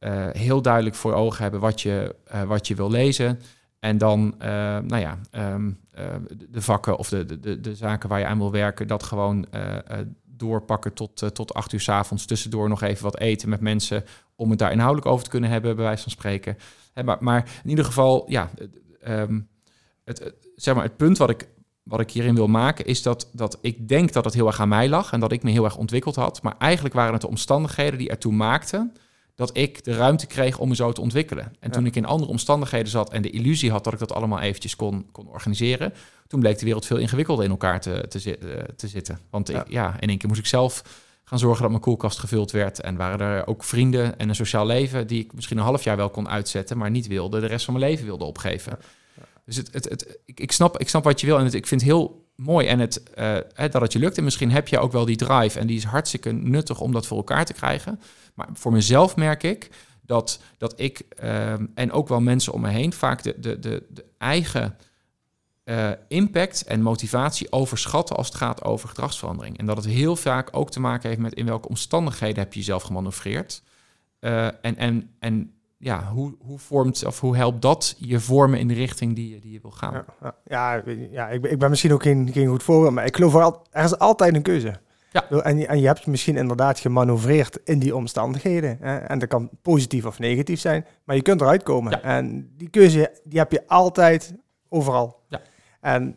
Uh, 0.00 0.26
heel 0.30 0.62
duidelijk 0.62 0.94
voor 0.94 1.12
ogen 1.12 1.42
hebben 1.42 1.60
wat 1.60 1.80
je, 1.80 2.14
uh, 2.34 2.42
wat 2.42 2.66
je 2.66 2.74
wil 2.74 2.90
lezen. 2.90 3.40
En 3.78 3.98
dan, 3.98 4.34
uh, 4.38 4.48
nou 4.78 4.96
ja, 4.96 5.18
um, 5.54 5.78
de 6.48 6.62
vakken 6.62 6.98
of 6.98 7.08
de, 7.08 7.40
de, 7.40 7.60
de 7.60 7.74
zaken 7.74 8.08
waar 8.08 8.18
je 8.18 8.26
aan 8.26 8.38
wil 8.38 8.50
werken, 8.50 8.86
dat 8.86 9.02
gewoon 9.02 9.46
doorpakken 10.24 10.92
tot, 10.92 11.34
tot 11.34 11.54
acht 11.54 11.72
uur 11.72 11.80
s 11.80 11.88
avonds. 11.88 12.24
Tussendoor 12.26 12.68
nog 12.68 12.82
even 12.82 13.02
wat 13.04 13.18
eten 13.18 13.48
met 13.48 13.60
mensen 13.60 14.04
om 14.36 14.50
het 14.50 14.58
daar 14.58 14.72
inhoudelijk 14.72 15.06
over 15.06 15.24
te 15.24 15.30
kunnen 15.30 15.50
hebben, 15.50 15.76
bij 15.76 15.84
wijze 15.84 16.02
van 16.02 16.12
spreken. 16.12 16.56
maar, 17.04 17.16
maar, 17.20 17.50
in 17.62 17.70
ieder 17.70 17.84
geval, 17.84 18.24
ja, 18.28 18.50
um, 19.06 19.48
het, 20.04 20.34
zeg 20.56 20.74
maar, 20.74 20.84
het 20.84 20.96
punt 20.96 21.18
wat 21.18 21.30
ik, 21.30 21.48
wat 21.82 22.00
ik 22.00 22.10
hierin 22.10 22.34
wil 22.34 22.48
maken 22.48 22.84
is 22.84 23.02
dat, 23.02 23.30
dat 23.32 23.58
ik 23.60 23.88
denk 23.88 24.12
dat 24.12 24.24
het 24.24 24.34
heel 24.34 24.46
erg 24.46 24.60
aan 24.60 24.68
mij 24.68 24.88
lag 24.88 25.12
en 25.12 25.20
dat 25.20 25.32
ik 25.32 25.42
me 25.42 25.50
heel 25.50 25.64
erg 25.64 25.76
ontwikkeld 25.76 26.14
had. 26.14 26.42
Maar 26.42 26.54
eigenlijk 26.58 26.94
waren 26.94 27.12
het 27.12 27.20
de 27.20 27.28
omstandigheden 27.28 27.98
die 27.98 28.08
ertoe 28.08 28.32
maakten 28.32 28.92
dat 29.38 29.56
ik 29.56 29.84
de 29.84 29.94
ruimte 29.94 30.26
kreeg 30.26 30.58
om 30.58 30.68
me 30.68 30.74
zo 30.74 30.92
te 30.92 31.00
ontwikkelen. 31.00 31.52
En 31.60 31.70
toen 31.70 31.86
ik 31.86 31.96
in 31.96 32.04
andere 32.04 32.30
omstandigheden 32.30 32.88
zat 32.88 33.12
en 33.12 33.22
de 33.22 33.30
illusie 33.30 33.70
had 33.70 33.84
dat 33.84 33.92
ik 33.92 33.98
dat 33.98 34.12
allemaal 34.12 34.40
eventjes 34.40 34.76
kon, 34.76 35.06
kon 35.12 35.28
organiseren, 35.28 35.92
toen 36.26 36.40
bleek 36.40 36.58
de 36.58 36.64
wereld 36.64 36.86
veel 36.86 36.96
ingewikkelder 36.96 37.44
in 37.44 37.50
elkaar 37.50 37.80
te, 37.80 38.04
te, 38.08 38.38
eh, 38.38 38.64
te 38.76 38.88
zitten. 38.88 39.18
Want 39.30 39.48
ja. 39.48 39.64
Ik, 39.64 39.70
ja, 39.70 39.96
in 40.00 40.08
één 40.08 40.18
keer 40.18 40.28
moest 40.28 40.40
ik 40.40 40.46
zelf 40.46 40.82
gaan 41.24 41.38
zorgen 41.38 41.60
dat 41.60 41.70
mijn 41.70 41.82
koelkast 41.82 42.18
gevuld 42.18 42.50
werd. 42.50 42.80
En 42.80 42.96
waren 42.96 43.20
er 43.20 43.46
ook 43.46 43.64
vrienden 43.64 44.18
en 44.18 44.28
een 44.28 44.34
sociaal 44.34 44.66
leven 44.66 45.06
die 45.06 45.24
ik 45.24 45.32
misschien 45.32 45.58
een 45.58 45.64
half 45.64 45.84
jaar 45.84 45.96
wel 45.96 46.10
kon 46.10 46.28
uitzetten, 46.28 46.78
maar 46.78 46.90
niet 46.90 47.06
wilde 47.06 47.40
de 47.40 47.46
rest 47.46 47.64
van 47.64 47.74
mijn 47.74 47.90
leven 47.90 48.06
wilde 48.06 48.24
opgeven. 48.24 48.78
Dus 49.44 49.56
het, 49.56 49.72
het, 49.72 49.88
het, 49.88 50.18
ik, 50.24 50.40
ik, 50.40 50.52
snap, 50.52 50.78
ik 50.78 50.88
snap 50.88 51.04
wat 51.04 51.20
je 51.20 51.26
wil 51.26 51.38
en 51.38 51.44
het, 51.44 51.54
ik 51.54 51.66
vind 51.66 51.80
het 51.80 51.90
heel 51.90 52.26
mooi 52.34 52.66
en 52.66 52.78
het, 52.78 53.02
uh, 53.18 53.36
dat 53.70 53.80
het 53.80 53.92
je 53.92 53.98
lukt. 53.98 54.18
En 54.18 54.24
misschien 54.24 54.50
heb 54.50 54.68
je 54.68 54.78
ook 54.78 54.92
wel 54.92 55.04
die 55.04 55.16
drive 55.16 55.58
en 55.58 55.66
die 55.66 55.76
is 55.76 55.84
hartstikke 55.84 56.32
nuttig 56.32 56.80
om 56.80 56.92
dat 56.92 57.06
voor 57.06 57.16
elkaar 57.16 57.44
te 57.44 57.52
krijgen. 57.52 58.00
Maar 58.38 58.48
voor 58.52 58.72
mezelf 58.72 59.16
merk 59.16 59.42
ik 59.42 59.70
dat, 60.02 60.40
dat 60.58 60.80
ik 60.80 60.98
ehm, 60.98 61.66
en 61.74 61.92
ook 61.92 62.08
wel 62.08 62.20
mensen 62.20 62.52
om 62.52 62.60
me 62.60 62.68
heen 62.68 62.92
vaak 62.92 63.22
de, 63.22 63.40
de, 63.40 63.58
de, 63.58 64.04
eigen 64.18 64.76
uh, 65.64 65.90
impact 66.08 66.64
en 66.64 66.82
motivatie 66.82 67.52
overschatten 67.52 68.16
als 68.16 68.26
het 68.26 68.36
gaat 68.36 68.64
over 68.64 68.88
gedragsverandering. 68.88 69.58
En 69.58 69.66
dat 69.66 69.76
het 69.76 69.86
heel 69.86 70.16
vaak 70.16 70.48
ook 70.52 70.70
te 70.70 70.80
maken 70.80 71.08
heeft 71.08 71.20
met 71.20 71.34
in 71.34 71.46
welke 71.46 71.68
omstandigheden 71.68 72.38
heb 72.38 72.52
je 72.52 72.58
jezelf 72.58 72.82
gemanoeuvreerd. 72.82 73.62
Uh, 74.20 74.46
en, 74.46 74.76
en, 74.76 75.10
en 75.18 75.52
ja, 75.78 76.10
hoe, 76.12 76.34
hoe 76.38 76.58
vormt 76.58 77.04
of 77.06 77.20
hoe 77.20 77.36
helpt 77.36 77.62
dat 77.62 77.94
je 77.98 78.20
vormen 78.20 78.58
in 78.58 78.68
de 78.68 78.74
richting 78.74 79.14
die, 79.14 79.34
je, 79.34 79.40
die 79.40 79.52
je 79.52 79.60
wil 79.62 79.70
gaan? 79.70 80.04
Ja, 80.20 80.34
ja, 80.44 80.82
ja 81.10 81.28
ik, 81.28 81.40
ben, 81.40 81.50
ik 81.50 81.58
ben 81.58 81.70
misschien 81.70 81.92
ook 81.92 82.02
geen, 82.02 82.32
geen 82.32 82.48
goed 82.48 82.62
voorbeeld, 82.62 82.94
maar 82.94 83.06
ik 83.06 83.16
geloof 83.16 83.34
er, 83.34 83.56
er 83.70 83.84
is 83.84 83.98
altijd 83.98 84.34
een 84.34 84.42
keuze. 84.42 84.80
Ja. 85.10 85.28
En, 85.28 85.58
je, 85.58 85.66
en 85.66 85.80
je 85.80 85.86
hebt 85.86 86.06
misschien 86.06 86.36
inderdaad 86.36 86.78
gemanoeuvreerd 86.78 87.58
in 87.64 87.78
die 87.78 87.96
omstandigheden. 87.96 88.78
Hè? 88.80 88.96
En 88.96 89.18
dat 89.18 89.28
kan 89.28 89.50
positief 89.62 90.04
of 90.04 90.18
negatief 90.18 90.60
zijn, 90.60 90.86
maar 91.04 91.16
je 91.16 91.22
kunt 91.22 91.40
eruit 91.40 91.62
komen. 91.62 92.02
En 92.02 92.50
die 92.56 92.70
keuze 92.70 93.20
die 93.24 93.38
heb 93.38 93.52
je 93.52 93.66
altijd 93.66 94.34
overal. 94.68 95.22
Ja. 95.28 95.40
En 95.80 96.16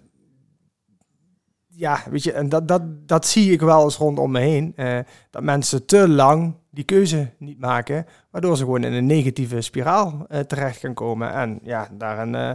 ja, 1.67 2.03
weet 2.09 2.23
je, 2.23 2.31
en 2.31 2.49
dat, 2.49 2.67
dat, 2.67 3.07
dat 3.07 3.25
zie 3.25 3.51
ik 3.51 3.61
wel 3.61 3.83
eens 3.83 3.97
rondom 3.97 4.31
me 4.31 4.39
heen. 4.39 4.73
Eh, 4.75 4.99
dat 5.29 5.43
mensen 5.43 5.85
te 5.85 6.09
lang 6.09 6.55
die 6.69 6.83
keuze 6.83 7.29
niet 7.37 7.59
maken, 7.59 8.05
waardoor 8.31 8.57
ze 8.57 8.63
gewoon 8.63 8.83
in 8.83 8.93
een 8.93 9.05
negatieve 9.05 9.61
spiraal 9.61 10.25
uh, 10.29 10.39
terecht 10.39 10.79
gaan 10.79 10.93
komen. 10.93 11.33
En 11.33 11.59
ja, 11.63 11.89
daar 11.91 12.19
een, 12.19 12.33
uh, 12.33 12.51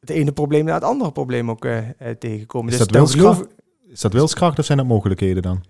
het 0.00 0.10
ene 0.10 0.32
probleem 0.32 0.64
naar 0.64 0.74
het 0.74 0.84
andere 0.84 1.12
probleem 1.12 1.50
ook 1.50 1.64
uh, 1.64 1.78
tegenkomen. 2.18 2.72
Is, 2.72 2.78
dus 2.78 2.86
dat 2.86 2.96
wilskracht, 2.96 3.46
is 3.90 4.00
dat 4.00 4.12
wilskracht 4.12 4.58
of 4.58 4.64
zijn 4.64 4.78
dat 4.78 4.86
mogelijkheden 4.86 5.42
dan? 5.42 5.64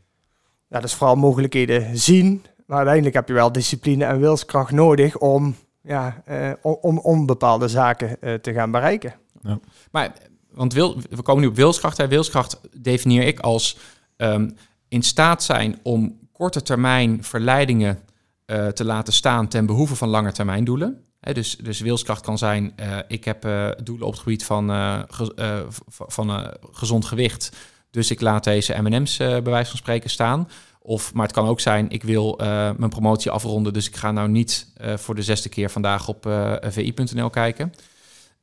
Ja, 0.68 0.80
dat 0.80 0.84
is 0.84 0.94
vooral 0.94 1.16
mogelijkheden 1.16 1.98
zien. 1.98 2.44
Maar 2.66 2.76
uiteindelijk 2.76 3.14
heb 3.14 3.28
je 3.28 3.34
wel 3.34 3.52
discipline 3.52 4.04
en 4.04 4.20
wilskracht 4.20 4.72
nodig 4.72 5.18
om, 5.18 5.56
ja, 5.82 6.22
om, 6.62 6.98
om 6.98 7.26
bepaalde 7.26 7.68
zaken 7.68 8.18
te 8.40 8.52
gaan 8.52 8.70
bereiken. 8.70 9.14
Ja. 9.42 9.58
Maar 9.90 10.12
want 10.58 10.72
wil, 10.72 11.00
we 11.10 11.22
komen 11.22 11.42
nu 11.42 11.48
op 11.48 11.56
wilskracht. 11.56 11.96
Hè. 11.96 12.08
Wilskracht 12.08 12.60
definieer 12.80 13.26
ik 13.26 13.40
als 13.40 13.78
um, 14.16 14.56
in 14.88 15.02
staat 15.02 15.42
zijn 15.42 15.78
om 15.82 16.18
korte 16.32 16.62
termijn 16.62 17.24
verleidingen 17.24 17.98
uh, 18.46 18.66
te 18.66 18.84
laten 18.84 19.12
staan 19.12 19.48
ten 19.48 19.66
behoeve 19.66 19.96
van 19.96 20.08
lange 20.08 20.32
termijn 20.32 20.64
doelen. 20.64 21.04
He, 21.20 21.32
dus, 21.32 21.56
dus 21.56 21.80
wilskracht 21.80 22.22
kan 22.22 22.38
zijn, 22.38 22.72
uh, 22.80 22.98
ik 23.08 23.24
heb 23.24 23.44
uh, 23.44 23.70
doelen 23.82 24.06
op 24.06 24.12
het 24.12 24.22
gebied 24.22 24.44
van, 24.44 24.68
ge, 25.08 25.66
van 25.88 26.54
gezond 26.72 27.04
gewicht. 27.04 27.56
Dus 27.90 28.10
ik 28.10 28.20
laat 28.20 28.44
deze 28.44 28.82
M&M's 28.82 29.16
bij 29.16 29.42
wijze 29.42 29.70
van 29.70 29.78
spreken 29.78 30.10
staan. 30.10 30.48
Of, 30.80 31.14
maar 31.14 31.26
het 31.26 31.34
kan 31.34 31.46
ook 31.46 31.60
zijn, 31.60 31.90
ik 31.90 32.02
wil 32.02 32.34
mijn 32.76 32.88
promotie 32.88 33.30
afronden. 33.30 33.72
Dus 33.72 33.88
ik 33.88 33.96
ga 33.96 34.12
nou 34.12 34.28
niet 34.28 34.72
voor 34.96 35.14
de 35.14 35.22
zesde 35.22 35.48
keer 35.48 35.70
vandaag 35.70 36.08
op 36.08 36.22
vi.nl 36.60 37.30
kijken. 37.30 37.74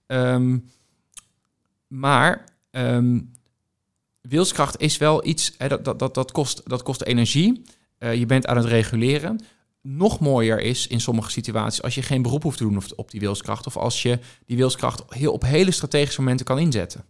Um, 0.07 0.69
maar 1.87 2.45
um, 2.71 3.31
wilskracht 4.21 4.81
is 4.81 4.97
wel 4.97 5.25
iets, 5.25 5.53
hè, 5.57 5.67
dat, 5.67 5.99
dat, 5.99 6.13
dat, 6.13 6.31
kost, 6.31 6.61
dat 6.69 6.83
kost 6.83 7.01
energie. 7.01 7.61
Je 7.99 8.25
bent 8.25 8.47
aan 8.47 8.57
het 8.57 8.65
reguleren. 8.65 9.39
Nog 9.81 10.19
mooier 10.19 10.61
is 10.61 10.87
in 10.87 11.01
sommige 11.01 11.31
situaties 11.31 11.81
als 11.81 11.95
je 11.95 12.01
geen 12.01 12.21
beroep 12.21 12.43
hoeft 12.43 12.57
te 12.57 12.63
doen 12.63 12.77
op, 12.77 12.83
op 12.95 13.11
die 13.11 13.19
wilskracht. 13.19 13.67
Of 13.67 13.77
als 13.77 14.01
je 14.01 14.19
die 14.45 14.57
wilskracht 14.57 15.03
heel, 15.07 15.33
op 15.33 15.41
hele 15.41 15.71
strategische 15.71 16.21
momenten 16.21 16.45
kan 16.45 16.59
inzetten. 16.59 17.05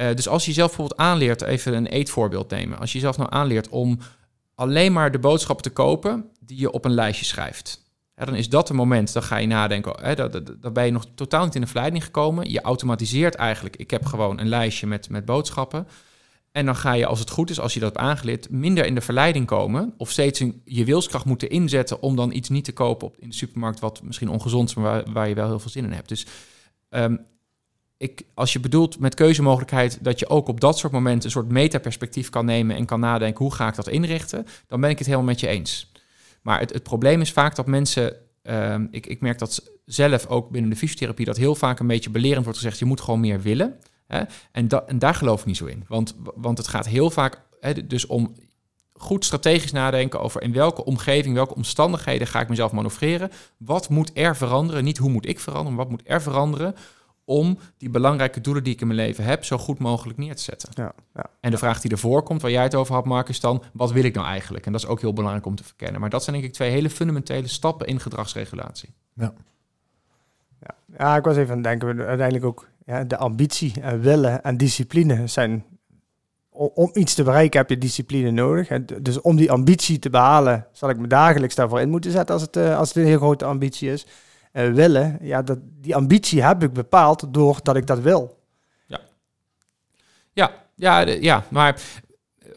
Uh, 0.00 0.14
dus 0.14 0.28
als 0.28 0.42
je 0.42 0.48
jezelf 0.48 0.68
bijvoorbeeld 0.68 1.00
aanleert, 1.00 1.42
even 1.42 1.74
een 1.74 1.86
eetvoorbeeld 1.86 2.50
nemen. 2.50 2.78
Als 2.78 2.92
je 2.92 2.98
jezelf 2.98 3.16
nou 3.16 3.30
aanleert 3.32 3.68
om 3.68 3.98
alleen 4.54 4.92
maar 4.92 5.10
de 5.10 5.18
boodschappen 5.18 5.64
te 5.64 5.70
kopen 5.70 6.30
die 6.40 6.58
je 6.58 6.70
op 6.70 6.84
een 6.84 6.94
lijstje 6.94 7.24
schrijft 7.24 7.86
dan 8.26 8.34
is 8.34 8.48
dat 8.48 8.68
het 8.68 8.76
moment, 8.76 9.12
dan 9.12 9.22
ga 9.22 9.36
je 9.36 9.46
nadenken, 9.46 9.94
hè, 10.00 10.14
dan, 10.60 10.72
ben 10.72 10.84
je 10.84 10.92
nog 10.92 11.06
totaal 11.14 11.44
niet 11.44 11.54
in 11.54 11.60
de 11.60 11.66
verleiding 11.66 12.04
gekomen. 12.04 12.50
Je 12.50 12.60
automatiseert 12.60 13.34
eigenlijk, 13.34 13.76
ik 13.76 13.90
heb 13.90 14.04
gewoon 14.04 14.40
een 14.40 14.48
lijstje 14.48 14.86
met, 14.86 15.10
met 15.10 15.24
boodschappen. 15.24 15.86
En 16.52 16.66
dan 16.66 16.76
ga 16.76 16.92
je, 16.92 17.06
als 17.06 17.18
het 17.18 17.30
goed 17.30 17.50
is, 17.50 17.60
als 17.60 17.74
je 17.74 17.80
dat 17.80 17.94
hebt 17.94 18.04
aangeleerd, 18.04 18.50
minder 18.50 18.86
in 18.86 18.94
de 18.94 19.00
verleiding 19.00 19.46
komen. 19.46 19.94
Of 19.96 20.10
steeds 20.10 20.44
je 20.64 20.84
wilskracht 20.84 21.24
moeten 21.24 21.50
inzetten 21.50 22.02
om 22.02 22.16
dan 22.16 22.32
iets 22.32 22.48
niet 22.48 22.64
te 22.64 22.72
kopen 22.72 23.06
op, 23.06 23.16
in 23.18 23.28
de 23.28 23.34
supermarkt, 23.34 23.80
wat 23.80 24.02
misschien 24.02 24.30
ongezond 24.30 24.68
is, 24.68 24.74
maar 24.74 24.84
waar, 24.84 25.12
waar 25.12 25.28
je 25.28 25.34
wel 25.34 25.46
heel 25.46 25.60
veel 25.60 25.70
zin 25.70 25.84
in 25.84 25.92
hebt. 25.92 26.08
Dus 26.08 26.26
um, 26.90 27.20
ik, 27.98 28.22
als 28.34 28.52
je 28.52 28.60
bedoelt 28.60 28.98
met 28.98 29.14
keuzemogelijkheid 29.14 30.04
dat 30.04 30.18
je 30.18 30.28
ook 30.28 30.48
op 30.48 30.60
dat 30.60 30.78
soort 30.78 30.92
momenten 30.92 31.24
een 31.24 31.30
soort 31.30 31.48
metaperspectief 31.48 32.28
kan 32.28 32.44
nemen 32.44 32.76
en 32.76 32.84
kan 32.84 33.00
nadenken, 33.00 33.44
hoe 33.44 33.54
ga 33.54 33.68
ik 33.68 33.74
dat 33.74 33.88
inrichten, 33.88 34.46
dan 34.66 34.80
ben 34.80 34.90
ik 34.90 34.98
het 34.98 35.06
helemaal 35.06 35.26
met 35.26 35.40
je 35.40 35.46
eens. 35.46 35.92
Maar 36.42 36.60
het, 36.60 36.72
het 36.72 36.82
probleem 36.82 37.20
is 37.20 37.32
vaak 37.32 37.54
dat 37.54 37.66
mensen, 37.66 38.16
ehm, 38.42 38.86
ik, 38.90 39.06
ik 39.06 39.20
merk 39.20 39.38
dat 39.38 39.70
zelf 39.84 40.26
ook 40.26 40.50
binnen 40.50 40.70
de 40.70 40.76
fysiotherapie, 40.76 41.26
dat 41.26 41.36
heel 41.36 41.54
vaak 41.54 41.78
een 41.78 41.86
beetje 41.86 42.10
belerend 42.10 42.44
wordt 42.44 42.58
gezegd, 42.58 42.78
je 42.78 42.84
moet 42.84 43.00
gewoon 43.00 43.20
meer 43.20 43.40
willen. 43.40 43.78
Hè? 44.06 44.22
En, 44.52 44.68
en 44.86 44.98
daar 44.98 45.14
geloof 45.14 45.40
ik 45.40 45.46
niet 45.46 45.56
zo 45.56 45.66
in. 45.66 45.84
Want, 45.88 46.16
want 46.34 46.58
het 46.58 46.68
gaat 46.68 46.86
heel 46.86 47.10
vaak 47.10 47.42
hè, 47.60 47.86
dus 47.86 48.06
om 48.06 48.34
goed 48.92 49.24
strategisch 49.24 49.72
nadenken 49.72 50.20
over 50.20 50.42
in 50.42 50.52
welke 50.52 50.84
omgeving, 50.84 51.34
welke 51.34 51.54
omstandigheden 51.54 52.26
ga 52.26 52.40
ik 52.40 52.48
mezelf 52.48 52.72
manoeuvreren. 52.72 53.30
Wat 53.56 53.88
moet 53.88 54.10
er 54.14 54.36
veranderen? 54.36 54.84
Niet 54.84 54.98
hoe 54.98 55.10
moet 55.10 55.28
ik 55.28 55.40
veranderen, 55.40 55.78
wat 55.78 55.90
moet 55.90 56.02
er 56.04 56.22
veranderen 56.22 56.74
om 57.28 57.58
die 57.76 57.90
belangrijke 57.90 58.40
doelen 58.40 58.64
die 58.64 58.72
ik 58.72 58.80
in 58.80 58.86
mijn 58.86 58.98
leven 58.98 59.24
heb, 59.24 59.44
zo 59.44 59.58
goed 59.58 59.78
mogelijk 59.78 60.18
neer 60.18 60.36
te 60.36 60.42
zetten. 60.42 60.68
Ja, 60.72 60.92
ja. 61.14 61.30
En 61.40 61.50
de 61.50 61.58
vraag 61.58 61.80
die 61.80 61.90
ervoor 61.90 62.22
komt, 62.22 62.42
waar 62.42 62.50
jij 62.50 62.62
het 62.62 62.74
over 62.74 62.94
had, 62.94 63.04
Mark, 63.04 63.28
is 63.28 63.40
dan, 63.40 63.62
wat 63.72 63.92
wil 63.92 64.04
ik 64.04 64.14
nou 64.14 64.26
eigenlijk? 64.26 64.66
En 64.66 64.72
dat 64.72 64.80
is 64.80 64.86
ook 64.86 65.00
heel 65.00 65.12
belangrijk 65.12 65.46
om 65.46 65.54
te 65.54 65.64
verkennen. 65.64 66.00
Maar 66.00 66.10
dat 66.10 66.24
zijn 66.24 66.36
denk 66.36 66.48
ik 66.48 66.54
twee 66.54 66.70
hele 66.70 66.90
fundamentele 66.90 67.48
stappen 67.48 67.86
in 67.86 68.00
gedragsregulatie. 68.00 68.94
Ja, 69.14 69.32
ja. 70.60 70.74
ja 70.98 71.16
ik 71.16 71.24
was 71.24 71.36
even 71.36 71.50
aan 71.50 71.64
het 71.64 71.64
denken, 71.64 72.06
uiteindelijk 72.06 72.44
ook 72.44 72.68
ja, 72.86 73.04
de 73.04 73.16
ambitie 73.16 73.80
en 73.80 74.00
willen 74.00 74.42
en 74.42 74.56
discipline 74.56 75.26
zijn... 75.26 75.64
Om 76.50 76.90
iets 76.92 77.14
te 77.14 77.22
bereiken 77.22 77.58
heb 77.58 77.68
je 77.68 77.78
discipline 77.78 78.30
nodig. 78.30 78.68
Dus 78.84 79.20
om 79.20 79.36
die 79.36 79.52
ambitie 79.52 79.98
te 79.98 80.10
behalen, 80.10 80.66
zal 80.72 80.90
ik 80.90 80.98
me 80.98 81.06
dagelijks 81.06 81.54
daarvoor 81.54 81.80
in 81.80 81.90
moeten 81.90 82.10
zetten 82.10 82.34
als 82.34 82.42
het, 82.42 82.56
eh, 82.56 82.78
als 82.78 82.88
het 82.88 82.96
een 82.96 83.04
heel 83.04 83.18
grote 83.18 83.44
ambitie 83.44 83.90
is 83.90 84.06
uh, 84.58 84.72
willen, 84.72 85.18
ja, 85.20 85.42
dat, 85.42 85.58
die 85.62 85.96
ambitie 85.96 86.42
heb 86.42 86.62
ik 86.62 86.72
bepaald 86.72 87.34
doordat 87.34 87.76
ik 87.76 87.86
dat 87.86 87.98
wil. 87.98 88.36
Ja, 88.86 89.00
ja, 90.32 90.50
ja, 90.74 91.16
ja 91.20 91.44
maar 91.48 91.74
eh, 92.38 92.48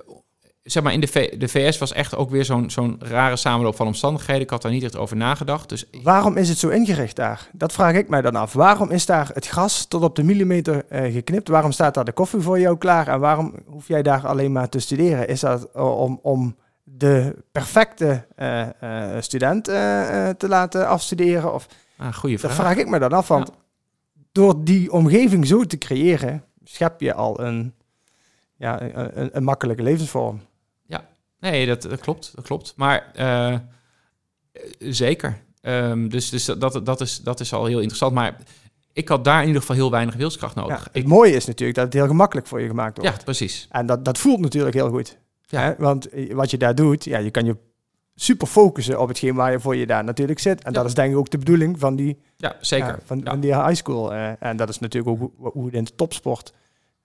zeg 0.64 0.84
maar, 0.84 0.94
in 0.94 1.00
de, 1.00 1.08
v 1.08 1.38
de 1.38 1.48
VS 1.48 1.78
was 1.78 1.94
echt 1.94 2.16
ook 2.16 2.30
weer 2.30 2.46
zo'n 2.46 2.70
zo'n 2.70 2.96
rare 3.00 3.36
samenloop 3.36 3.76
van 3.76 3.88
omstandigheden. 3.88 4.42
Ik 4.42 4.50
had 4.50 4.62
daar 4.62 4.72
niet 4.72 4.84
echt 4.84 4.98
over 4.98 5.18
nagedacht. 5.18 5.70
Dus... 5.70 5.86
Waarom 6.04 6.38
is 6.38 6.50
het 6.50 6.58
zo 6.58 6.70
ingericht 6.70 7.16
daar? 7.16 7.50
Dat 7.52 7.74
vraag 7.74 7.94
ik 7.94 8.10
mij 8.10 8.22
dan 8.22 8.36
af. 8.36 8.54
Waarom 8.54 8.90
is 8.90 9.06
daar 9.06 9.30
het 9.34 9.48
gras 9.48 9.86
tot 9.86 10.04
op 10.04 10.16
de 10.16 10.24
millimeter 10.24 10.86
uh, 10.90 11.14
geknipt? 11.14 11.48
Waarom 11.48 11.72
staat 11.72 11.94
daar 11.94 12.06
de 12.06 12.12
koffie 12.12 12.40
voor 12.40 12.60
jou 12.60 12.78
klaar? 12.78 13.08
En 13.08 13.20
waarom 13.20 13.56
hoef 13.66 13.88
jij 13.88 14.02
daar 14.02 14.28
alleen 14.28 14.52
maar 14.52 14.70
te 14.70 14.80
studeren? 14.80 15.28
Is 15.28 15.40
dat 15.40 15.72
om, 15.74 16.20
om 16.22 16.56
de 16.84 17.36
perfecte 17.52 18.26
uh, 18.38 18.68
uh, 18.84 19.04
student 19.20 19.64
te 19.64 20.46
laten 20.48 20.88
afstuderen? 20.88 21.54
Of 21.54 21.68
Ah, 22.02 22.14
goeie 22.14 22.40
vraag. 22.40 22.56
Dat 22.56 22.66
vraag 22.66 22.78
ik 22.78 22.88
me 22.88 23.00
dan 23.00 23.12
af, 23.12 23.28
want 23.28 23.52
door 24.32 24.64
die 24.64 24.92
omgeving 24.92 25.48
zo 25.48 25.64
te 25.64 25.78
creëren, 25.78 26.44
schep 26.64 27.02
je 27.02 27.14
al 27.14 27.40
een, 27.40 27.74
ja, 28.56 28.82
een, 28.82 29.30
een 29.38 29.44
makkelijke 29.44 29.84
levensvorm. 29.84 30.42
Ja, 30.86 31.08
nee, 31.40 31.66
dat, 31.66 31.82
dat 31.82 32.00
klopt, 32.00 32.32
dat 32.36 32.46
klopt. 32.46 32.74
Maar 32.76 33.12
uh, 33.16 33.56
zeker. 34.80 35.42
Um, 35.62 36.10
dus 36.10 36.30
dus 36.30 36.46
dat, 36.46 36.86
dat, 36.86 37.02
is, 37.02 37.18
dat 37.18 37.40
is 37.40 37.54
al 37.54 37.66
heel 37.66 37.80
interessant. 37.80 38.14
Maar 38.14 38.38
ik 38.94 39.08
had 39.08 39.24
daar 39.24 39.42
in 39.42 39.48
ieder 39.48 39.62
geval 39.62 39.76
heel 39.76 39.92
weinig 39.92 40.16
wilskracht 40.16 40.56
nodig. 40.56 40.88
het 40.92 41.08
mooie 41.08 41.36
is 41.36 41.46
natuurlijk 41.46 41.78
dat 41.78 41.86
het 41.86 41.94
heel 41.94 42.08
gemakkelijk 42.08 42.48
voor 42.48 42.62
je 42.62 42.68
gemaakt 42.68 42.98
wordt. 42.98 43.18
Ja, 43.18 43.24
precies. 43.24 43.68
En 43.70 43.86
dat, 43.86 44.06
dat 44.06 44.18
voelt 44.18 44.40
natuurlijk 44.40 44.76
heel 44.76 44.90
goed. 44.90 45.18
Ja. 45.48 45.62
Hè? 45.62 45.74
Want 45.78 46.10
eh, 46.10 46.34
wat 46.34 46.52
je 46.52 46.58
daar 46.58 46.76
doet, 46.76 47.04
ja, 47.04 47.18
je 47.18 47.32
kan 47.32 47.46
je 47.46 47.58
super 48.22 48.48
focussen 48.48 49.00
op 49.00 49.08
hetgeen 49.08 49.36
waarvoor 49.36 49.76
je 49.76 49.86
daar 49.86 50.04
natuurlijk 50.04 50.40
zit. 50.40 50.64
En 50.64 50.72
Ja. 50.72 50.78
dat 50.78 50.86
is 50.86 50.94
denk 50.94 51.12
ik 51.12 51.18
ook 51.18 51.30
de 51.30 51.38
bedoeling 51.38 51.80
van 51.80 51.96
die, 51.96 52.20
Ja, 52.36 52.56
zeker. 52.60 52.88
ja, 52.88 53.00
van, 53.06 53.18
Ja. 53.24 53.30
van 53.32 53.40
die 53.40 53.56
high 53.56 53.74
school. 53.74 54.14
eh, 54.14 54.30
en 54.40 54.58
dat 54.58 54.70
is 54.70 54.80
natuurlijk 54.80 55.12
ook 55.22 55.32
hoe, 55.38 55.52
hoe 55.52 55.66
het 55.66 55.74
in 55.74 55.84
de 55.84 55.96
topsport 55.96 56.54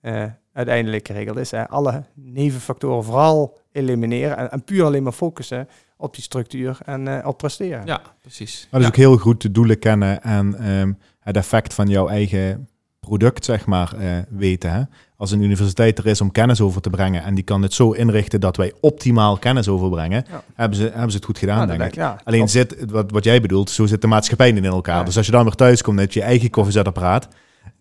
eh, 0.01 0.25
uiteindelijk 0.53 1.07
geregeld 1.07 1.37
is. 1.39 1.51
Hè. 1.51 1.69
Alle 1.69 2.03
nevenfactoren 2.14 3.05
vooral 3.05 3.59
elimineren 3.73 4.37
en, 4.37 4.51
en 4.51 4.64
puur 4.64 4.85
alleen 4.85 5.03
maar 5.03 5.12
focussen 5.12 5.69
op 5.97 6.14
die 6.14 6.23
structuur 6.23 6.79
en 6.85 7.09
eh, 7.09 7.27
op 7.27 7.39
presteren. 7.39 7.87
Ja, 7.87 8.01
precies. 8.21 8.69
Maar 8.71 8.81
dus 8.81 8.89
Ja. 8.89 8.95
ook 8.95 9.01
heel 9.01 9.17
goed 9.19 9.43
de 9.43 9.51
doelen 9.51 9.79
kennen 9.79 10.23
en 10.23 10.55
ehm, 10.59 10.93
het 11.21 11.37
effect 11.37 11.75
van 11.75 11.89
jouw 11.89 12.09
eigen 12.09 12.69
product, 13.07 13.45
zeg 13.45 13.67
maar, 13.67 13.93
eh, 13.99 14.09
weten. 14.29 14.73
Hè? 14.73 14.83
Als 15.17 15.31
een 15.31 15.43
universiteit 15.43 15.99
er 15.99 16.07
is 16.07 16.21
om 16.21 16.33
kennis 16.33 16.61
over 16.61 16.81
te 16.81 16.91
brengen 16.91 17.23
en 17.23 17.35
die 17.35 17.45
kan 17.45 17.63
het 17.63 17.73
zo 17.75 17.91
inrichten 17.93 18.41
dat 18.41 18.57
wij 18.57 18.73
optimaal 18.81 19.37
kennis 19.39 19.69
overbrengen, 19.69 20.25
Ja. 20.31 20.43
hebben, 20.55 20.79
ze, 20.79 20.83
hebben 20.93 21.11
ze 21.11 21.17
het 21.17 21.25
goed 21.27 21.39
gedaan, 21.39 21.59
Ja, 21.61 21.67
denk 21.67 21.73
ik. 21.73 21.79
denk 21.79 21.93
ik, 21.93 21.99
ja. 21.99 22.21
Alleen 22.25 22.49
zit, 22.49 22.77
wat, 22.91 23.11
wat 23.11 23.25
jij 23.25 23.41
bedoelt, 23.41 23.71
zo 23.71 23.87
zit 23.87 24.01
de 24.01 24.07
maatschappij 24.07 24.53
niet 24.53 24.65
in 24.65 24.71
elkaar. 24.71 25.05
Dus 25.05 25.17
als 25.17 25.27
je 25.27 25.33
dan 25.33 25.45
weer 25.45 25.55
thuis 25.55 25.83
komt 25.83 25.97
met 25.97 26.15
je 26.15 26.23
eigen 26.23 26.51
koffiezetapparaat, 26.51 27.29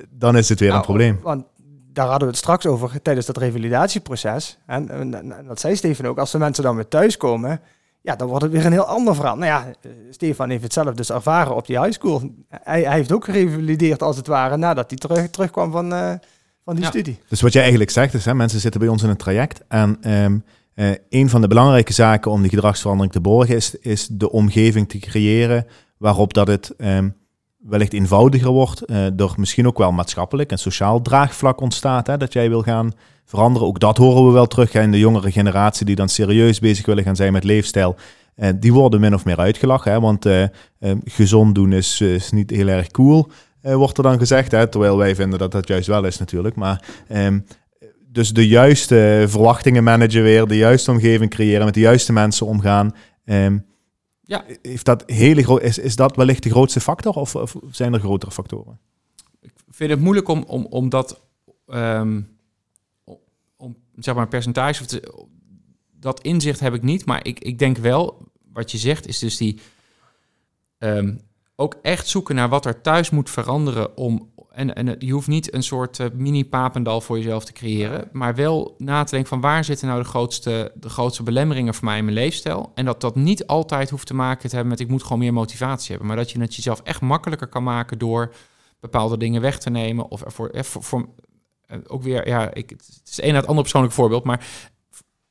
dan 0.10 0.38
is 0.38 0.50
het 0.50 0.60
weer 0.60 0.68
een 0.68 0.74
Nou, 0.74 0.86
probleem. 0.86 1.20
Want 1.24 1.44
daar 1.94 2.06
hadden 2.08 2.24
we 2.28 2.34
het 2.34 2.38
straks 2.44 2.66
over 2.66 3.02
tijdens 3.02 3.26
dat 3.26 3.38
revalidatieproces. 3.38 4.58
En, 4.66 4.90
en, 4.90 5.14
en 5.38 5.46
dat 5.48 5.60
zei 5.60 5.76
Stefan 5.76 6.06
ook, 6.06 6.18
als 6.18 6.32
de 6.32 6.38
mensen 6.38 6.64
dan 6.64 6.76
weer 6.76 6.88
thuiskomen, 6.88 7.60
ja, 8.06 8.16
dan 8.16 8.28
wordt 8.28 8.44
het 8.44 8.52
weer 8.52 8.66
een 8.66 8.72
heel 8.72 8.86
ander 8.86 9.16
verhaal. 9.16 9.36
Nou 9.36 9.46
ja, 9.46 9.66
eh, 9.82 9.92
Stefan 10.10 10.50
heeft 10.50 10.64
het 10.64 10.74
zelf 10.74 10.94
dus 10.94 11.10
ervaren 11.12 11.56
op 11.56 11.66
die 11.68 11.80
high 11.80 11.94
school. 11.94 12.22
Hij, 12.50 12.82
hij 12.82 12.94
heeft 12.94 13.12
ook 13.12 13.26
gerevalideerd 13.26 14.02
als 14.04 14.18
het 14.18 14.28
ware 14.28 14.58
nadat 14.58 14.90
hij 14.90 14.98
terug, 14.98 15.30
terugkwam 15.30 15.72
van, 15.72 15.94
eh, 15.94 16.14
van 16.64 16.76
die 16.76 16.84
Ja. 16.84 16.90
studie. 16.90 17.20
Dus 17.28 17.42
wat 17.42 17.52
jij 17.54 17.62
eigenlijk 17.62 17.92
zegt 17.92 18.14
is, 18.14 18.26
hè, 18.26 18.34
mensen 18.34 18.60
zitten 18.60 18.80
bij 18.80 18.90
ons 18.90 19.04
in 19.04 19.10
een 19.10 19.18
traject 19.18 19.64
en 19.68 19.98
ehm, 20.02 20.38
eh, 20.74 20.92
een 21.10 21.30
van 21.30 21.42
de 21.42 21.48
belangrijke 21.48 21.94
zaken 21.94 22.32
om 22.32 22.42
die 22.42 22.50
gedragsverandering 22.50 23.14
te 23.14 23.22
borgen 23.22 23.56
is, 23.56 23.76
is 23.76 24.08
de 24.08 24.32
omgeving 24.32 24.90
te 24.90 25.00
creëren 25.00 25.66
waarop 25.98 26.34
dat 26.34 26.48
het 26.48 26.74
ehm, 26.78 27.10
wellicht 27.58 27.94
eenvoudiger 27.94 28.52
wordt, 28.52 28.82
eh 28.82 29.06
door 29.14 29.34
misschien 29.38 29.68
ook 29.68 29.78
wel 29.78 29.92
maatschappelijk 29.92 30.52
en 30.52 30.58
sociaal 30.58 31.02
draagvlak 31.02 31.62
ontstaat, 31.62 32.08
hè, 32.08 32.18
dat 32.18 32.34
jij 32.34 32.50
wil 32.50 32.62
gaan 32.62 32.92
veranderen. 33.26 33.68
Ook 33.68 33.80
dat 33.80 33.98
horen 33.98 34.26
we 34.26 34.32
wel 34.32 34.48
terug 34.48 34.72
hè, 34.72 34.82
in 34.82 34.92
de 34.92 35.00
jongere 35.00 35.32
generatie 35.32 35.86
die 35.86 35.96
dan 35.96 36.10
serieus 36.10 36.60
bezig 36.60 36.86
willen 36.86 37.04
gaan 37.04 37.16
zijn 37.16 37.34
met 37.34 37.44
leefstijl. 37.44 37.96
Eh, 38.36 38.50
die 38.56 38.74
worden 38.74 39.00
min 39.00 39.14
of 39.14 39.26
meer 39.26 39.40
uitgelachen, 39.40 39.92
hè, 39.92 40.00
want 40.00 40.26
eh, 40.26 40.44
ehm, 40.80 41.00
gezond 41.04 41.56
doen 41.56 41.74
is, 41.74 42.02
is 42.02 42.32
niet 42.32 42.50
heel 42.50 42.68
erg 42.68 42.88
cool, 42.88 43.30
eh, 43.62 43.76
wordt 43.76 43.98
er 43.98 44.04
dan 44.04 44.18
gezegd. 44.18 44.52
Hè, 44.52 44.68
terwijl 44.68 44.98
wij 44.98 45.16
vinden 45.16 45.40
dat 45.40 45.52
dat 45.52 45.68
juist 45.68 45.88
wel 45.88 46.06
is 46.06 46.18
natuurlijk. 46.18 46.56
Maar 46.56 46.84
ehm, 47.08 47.40
dus 48.08 48.34
de 48.34 48.48
juiste 48.48 49.26
verwachtingen 49.28 49.84
managen 49.84 50.24
weer, 50.24 50.48
de 50.48 50.58
juiste 50.58 50.92
omgeving 50.92 51.30
creëren, 51.30 51.66
met 51.66 51.74
de 51.74 51.80
juiste 51.80 52.14
mensen 52.14 52.46
omgaan. 52.46 52.96
Ehm, 53.26 53.58
Ja. 54.28 54.44
Heeft 54.62 54.86
dat 54.86 55.04
hele 55.06 55.62
is, 55.62 55.78
is 55.78 55.96
dat 55.96 56.16
wellicht 56.16 56.44
de 56.44 56.50
grootste 56.50 56.80
factor 56.80 57.14
of, 57.14 57.36
of 57.36 57.56
zijn 57.72 57.94
er 57.94 58.00
grotere 58.00 58.32
factoren? 58.32 58.80
Ik 59.42 59.54
vind 59.70 59.90
het 59.90 60.00
moeilijk 60.00 60.28
om, 60.28 60.44
om, 60.48 60.66
om 60.70 60.90
dat, 60.90 61.22
ehm, 61.68 62.22
om, 63.58 63.76
zeg 63.96 64.16
maar 64.16 64.28
percentage, 64.28 64.82
of 64.82 64.88
te- 64.88 65.26
dat 65.92 66.22
inzicht 66.22 66.60
heb 66.60 66.74
ik 66.74 66.84
niet, 66.84 67.06
maar 67.06 67.26
ik, 67.26 67.40
ik 67.40 67.60
denk 67.60 67.78
wel, 67.78 68.32
wat 68.54 68.72
je 68.72 68.78
zegt, 68.78 69.08
is 69.08 69.20
dus 69.20 69.38
die 69.38 69.60
ehm, 70.78 71.16
ook 71.56 71.76
echt 71.82 72.08
zoeken 72.08 72.36
naar 72.36 72.50
wat 72.50 72.66
er 72.66 72.82
thuis 72.82 73.10
moet 73.10 73.30
veranderen 73.30 73.98
om, 73.98 74.34
en, 74.52 74.76
en 74.76 74.96
je 75.00 75.12
hoeft 75.12 75.28
niet 75.28 75.54
een 75.54 75.64
soort 75.64 76.00
eh, 76.00 76.08
mini-papendal 76.14 77.02
voor 77.02 77.18
jezelf 77.18 77.46
te 77.46 77.54
creëren, 77.54 78.10
maar 78.12 78.36
wel 78.36 78.76
na 78.78 79.04
te 79.04 79.12
denken 79.12 79.30
van 79.30 79.42
waar 79.42 79.64
zitten 79.64 79.88
nou 79.88 80.02
de 80.02 80.08
grootste, 80.10 80.72
de 80.76 80.90
grootste 80.90 81.24
belemmeringen 81.24 81.74
voor 81.74 81.86
mij 81.86 81.98
in 81.98 82.04
mijn 82.04 82.18
leefstijl. 82.18 82.72
En 82.76 82.86
dat 82.86 83.02
dat 83.02 83.16
niet 83.16 83.48
altijd 83.48 83.90
hoeft 83.90 84.08
te 84.08 84.14
maken 84.14 84.50
te 84.50 84.56
hebben 84.56 84.74
met 84.74 84.80
ik 84.80 84.90
moet 84.90 85.04
gewoon 85.04 85.20
meer 85.20 85.34
motivatie 85.34 85.90
hebben, 85.90 86.08
maar 86.08 86.18
dat 86.18 86.32
je 86.32 86.40
het 86.40 86.56
jezelf 86.56 86.82
echt 86.82 87.02
makkelijker 87.02 87.48
kan 87.48 87.64
maken 87.64 87.98
door 87.98 88.34
bepaalde 88.80 89.18
dingen 89.18 89.42
weg 89.42 89.60
te 89.60 89.70
nemen. 89.70 90.10
Of 90.10 90.22
ervoor, 90.22 90.50
eh, 90.50 90.64
voor, 90.64 90.84
voor, 90.84 91.10
ook 91.88 92.04
weer, 92.04 92.28
ja, 92.28 92.54
ik, 92.54 92.70
het 92.70 93.02
is 93.10 93.22
een 93.22 93.28
na 93.32 93.36
het 93.36 93.46
andere 93.46 93.62
persoonlijk 93.62 93.94
voorbeeld, 93.94 94.24
maar 94.24 94.46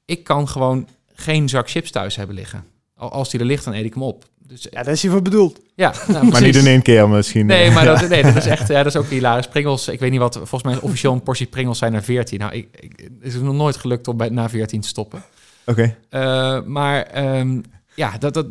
ik 0.05 0.25
kan 0.25 0.49
gewoon 0.49 0.89
geen 1.15 1.49
zak 1.49 1.71
chips 1.71 1.91
thuis 1.91 2.17
hebben 2.17 2.37
liggen. 2.37 2.65
Al- 2.97 3.11
Als 3.11 3.31
die 3.31 3.41
er 3.41 3.47
ligt, 3.47 3.65
dan 3.65 3.75
eet 3.75 3.85
ik 3.85 3.95
hem 3.95 4.03
op. 4.03 4.25
Dus 4.47 4.67
Ja, 4.71 4.83
daar 4.83 4.93
is 4.93 5.03
hij 5.03 5.11
voor 5.11 5.23
bedoeld. 5.23 5.61
ja, 5.75 5.95
nou, 6.09 6.27
Maar 6.27 6.43
niet 6.43 6.57
in 6.57 6.67
één 6.67 6.83
keer 6.83 7.09
misschien. 7.09 7.47
Nee, 7.47 7.67
eh, 7.69 7.75
maar 7.75 7.85
ja. 7.85 7.95
dat, 8.01 8.09
nee, 8.15 8.23
dat 8.23 8.37
is 8.37 8.47
echt, 8.47 8.69
ja, 8.69 8.83
dat 8.83 8.87
is 8.95 8.97
ook 8.97 9.07
hilarisch. 9.09 9.49
Pringles, 9.49 9.89
ik 9.89 10.01
weet 10.01 10.11
niet 10.11 10.21
wat, 10.21 10.35
volgens 10.37 10.63
mij 10.63 10.73
is 10.73 10.81
officieel 10.81 11.13
een 11.13 11.23
portie 11.23 11.47
Pringles 11.47 11.79
zijn 11.79 11.95
er 11.95 12.03
14. 12.03 12.39
Nou, 12.39 12.53
ik, 12.53 12.69
ik, 12.81 12.99
het 13.21 13.35
is 13.35 13.41
nog 13.41 13.55
nooit 13.55 13.77
gelukt 13.77 14.09
om 14.09 14.17
bij, 14.17 14.29
na 14.29 14.49
14 14.49 14.81
te 14.81 14.89
stoppen. 14.89 15.23
Oké. 15.67 15.97
Eh, 16.09 16.63
maar 16.63 17.03
ehm, 17.03 17.61
ja, 17.95 18.19
dat, 18.19 18.35
dat, 18.35 18.47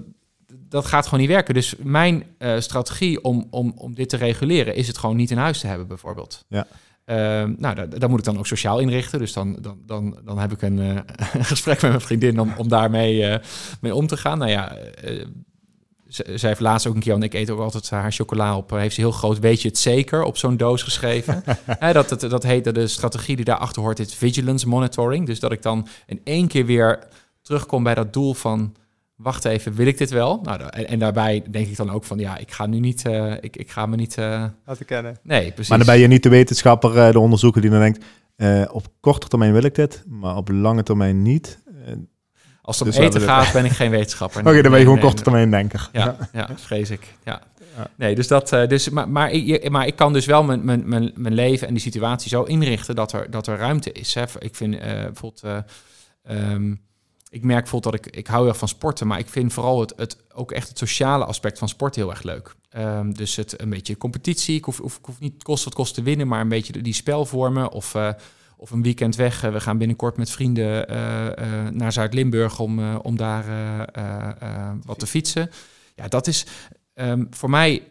dat 0.70 0.86
gaat 0.86 1.04
gewoon 1.06 1.20
niet 1.20 1.30
werken. 1.30 1.54
Dus 1.54 1.76
mijn 1.78 2.24
eh, 2.38 2.60
strategie 2.60 3.24
om, 3.24 3.48
om, 3.50 3.74
om 3.76 3.94
dit 3.96 4.10
te 4.10 4.18
reguleren 4.18 4.76
is 4.76 4.88
het 4.88 4.98
gewoon 4.98 5.16
niet 5.16 5.32
in 5.32 5.38
huis 5.38 5.60
te 5.60 5.68
hebben, 5.68 5.88
bijvoorbeeld. 5.88 6.46
Ja. 6.48 6.68
Ehm, 7.06 7.54
nou, 7.58 7.76
dat, 7.76 8.00
dat 8.00 8.10
moet 8.10 8.20
ik 8.20 8.26
dan 8.26 8.38
ook 8.38 8.48
sociaal 8.48 8.80
inrichten. 8.80 9.20
Dus 9.20 9.34
dan, 9.34 9.58
dan, 9.62 9.78
dan, 9.86 10.18
dan 10.26 10.38
heb 10.40 10.52
ik 10.52 10.62
een, 10.62 10.80
eh, 10.80 11.42
gesprek 11.52 11.82
met 11.82 11.92
mijn 11.92 12.02
vriendin 12.02 12.40
om, 12.40 12.54
om 12.58 12.68
daarmee 12.68 13.26
eh, 13.26 13.40
mee 13.82 13.96
om 13.96 14.08
te 14.08 14.18
gaan. 14.18 14.38
Nou 14.38 14.52
ja, 14.52 14.76
eh, 14.76 15.26
zij 16.08 16.50
heeft 16.50 16.60
laatst 16.60 16.88
ook 16.88 16.96
een 16.96 17.02
keer, 17.02 17.12
want 17.12 17.24
ik 17.24 17.34
eet 17.34 17.50
ook 17.50 17.60
altijd 17.60 17.90
haar 17.90 18.12
chocola 18.12 18.58
op, 18.58 18.70
heeft 18.70 18.96
ze 18.96 19.02
heel 19.02 19.12
groot, 19.12 19.40
weet 19.40 19.62
je 19.62 19.68
het 19.68 19.78
zeker, 19.78 20.24
op 20.24 20.38
zo'n 20.38 20.58
doos 20.58 20.84
geschreven. 20.84 21.44
Dat, 21.94 22.10
dat, 22.10 22.20
dat 22.20 22.44
heet, 22.44 22.76
de 22.76 22.88
strategie 22.88 23.36
die 23.36 23.46
daarachter 23.46 23.82
hoort, 23.82 24.00
is 24.00 24.16
vigilance 24.16 24.68
monitoring. 24.68 25.26
Dus 25.26 25.40
dat 25.40 25.52
ik 25.52 25.62
dan 25.62 25.88
in 26.06 26.22
één 26.24 26.48
keer 26.48 26.66
weer 26.66 27.08
terugkom 27.42 27.84
bij 27.84 27.96
dat 27.96 28.14
doel 28.14 28.34
van, 28.34 28.76
wacht 29.24 29.46
even, 29.46 29.74
wil 29.74 29.88
ik 29.88 29.98
dit 29.98 30.10
wel? 30.10 30.40
Nou, 30.44 30.62
en, 30.62 30.88
en 30.88 31.00
daarbij 31.00 31.44
denk 31.52 31.68
ik 31.68 31.76
dan 31.78 31.90
ook 31.90 32.04
van, 32.04 32.20
ja, 32.20 32.38
ik 32.38 32.52
ga 32.52 32.66
nu 32.66 32.80
niet, 32.80 33.06
eh, 33.06 33.32
ik, 33.40 33.58
ik 33.58 33.72
ga 33.72 33.86
me 33.86 33.96
niet, 33.96 34.18
eh, 34.18 34.46
Laten 34.66 34.86
kennen. 34.86 35.18
nee, 35.24 35.52
precies. 35.52 35.68
Maar 35.70 35.78
dan 35.78 35.88
ben 35.88 36.00
je 36.00 36.08
niet 36.08 36.24
de 36.24 36.30
wetenschapper, 36.30 36.98
eh, 36.98 37.12
de 37.12 37.20
onderzoeker 37.20 37.62
die 37.62 37.70
dan 37.70 37.80
denkt, 37.80 38.06
eh, 38.36 38.64
op 38.72 38.88
korte 39.00 39.28
termijn 39.28 39.54
wil 39.54 39.64
ik 39.64 39.76
dit, 39.76 40.04
maar 40.08 40.36
op 40.36 40.50
lange 40.50 40.84
termijn 40.84 41.22
niet. 41.22 41.62
Als 42.62 42.80
het 42.80 42.88
om 42.88 42.94
Dus 42.94 43.04
eten 43.04 43.22
gaat, 43.22 43.54
ben 43.54 43.66
ik 43.66 43.72
geen 43.72 43.92
wetenschapper. 43.92 44.42
Oké, 44.48 44.62
dan 44.62 44.72
ben 44.72 44.72
je 44.72 44.78
gewoon 44.86 44.96
nee, 45.00 45.06
korte 45.08 45.24
termijn 45.24 45.52
denker. 45.52 45.90
Ja, 45.92 46.18
ja, 46.34 46.50
vrees 46.56 46.90
ik. 46.90 47.14
Ja. 47.26 47.42
Ja. 47.78 47.88
Nee, 47.96 48.16
dus 48.16 48.28
dat. 48.28 48.50
dus, 48.50 48.90
maar, 48.90 49.10
maar, 49.10 49.32
ik, 49.32 49.70
maar 49.70 49.88
ik 49.88 49.96
kan 49.96 50.14
dus 50.14 50.26
wel 50.26 50.44
mijn, 50.44 50.66
mijn, 50.66 50.90
mijn, 50.90 51.12
mijn 51.16 51.34
leven 51.34 51.68
en 51.68 51.74
die 51.74 51.82
situatie 51.84 52.30
zo 52.30 52.44
inrichten 52.44 52.96
dat 52.96 53.12
er, 53.12 53.32
dat 53.32 53.48
er 53.48 53.58
ruimte 53.58 53.92
is. 53.92 54.14
Hè. 54.14 54.24
Ik 54.40 54.56
vind 54.56 54.76
eh, 54.76 54.80
bijvoorbeeld. 54.82 55.44
eh, 55.44 55.58
ehm, 56.52 56.76
ik 57.34 57.44
merk 57.44 57.62
bijvoorbeeld 57.62 57.94
dat 57.94 58.06
ik, 58.06 58.16
ik 58.16 58.28
hou 58.28 58.44
heel 58.44 58.54
van 58.54 58.68
sporten, 58.68 59.08
maar 59.08 59.20
ik 59.20 59.30
vind 59.30 59.54
vooral 59.54 59.80
het, 59.80 59.94
het, 59.96 60.18
ook 60.34 60.52
echt 60.52 60.68
het 60.68 60.78
sociale 60.78 61.26
aspect 61.26 61.58
van 61.58 61.70
sport 61.70 61.96
heel 61.96 62.10
erg 62.10 62.24
leuk. 62.24 62.56
Ehm, 62.70 63.12
dus 63.12 63.36
het 63.36 63.62
een 63.62 63.70
beetje 63.70 63.98
competitie. 63.98 64.56
Ik 64.56 64.66
hoef, 64.66 64.78
hoef, 64.78 64.98
ik 64.98 65.06
hoef 65.06 65.20
niet 65.20 65.44
kost 65.44 65.64
wat 65.64 65.74
kost 65.74 65.94
te 65.94 66.04
winnen, 66.04 66.28
maar 66.28 66.42
een 66.42 66.50
beetje 66.50 66.82
die 66.82 66.94
spelvormen. 66.94 67.72
Of, 67.72 67.96
eh, 67.96 68.10
of 68.58 68.72
een 68.72 68.82
weekend 68.82 69.16
weg. 69.16 69.44
Eh, 69.44 69.52
we 69.52 69.60
gaan 69.60 69.78
binnenkort 69.78 70.18
met 70.18 70.30
vrienden 70.30 70.88
eh, 70.88 71.68
naar 71.70 71.92
Zuid-Limburg 71.92 72.60
om, 72.60 72.96
om 72.96 73.18
daar 73.18 73.46
wat 74.86 75.00
te 75.00 75.08
fietsen. 75.08 75.50
Ja, 75.96 76.08
dat 76.08 76.28
is 76.28 76.46
ehm, 76.94 77.26
voor 77.30 77.50
mij. 77.50 77.82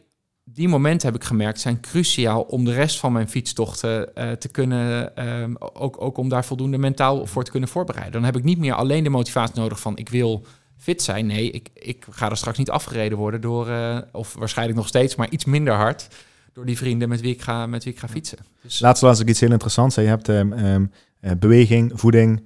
Die 0.45 0.68
momenten 0.68 1.09
heb 1.12 1.20
ik 1.20 1.26
gemerkt 1.26 1.61
zijn 1.61 1.80
cruciaal 1.80 2.43
om 2.43 2.64
de 2.64 2.72
rest 2.72 2.99
van 2.99 3.12
mijn 3.12 3.28
fietstochten 3.28 4.14
eh, 4.14 4.30
te 4.30 4.49
kunnen, 4.49 5.16
ehm, 5.16 5.55
ook, 5.59 6.03
ook 6.03 6.16
om 6.16 6.28
daar 6.28 6.45
voldoende 6.45 6.78
mentaal 6.78 7.26
voor 7.26 7.45
te 7.45 7.51
kunnen 7.51 7.68
voorbereiden. 7.68 8.12
Dan 8.12 8.24
heb 8.24 8.36
ik 8.36 8.45
niet 8.45 8.59
meer 8.59 8.74
alleen 8.74 9.05
de 9.05 9.11
motivatie 9.11 9.61
nodig 9.61 9.80
van 9.80 9.97
ik 9.97 10.09
wil 10.09 10.45
fit 10.76 11.03
zijn. 11.03 11.26
Nee, 11.26 11.51
ik, 11.51 11.68
ik 11.74 12.07
ga 12.11 12.30
er 12.30 12.36
straks 12.36 12.59
niet 12.59 12.70
afgereden 12.70 13.18
worden 13.18 13.40
door, 13.40 13.68
eh, 13.68 13.99
of 14.12 14.34
waarschijnlijk 14.34 14.78
nog 14.78 14.88
steeds, 14.88 15.14
maar 15.14 15.30
iets 15.30 15.45
minder 15.45 15.74
hard 15.74 16.09
door 16.53 16.66
die 16.66 16.76
vrienden 16.76 17.09
met 17.09 17.20
wie 17.20 17.32
ik 17.32 17.43
ga, 17.43 17.66
met 17.66 17.84
wie 17.84 17.93
ik 17.93 17.99
ga 17.99 18.09
fietsen. 18.09 18.38
Dus, 18.62 18.80
Laatst 18.80 19.03
las 19.03 19.20
ik 19.20 19.28
iets 19.28 19.40
heel 19.40 19.51
interessants. 19.51 19.95
Je 19.95 20.01
hebt 20.01 20.28
ehm, 20.28 20.53
ehm, 20.53 20.86
eh, 21.20 21.30
beweging, 21.38 21.93
voeding, 21.95 22.45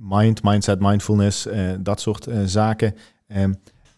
mind, 0.00 0.42
mindset, 0.42 0.80
mindfulness, 0.80 1.46
dat 1.80 2.00
soort 2.00 2.28
zaken. 2.44 2.94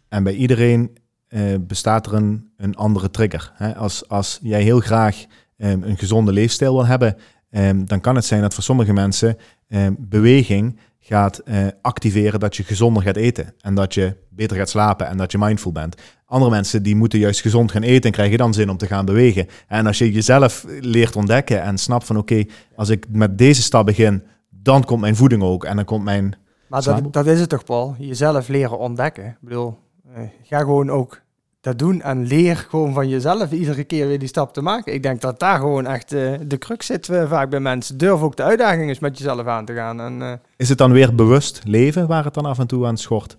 En 0.09 0.23
bij 0.23 0.35
iedereen 0.35 0.91
eh, 1.33 1.43
bestaat 1.61 2.07
er 2.07 2.15
een, 2.15 2.51
een 2.57 2.77
andere 2.77 3.11
trigger. 3.11 3.53
Hè? 3.55 3.77
Als, 3.77 4.09
als 4.09 4.39
jij 4.43 4.63
heel 4.63 4.81
graag 4.81 5.25
ehm, 5.57 5.83
een 5.83 5.99
gezonde 5.99 6.33
leefstijl 6.33 6.75
wil 6.75 6.87
hebben, 6.87 7.17
ehm, 7.51 7.85
dan 7.85 8.01
kan 8.01 8.15
het 8.15 8.25
zijn 8.25 8.41
dat 8.41 8.55
voor 8.55 8.63
sommige 8.63 8.93
mensen 8.93 9.37
ehm, 9.69 9.95
beweging 9.99 10.79
gaat 11.01 11.39
eh, 11.39 11.67
activeren 11.83 12.41
dat 12.41 12.57
je 12.57 12.63
gezonder 12.63 13.03
gaat 13.03 13.17
eten. 13.17 13.55
En 13.61 13.75
dat 13.75 13.95
je 13.95 14.17
beter 14.29 14.57
gaat 14.57 14.69
slapen 14.69 15.07
en 15.07 15.17
dat 15.17 15.33
je 15.33 15.39
mindful 15.39 15.73
bent. 15.73 15.97
Andere 16.27 16.51
mensen 16.51 16.83
die 16.83 16.97
moeten 16.97 17.19
juist 17.19 17.41
gezond 17.41 17.73
gaan 17.73 17.83
eten 17.83 18.05
en 18.05 18.13
krijgen 18.13 18.39
dan 18.39 18.55
zin 18.55 18.71
om 18.71 18.77
te 18.77 18.87
gaan 18.87 19.05
bewegen. 19.05 19.47
En 19.69 19.87
als 19.87 19.99
je 19.99 20.13
jezelf 20.13 20.65
leert 20.81 21.17
ontdekken 21.17 21.63
en 21.63 21.79
snapt 21.79 22.07
van 22.07 22.17
oké, 22.17 22.45
als 22.77 22.89
ik 22.89 23.07
met 23.09 23.39
deze 23.39 23.63
stap 23.63 23.87
begin, 23.87 24.23
dan 24.51 24.85
komt 24.85 25.01
mijn 25.01 25.17
voeding 25.17 25.43
ook 25.43 25.65
en 25.65 25.77
dan 25.77 25.85
komt 25.85 26.05
mijn... 26.05 26.35
Maar 26.69 26.83
dat, 26.83 27.13
dat 27.13 27.27
is 27.27 27.41
het 27.41 27.49
toch, 27.49 27.65
Paul? 27.65 27.95
Jezelf 27.99 28.49
leren 28.49 28.79
ontdekken. 28.79 29.25
Ik 29.25 29.37
bedoel, 29.41 29.79
eh, 30.15 30.23
ga 30.43 30.59
gewoon 30.59 30.91
ook 30.91 31.22
dat 31.63 31.79
doen 31.79 32.01
en 32.01 32.27
leer 32.27 32.57
gewoon 32.57 32.95
van 32.95 33.09
jezelf 33.09 33.53
iedere 33.53 33.85
keer 33.85 34.07
weer 34.07 34.19
die 34.19 34.29
stap 34.29 34.55
te 34.55 34.63
maken. 34.63 34.95
Ik 34.95 35.03
denk 35.03 35.21
dat 35.21 35.41
daar 35.41 35.59
gewoon 35.59 35.87
echt 35.87 36.13
uh, 36.13 36.35
de 36.47 36.59
crux 36.59 36.87
zit 36.87 37.09
uh, 37.09 37.29
vaak 37.29 37.51
bij 37.51 37.61
mensen. 37.61 37.99
Durf 37.99 38.21
ook 38.21 38.37
de 38.37 38.43
uitdaging 38.43 38.89
eens 38.89 38.99
met 38.99 39.19
jezelf 39.19 39.47
aan 39.47 39.65
te 39.65 39.75
gaan. 39.75 40.01
En, 40.01 40.21
uh, 40.21 40.33
is 40.57 40.69
het 40.69 40.79
dan 40.79 40.93
weer 40.93 41.15
bewust 41.15 41.61
leven 41.65 42.07
waar 42.07 42.25
het 42.25 42.35
dan 42.35 42.45
af 42.45 42.59
en 42.59 42.67
toe 42.67 42.87
aan 42.87 42.97
schort? 42.97 43.39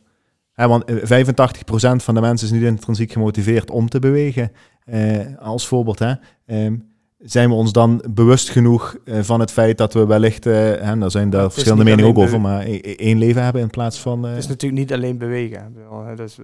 Want 0.56 0.84
85% 0.92 0.96
van 1.96 2.16
de 2.16 2.22
mensen 2.22 2.48
is 2.48 2.54
niet 2.54 2.64
intrinsiek 2.64 3.12
gemotiveerd 3.12 3.72
om 3.72 3.90
te 3.90 4.00
bewegen. 4.00 4.52
als 5.40 5.68
voorbeeld, 5.68 6.00
hè. 6.00 6.14
Um, 6.46 6.93
zijn 7.24 7.50
we 7.50 7.56
ons 7.56 7.72
dan 7.72 8.04
bewust 8.10 8.50
genoeg 8.50 8.98
uh, 9.06 9.20
van 9.22 9.40
het 9.40 9.52
feit 9.52 9.78
dat 9.78 9.94
we 9.94 10.06
wellicht, 10.06 10.46
uh, 10.46 10.54
hè, 10.54 10.98
daar 10.98 11.12
zijn 11.12 11.30
daar 11.30 11.52
verschillende 11.52 11.84
meningen 11.84 12.10
ook 12.10 12.18
over, 12.18 12.42
maar 12.42 12.66
e-, 12.66 12.80
e-, 12.82 12.96
één 12.96 13.18
leven 13.18 13.44
hebben 13.44 13.62
in 13.62 13.70
plaats 13.70 14.00
van... 14.00 14.24
Het 14.24 14.38
is 14.38 14.48
natuurlijk 14.48 14.82
niet 14.82 14.94
alleen 14.94 15.18
bewegen. 15.18 15.76
Dus 16.16 16.38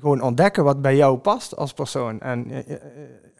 gewoon 0.00 0.20
ontdekken 0.20 0.64
wat 0.64 0.82
bij 0.82 0.96
jou 0.96 1.18
past 1.18 1.56
als 1.56 1.72
persoon. 1.72 2.20
En 2.20 2.46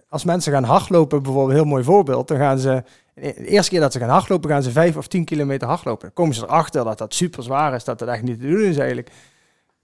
als 0.08 0.24
mensen 0.24 0.52
gaan 0.52 0.64
hardlopen, 0.64 1.22
bijvoorbeeld 1.22 1.50
een 1.50 1.62
heel 1.62 1.70
mooi 1.72 1.84
voorbeeld, 1.84 2.28
dan 2.28 2.36
gaan 2.36 2.58
ze... 2.58 2.82
De 3.14 3.46
eerste 3.46 3.70
keer 3.70 3.80
dat 3.80 3.92
ze 3.92 3.98
gaan 3.98 4.08
hardlopen, 4.08 4.50
gaan 4.50 4.62
ze 4.62 4.70
vijf 4.70 4.96
of 4.96 5.06
tien 5.06 5.24
kilometer 5.24 5.68
hardlopen. 5.68 6.02
Dan 6.02 6.12
komen 6.12 6.34
ze 6.34 6.42
erachter 6.42 6.84
dat 6.84 6.98
dat 6.98 7.14
super 7.14 7.42
zwaar 7.42 7.74
is, 7.74 7.84
dat 7.84 7.98
dat 7.98 8.08
echt 8.08 8.22
niet 8.22 8.40
te 8.40 8.46
doen 8.46 8.60
is 8.60 8.76
eigenlijk. 8.76 9.10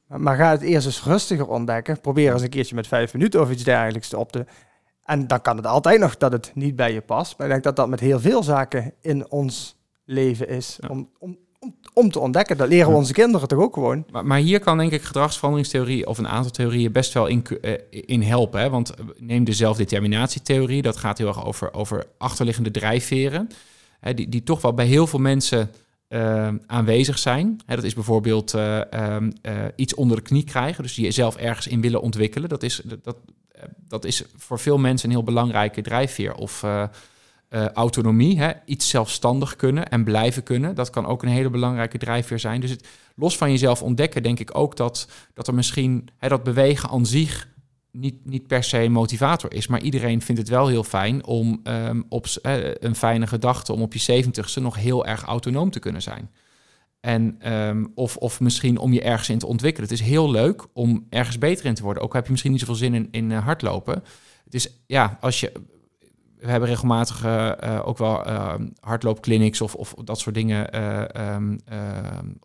Maar, 0.07 0.21
maar 0.21 0.37
ga 0.37 0.51
het 0.51 0.61
eerst 0.61 0.87
eens 0.87 1.05
rustiger 1.05 1.49
ontdekken. 1.49 2.01
Probeer 2.01 2.33
eens 2.33 2.43
een 2.43 2.49
keertje 2.49 2.75
met 2.75 2.87
vijf 2.87 3.13
minuten 3.13 3.41
of 3.41 3.51
iets 3.51 3.65
dergelijks 3.65 4.15
op 4.15 4.33
te 4.33 4.45
en 5.05 5.27
dan 5.27 5.41
kan 5.41 5.57
het 5.57 5.67
altijd 5.67 6.01
nog 6.01 6.17
dat 6.17 6.33
het 6.33 6.51
niet 6.55 6.77
bij 6.77 6.93
je 6.93 7.01
past. 7.01 7.39
Maar 7.39 7.47
ik 7.47 7.53
denk 7.53 7.65
dat 7.65 7.77
dat 7.77 7.89
met 7.89 8.01
heel 8.01 8.21
veel 8.21 8.43
zaken 8.43 8.95
in 9.01 9.31
ons 9.31 9.77
leven 10.05 10.49
is. 10.49 10.79
Om, 10.89 11.09
om, 11.19 11.39
om, 11.59 11.75
om, 11.93 12.11
te 12.11 12.19
ontdekken. 12.19 12.57
Dat 12.57 12.69
leren 12.69 12.91
we 12.91 12.97
onze 12.97 13.13
kinderen 13.13 13.49
toch 13.49 13.59
ook 13.59 13.75
gewoon. 13.75 14.05
Maar, 14.11 14.27
maar, 14.27 14.39
hier 14.39 14.61
kan 14.61 14.79
denk 14.79 14.93
ik 14.93 15.03
gedragsveranderingstheorie 15.03 16.07
of 16.07 16.19
een 16.19 16.29
aantal 16.29 16.51
theorieën 16.51 16.93
best 16.93 17.13
wel 17.13 17.27
in, 17.27 17.45
uh, 17.63 17.73
in 17.91 18.23
helpen. 18.23 18.61
Hè? 18.61 18.71
Want 18.71 18.95
neem 19.19 19.45
de 19.45 19.53
zelfdeterminatietheorie. 19.53 20.83
Dat 20.83 20.97
gaat 20.97 21.19
heel 21.19 21.27
erg 21.27 21.47
over, 21.47 21.75
over 21.75 22.07
achterliggende 22.19 22.71
drijfveren. 22.71 23.49
Hè, 24.01 24.15
die, 24.15 24.29
die 24.29 24.43
toch 24.43 24.63
wel 24.63 24.75
bij 24.75 24.87
heel 24.87 25.07
veel 25.07 25.19
mensen 25.19 25.71
uh, 26.09 26.49
aanwezig 26.67 27.19
zijn. 27.19 27.61
Hè, 27.67 27.75
dat 27.75 27.85
is 27.85 27.95
bijvoorbeeld 27.95 28.55
uh, 28.55 28.81
iets 29.77 29.95
onder 29.95 30.17
de 30.17 30.23
knie 30.23 30.45
krijgen. 30.45 30.83
Dus 30.83 30.97
jezelf 30.97 31.37
ergens 31.37 31.67
in 31.67 31.81
willen 31.81 32.01
ontwikkelen. 32.01 32.49
Dat, 32.49 32.63
is, 32.63 32.83
dat, 33.03 33.17
dat 33.89 34.05
is 34.05 34.25
voor 34.37 34.59
veel 34.59 34.79
mensen 34.79 35.09
een 35.09 35.15
heel 35.15 35.25
belangrijke 35.25 35.83
drijfveer. 35.83 36.35
Of 36.35 36.63
uh, 36.63 36.85
uh, 37.51 37.69
autonomie, 37.69 38.39
hè? 38.39 38.53
iets 38.65 38.89
zelfstandig 38.89 39.57
kunnen 39.57 39.89
en 39.89 40.05
blijven 40.05 40.43
kunnen. 40.43 40.75
Dat 40.75 40.91
kan 40.91 41.07
ook 41.07 41.23
een 41.23 41.29
hele 41.29 41.51
belangrijke 41.51 41.99
drijfveer 41.99 42.39
zijn. 42.39 42.61
Dus 42.61 42.71
het, 42.71 42.87
los 43.17 43.37
van 43.37 43.51
jezelf 43.51 43.83
ontdekken, 43.83 44.23
denk 44.23 44.39
ik 44.39 44.59
ook 44.59 44.77
dat, 44.77 45.09
dat 45.35 45.47
er 45.47 45.55
misschien 45.55 46.09
hè, 46.19 46.29
dat 46.29 46.43
bewegen 46.43 46.89
aan 46.89 47.07
zich 47.07 47.49
niet, 47.91 48.25
niet 48.25 48.47
per 48.47 48.65
se 48.65 48.79
een 48.79 48.93
motivator 48.93 49.53
is. 49.53 49.67
Maar 49.67 49.81
iedereen 49.81 50.23
vindt 50.23 50.41
het 50.41 50.51
wel 50.51 50.69
heel 50.69 50.85
fijn 50.85 51.25
om 51.25 51.61
um, 51.65 52.05
op 52.09 52.27
een 52.81 52.97
fijne 52.97 53.27
gedachte 53.27 53.73
om 53.73 53.83
op 53.83 53.93
je 53.93 53.99
zeventigste 53.99 54.61
nog 54.61 54.77
heel 54.77 55.07
erg 55.07 55.23
autonoom 55.23 55.71
te 55.71 55.79
kunnen 55.79 56.03
zijn. 56.03 56.31
En, 57.03 57.53
um, 57.53 57.93
of, 57.95 58.17
of 58.17 58.41
misschien 58.41 58.79
om 58.79 58.93
je 58.93 59.03
ergens 59.03 59.29
in 59.29 59.39
te 59.39 59.47
ontwikkelen. 59.47 59.89
Het 59.89 59.99
is 60.01 60.07
heel 60.07 60.31
leuk 60.31 60.67
om 60.73 61.07
ergens 61.11 61.39
beter 61.39 61.65
in 61.65 61.75
te 61.75 61.83
worden. 61.83 62.03
Ook 62.03 62.13
heb 62.13 62.25
je 62.25 62.31
misschien 62.31 62.51
niet 62.51 62.61
zoveel 62.61 62.75
zin 62.75 62.95
in, 62.95 63.09
in 63.11 63.31
uh, 63.31 63.45
hardlopen. 63.45 64.03
Het 64.45 64.55
is, 64.55 64.69
ja, 64.87 65.19
als 65.21 65.41
je... 65.41 65.53
We 66.39 66.51
hebben 66.51 66.69
regelmatig 66.69 67.25
uh, 67.25 67.53
uh, 67.65 67.81
ook 67.85 67.99
wel 67.99 68.27
hardloopclinics 68.81 69.61
of, 69.61 69.75
of 69.75 69.95
dat 70.05 70.19
soort 70.19 70.35
dingen 70.35 70.79
um, 71.35 71.61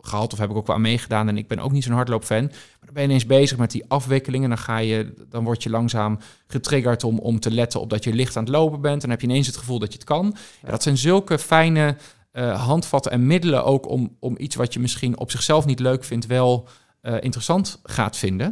gehad. 0.02 0.34
Of 0.34 0.40
heb 0.40 0.50
ik 0.50 0.56
ook 0.56 0.68
wel 0.68 0.76
aan 0.76 0.82
meegedaan. 0.82 1.28
En 1.28 1.38
ik 1.38 1.48
ben 1.48 1.60
ook 1.60 1.72
niet 1.72 1.84
zo'n 1.84 1.94
hardloopfan. 1.94 2.44
Maar 2.44 2.80
dan 2.86 2.94
ben 2.94 3.04
je 3.04 3.08
ineens 3.10 3.26
bezig 3.26 3.58
met 3.58 3.72
die 3.72 3.84
afwikkelingen. 3.88 4.50
Dan, 4.50 4.58
ga 4.58 4.78
je, 4.78 5.14
dan 5.30 5.44
word 5.44 5.64
je 5.64 5.70
langzaam 5.70 6.20
getriggerd 6.48 7.04
om, 7.04 7.20
om 7.20 7.40
te 7.40 7.52
letten 7.52 7.80
op 7.80 7.90
dat 7.90 8.04
je 8.04 8.14
licht 8.14 8.38
aan 8.38 8.44
het 8.44 8.52
lopen 8.52 8.82
bent. 8.82 9.02
Dan 9.02 9.10
heb 9.10 9.22
je 9.22 9.28
ineens 9.28 9.48
het 9.48 9.58
gevoel 9.58 9.80
dat 9.80 9.92
je 9.92 9.98
het 9.98 10.08
kan. 10.08 10.36
Ja, 10.62 10.70
dat 10.70 10.84
zijn 10.84 10.98
zulke 10.98 11.40
fijne 11.40 11.96
uh, 12.38 12.66
handvatten 12.66 13.12
en 13.12 13.28
middelen 13.28 13.66
ook 13.66 13.90
om, 13.90 14.16
om 14.20 14.36
iets 14.38 14.56
wat 14.56 14.74
je 14.74 14.80
misschien 14.80 15.20
op 15.20 15.32
zichzelf 15.32 15.66
niet 15.66 15.80
leuk 15.80 16.04
vindt, 16.04 16.26
wel 16.26 16.68
uh, 17.02 17.16
interessant 17.20 17.80
gaat 17.84 18.18
vinden. 18.18 18.48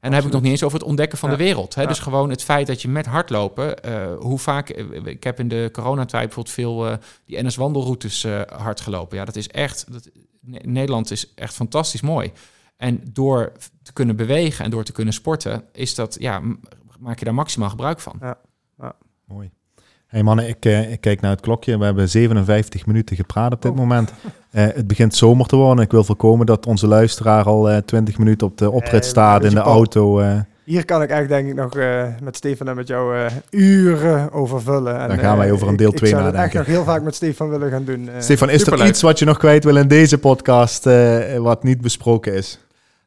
En 0.00 0.10
dan 0.10 0.12
heb 0.12 0.24
ik 0.24 0.32
nog 0.32 0.42
niet 0.42 0.50
eens 0.50 0.62
over 0.62 0.78
het 0.78 0.88
ontdekken 0.88 1.18
van 1.18 1.30
de 1.30 1.36
wereld. 1.36 1.74
Hè? 1.74 1.82
Ja. 1.82 1.88
Dus 1.88 1.98
gewoon 1.98 2.30
het 2.30 2.42
feit 2.42 2.66
dat 2.66 2.82
je 2.82 2.88
met 2.88 3.06
hardlopen, 3.06 3.74
uh, 3.88 4.16
hoe 4.18 4.38
vaak, 4.38 4.68
ik 5.04 5.24
heb 5.24 5.40
in 5.40 5.48
de 5.48 5.68
coronatijd 5.72 6.24
bijvoorbeeld 6.24 6.54
veel 6.54 6.98
die 7.24 7.42
NS-wandelroutes 7.42 8.26
hard 8.48 8.80
gelopen. 8.80 9.16
Ja, 9.16 9.24
dat 9.24 9.36
is 9.36 9.48
echt, 9.48 9.92
dat, 9.92 10.10
Nederland 10.62 11.10
is 11.10 11.34
echt 11.34 11.54
fantastisch 11.54 12.00
mooi. 12.00 12.32
En 12.76 13.00
door 13.12 13.52
te 13.82 13.92
kunnen 13.92 14.16
bewegen 14.16 14.64
en 14.64 14.70
door 14.70 14.84
te 14.84 14.92
kunnen 14.92 15.14
sporten, 15.14 15.64
is 15.72 15.94
dat, 15.94 16.16
ja, 16.20 16.42
maak 16.98 17.18
je 17.18 17.24
daar 17.24 17.34
maximaal 17.34 17.70
gebruik 17.70 18.00
van. 18.00 18.16
Ja, 18.20 18.38
ja. 18.78 18.96
mooi 19.24 19.50
hey 20.08 20.22
mannen, 20.22 20.48
ik, 20.48 20.64
uh, 20.64 20.92
ik, 20.92 21.00
kijk 21.00 21.20
naar 21.20 21.30
het 21.30 21.40
klokje. 21.40 21.78
We 21.78 21.84
hebben 21.84 22.08
57 22.08 22.86
minuten 22.86 23.16
gepraat 23.16 23.52
op 23.52 23.62
dit 23.62 23.70
oh. 23.70 23.76
moment. 23.76 24.12
Uh, 24.52 24.66
het 24.80 24.86
begint 24.86 25.14
zomer 25.14 25.46
te 25.46 25.56
worden. 25.56 25.84
Ik 25.84 25.90
wil 25.90 26.04
voorkomen 26.04 26.46
dat 26.46 26.66
onze 26.66 26.86
luisteraar 26.86 27.44
al 27.44 27.70
uh, 27.70 27.76
eh, 27.76 27.84
20 27.84 28.18
minuten 28.18 28.46
op 28.46 28.58
de 28.58 28.70
oprit 28.70 29.04
staat 29.04 29.44
in 29.44 29.54
de 29.54 29.60
auto. 29.60 30.22
Hier 30.64 30.84
kan 30.84 31.02
ik 31.02 31.10
eigenlijk 31.10 31.42
denk 31.42 31.58
ik 31.58 31.64
nog 31.64 31.84
met 32.22 32.36
Stefan 32.36 32.68
en 32.68 32.76
met 32.76 32.88
jou 32.88 33.28
uren 33.50 34.32
over 34.32 34.62
vullen. 34.62 35.00
En, 35.00 35.08
Dan 35.08 35.18
gaan 35.18 35.38
wij 35.38 35.52
over 35.52 35.68
een 35.68 35.76
deel 35.76 35.92
2 35.92 36.12
nadenken. 36.12 36.32
Ik 36.32 36.36
zou 36.36 36.46
echt 36.46 36.54
nog 36.54 36.76
heel 36.76 36.84
vaak 36.84 37.02
met 37.02 37.14
Stefan 37.14 37.48
willen 37.48 37.70
gaan 37.70 37.84
doen. 37.84 38.10
Stefan, 38.18 38.50
is 38.50 38.66
er 38.66 38.86
iets 38.86 39.02
wat 39.02 39.18
je 39.18 39.24
nog 39.24 39.38
kwijt 39.38 39.64
wil 39.64 39.76
in 39.76 39.88
deze 39.88 40.18
podcast 40.18 40.84
wat 41.38 41.62
niet 41.62 41.80
besproken 41.80 42.34
is? 42.34 42.58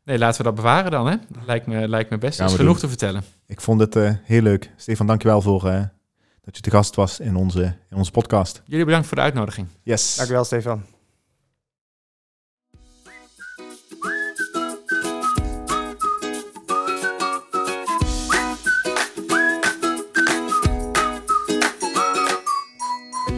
Nee, 0.05 0.17
laten 0.17 0.37
we 0.37 0.43
dat 0.43 0.55
bewaren 0.55 0.91
dan. 0.91 1.07
Hè? 1.07 1.15
Lijkt, 1.45 1.67
me, 1.67 1.87
lijkt 1.87 2.09
me 2.09 2.17
best. 2.17 2.39
Is 2.39 2.53
genoeg 2.53 2.71
doen. 2.71 2.81
te 2.81 2.87
vertellen. 2.87 3.23
Ik 3.47 3.61
vond 3.61 3.79
het 3.79 4.19
heel 4.23 4.41
leuk. 4.41 4.71
Stefan, 4.75 5.07
dankjewel 5.07 5.41
voor 5.41 5.89
dat 6.41 6.55
je 6.55 6.61
te 6.61 6.69
gast 6.69 6.95
was 6.95 7.19
in 7.19 7.35
onze, 7.35 7.63
in 7.89 7.97
onze 7.97 8.11
podcast. 8.11 8.61
Jullie 8.65 8.85
bedankt 8.85 9.07
voor 9.07 9.17
de 9.17 9.23
uitnodiging. 9.23 9.67
Yes. 9.83 10.15
Dankjewel, 10.15 10.43
Stefan. 10.43 10.83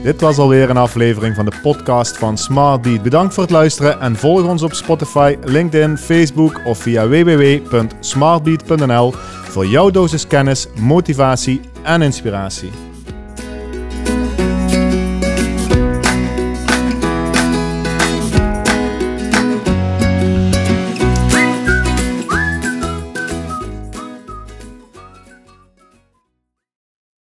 Dit 0.03 0.21
was 0.21 0.37
alweer 0.37 0.69
een 0.69 0.77
aflevering 0.77 1.35
van 1.35 1.45
de 1.45 1.59
podcast 1.61 2.17
van 2.17 2.37
Smart 2.37 2.81
Beat. 2.81 3.01
Bedankt 3.01 3.33
voor 3.33 3.43
het 3.43 3.51
luisteren 3.51 3.99
en 3.99 4.15
volg 4.15 4.47
ons 4.47 4.61
op 4.61 4.73
Spotify, 4.73 5.37
LinkedIn, 5.43 5.97
Facebook 5.97 6.61
of 6.65 6.77
via 6.77 7.07
www.smartbeat.nl 7.07 9.13
voor 9.43 9.65
jouw 9.65 9.89
dosis 9.89 10.27
kennis, 10.27 10.67
motivatie 10.75 11.61
en 11.83 12.01
inspiratie. 12.01 12.92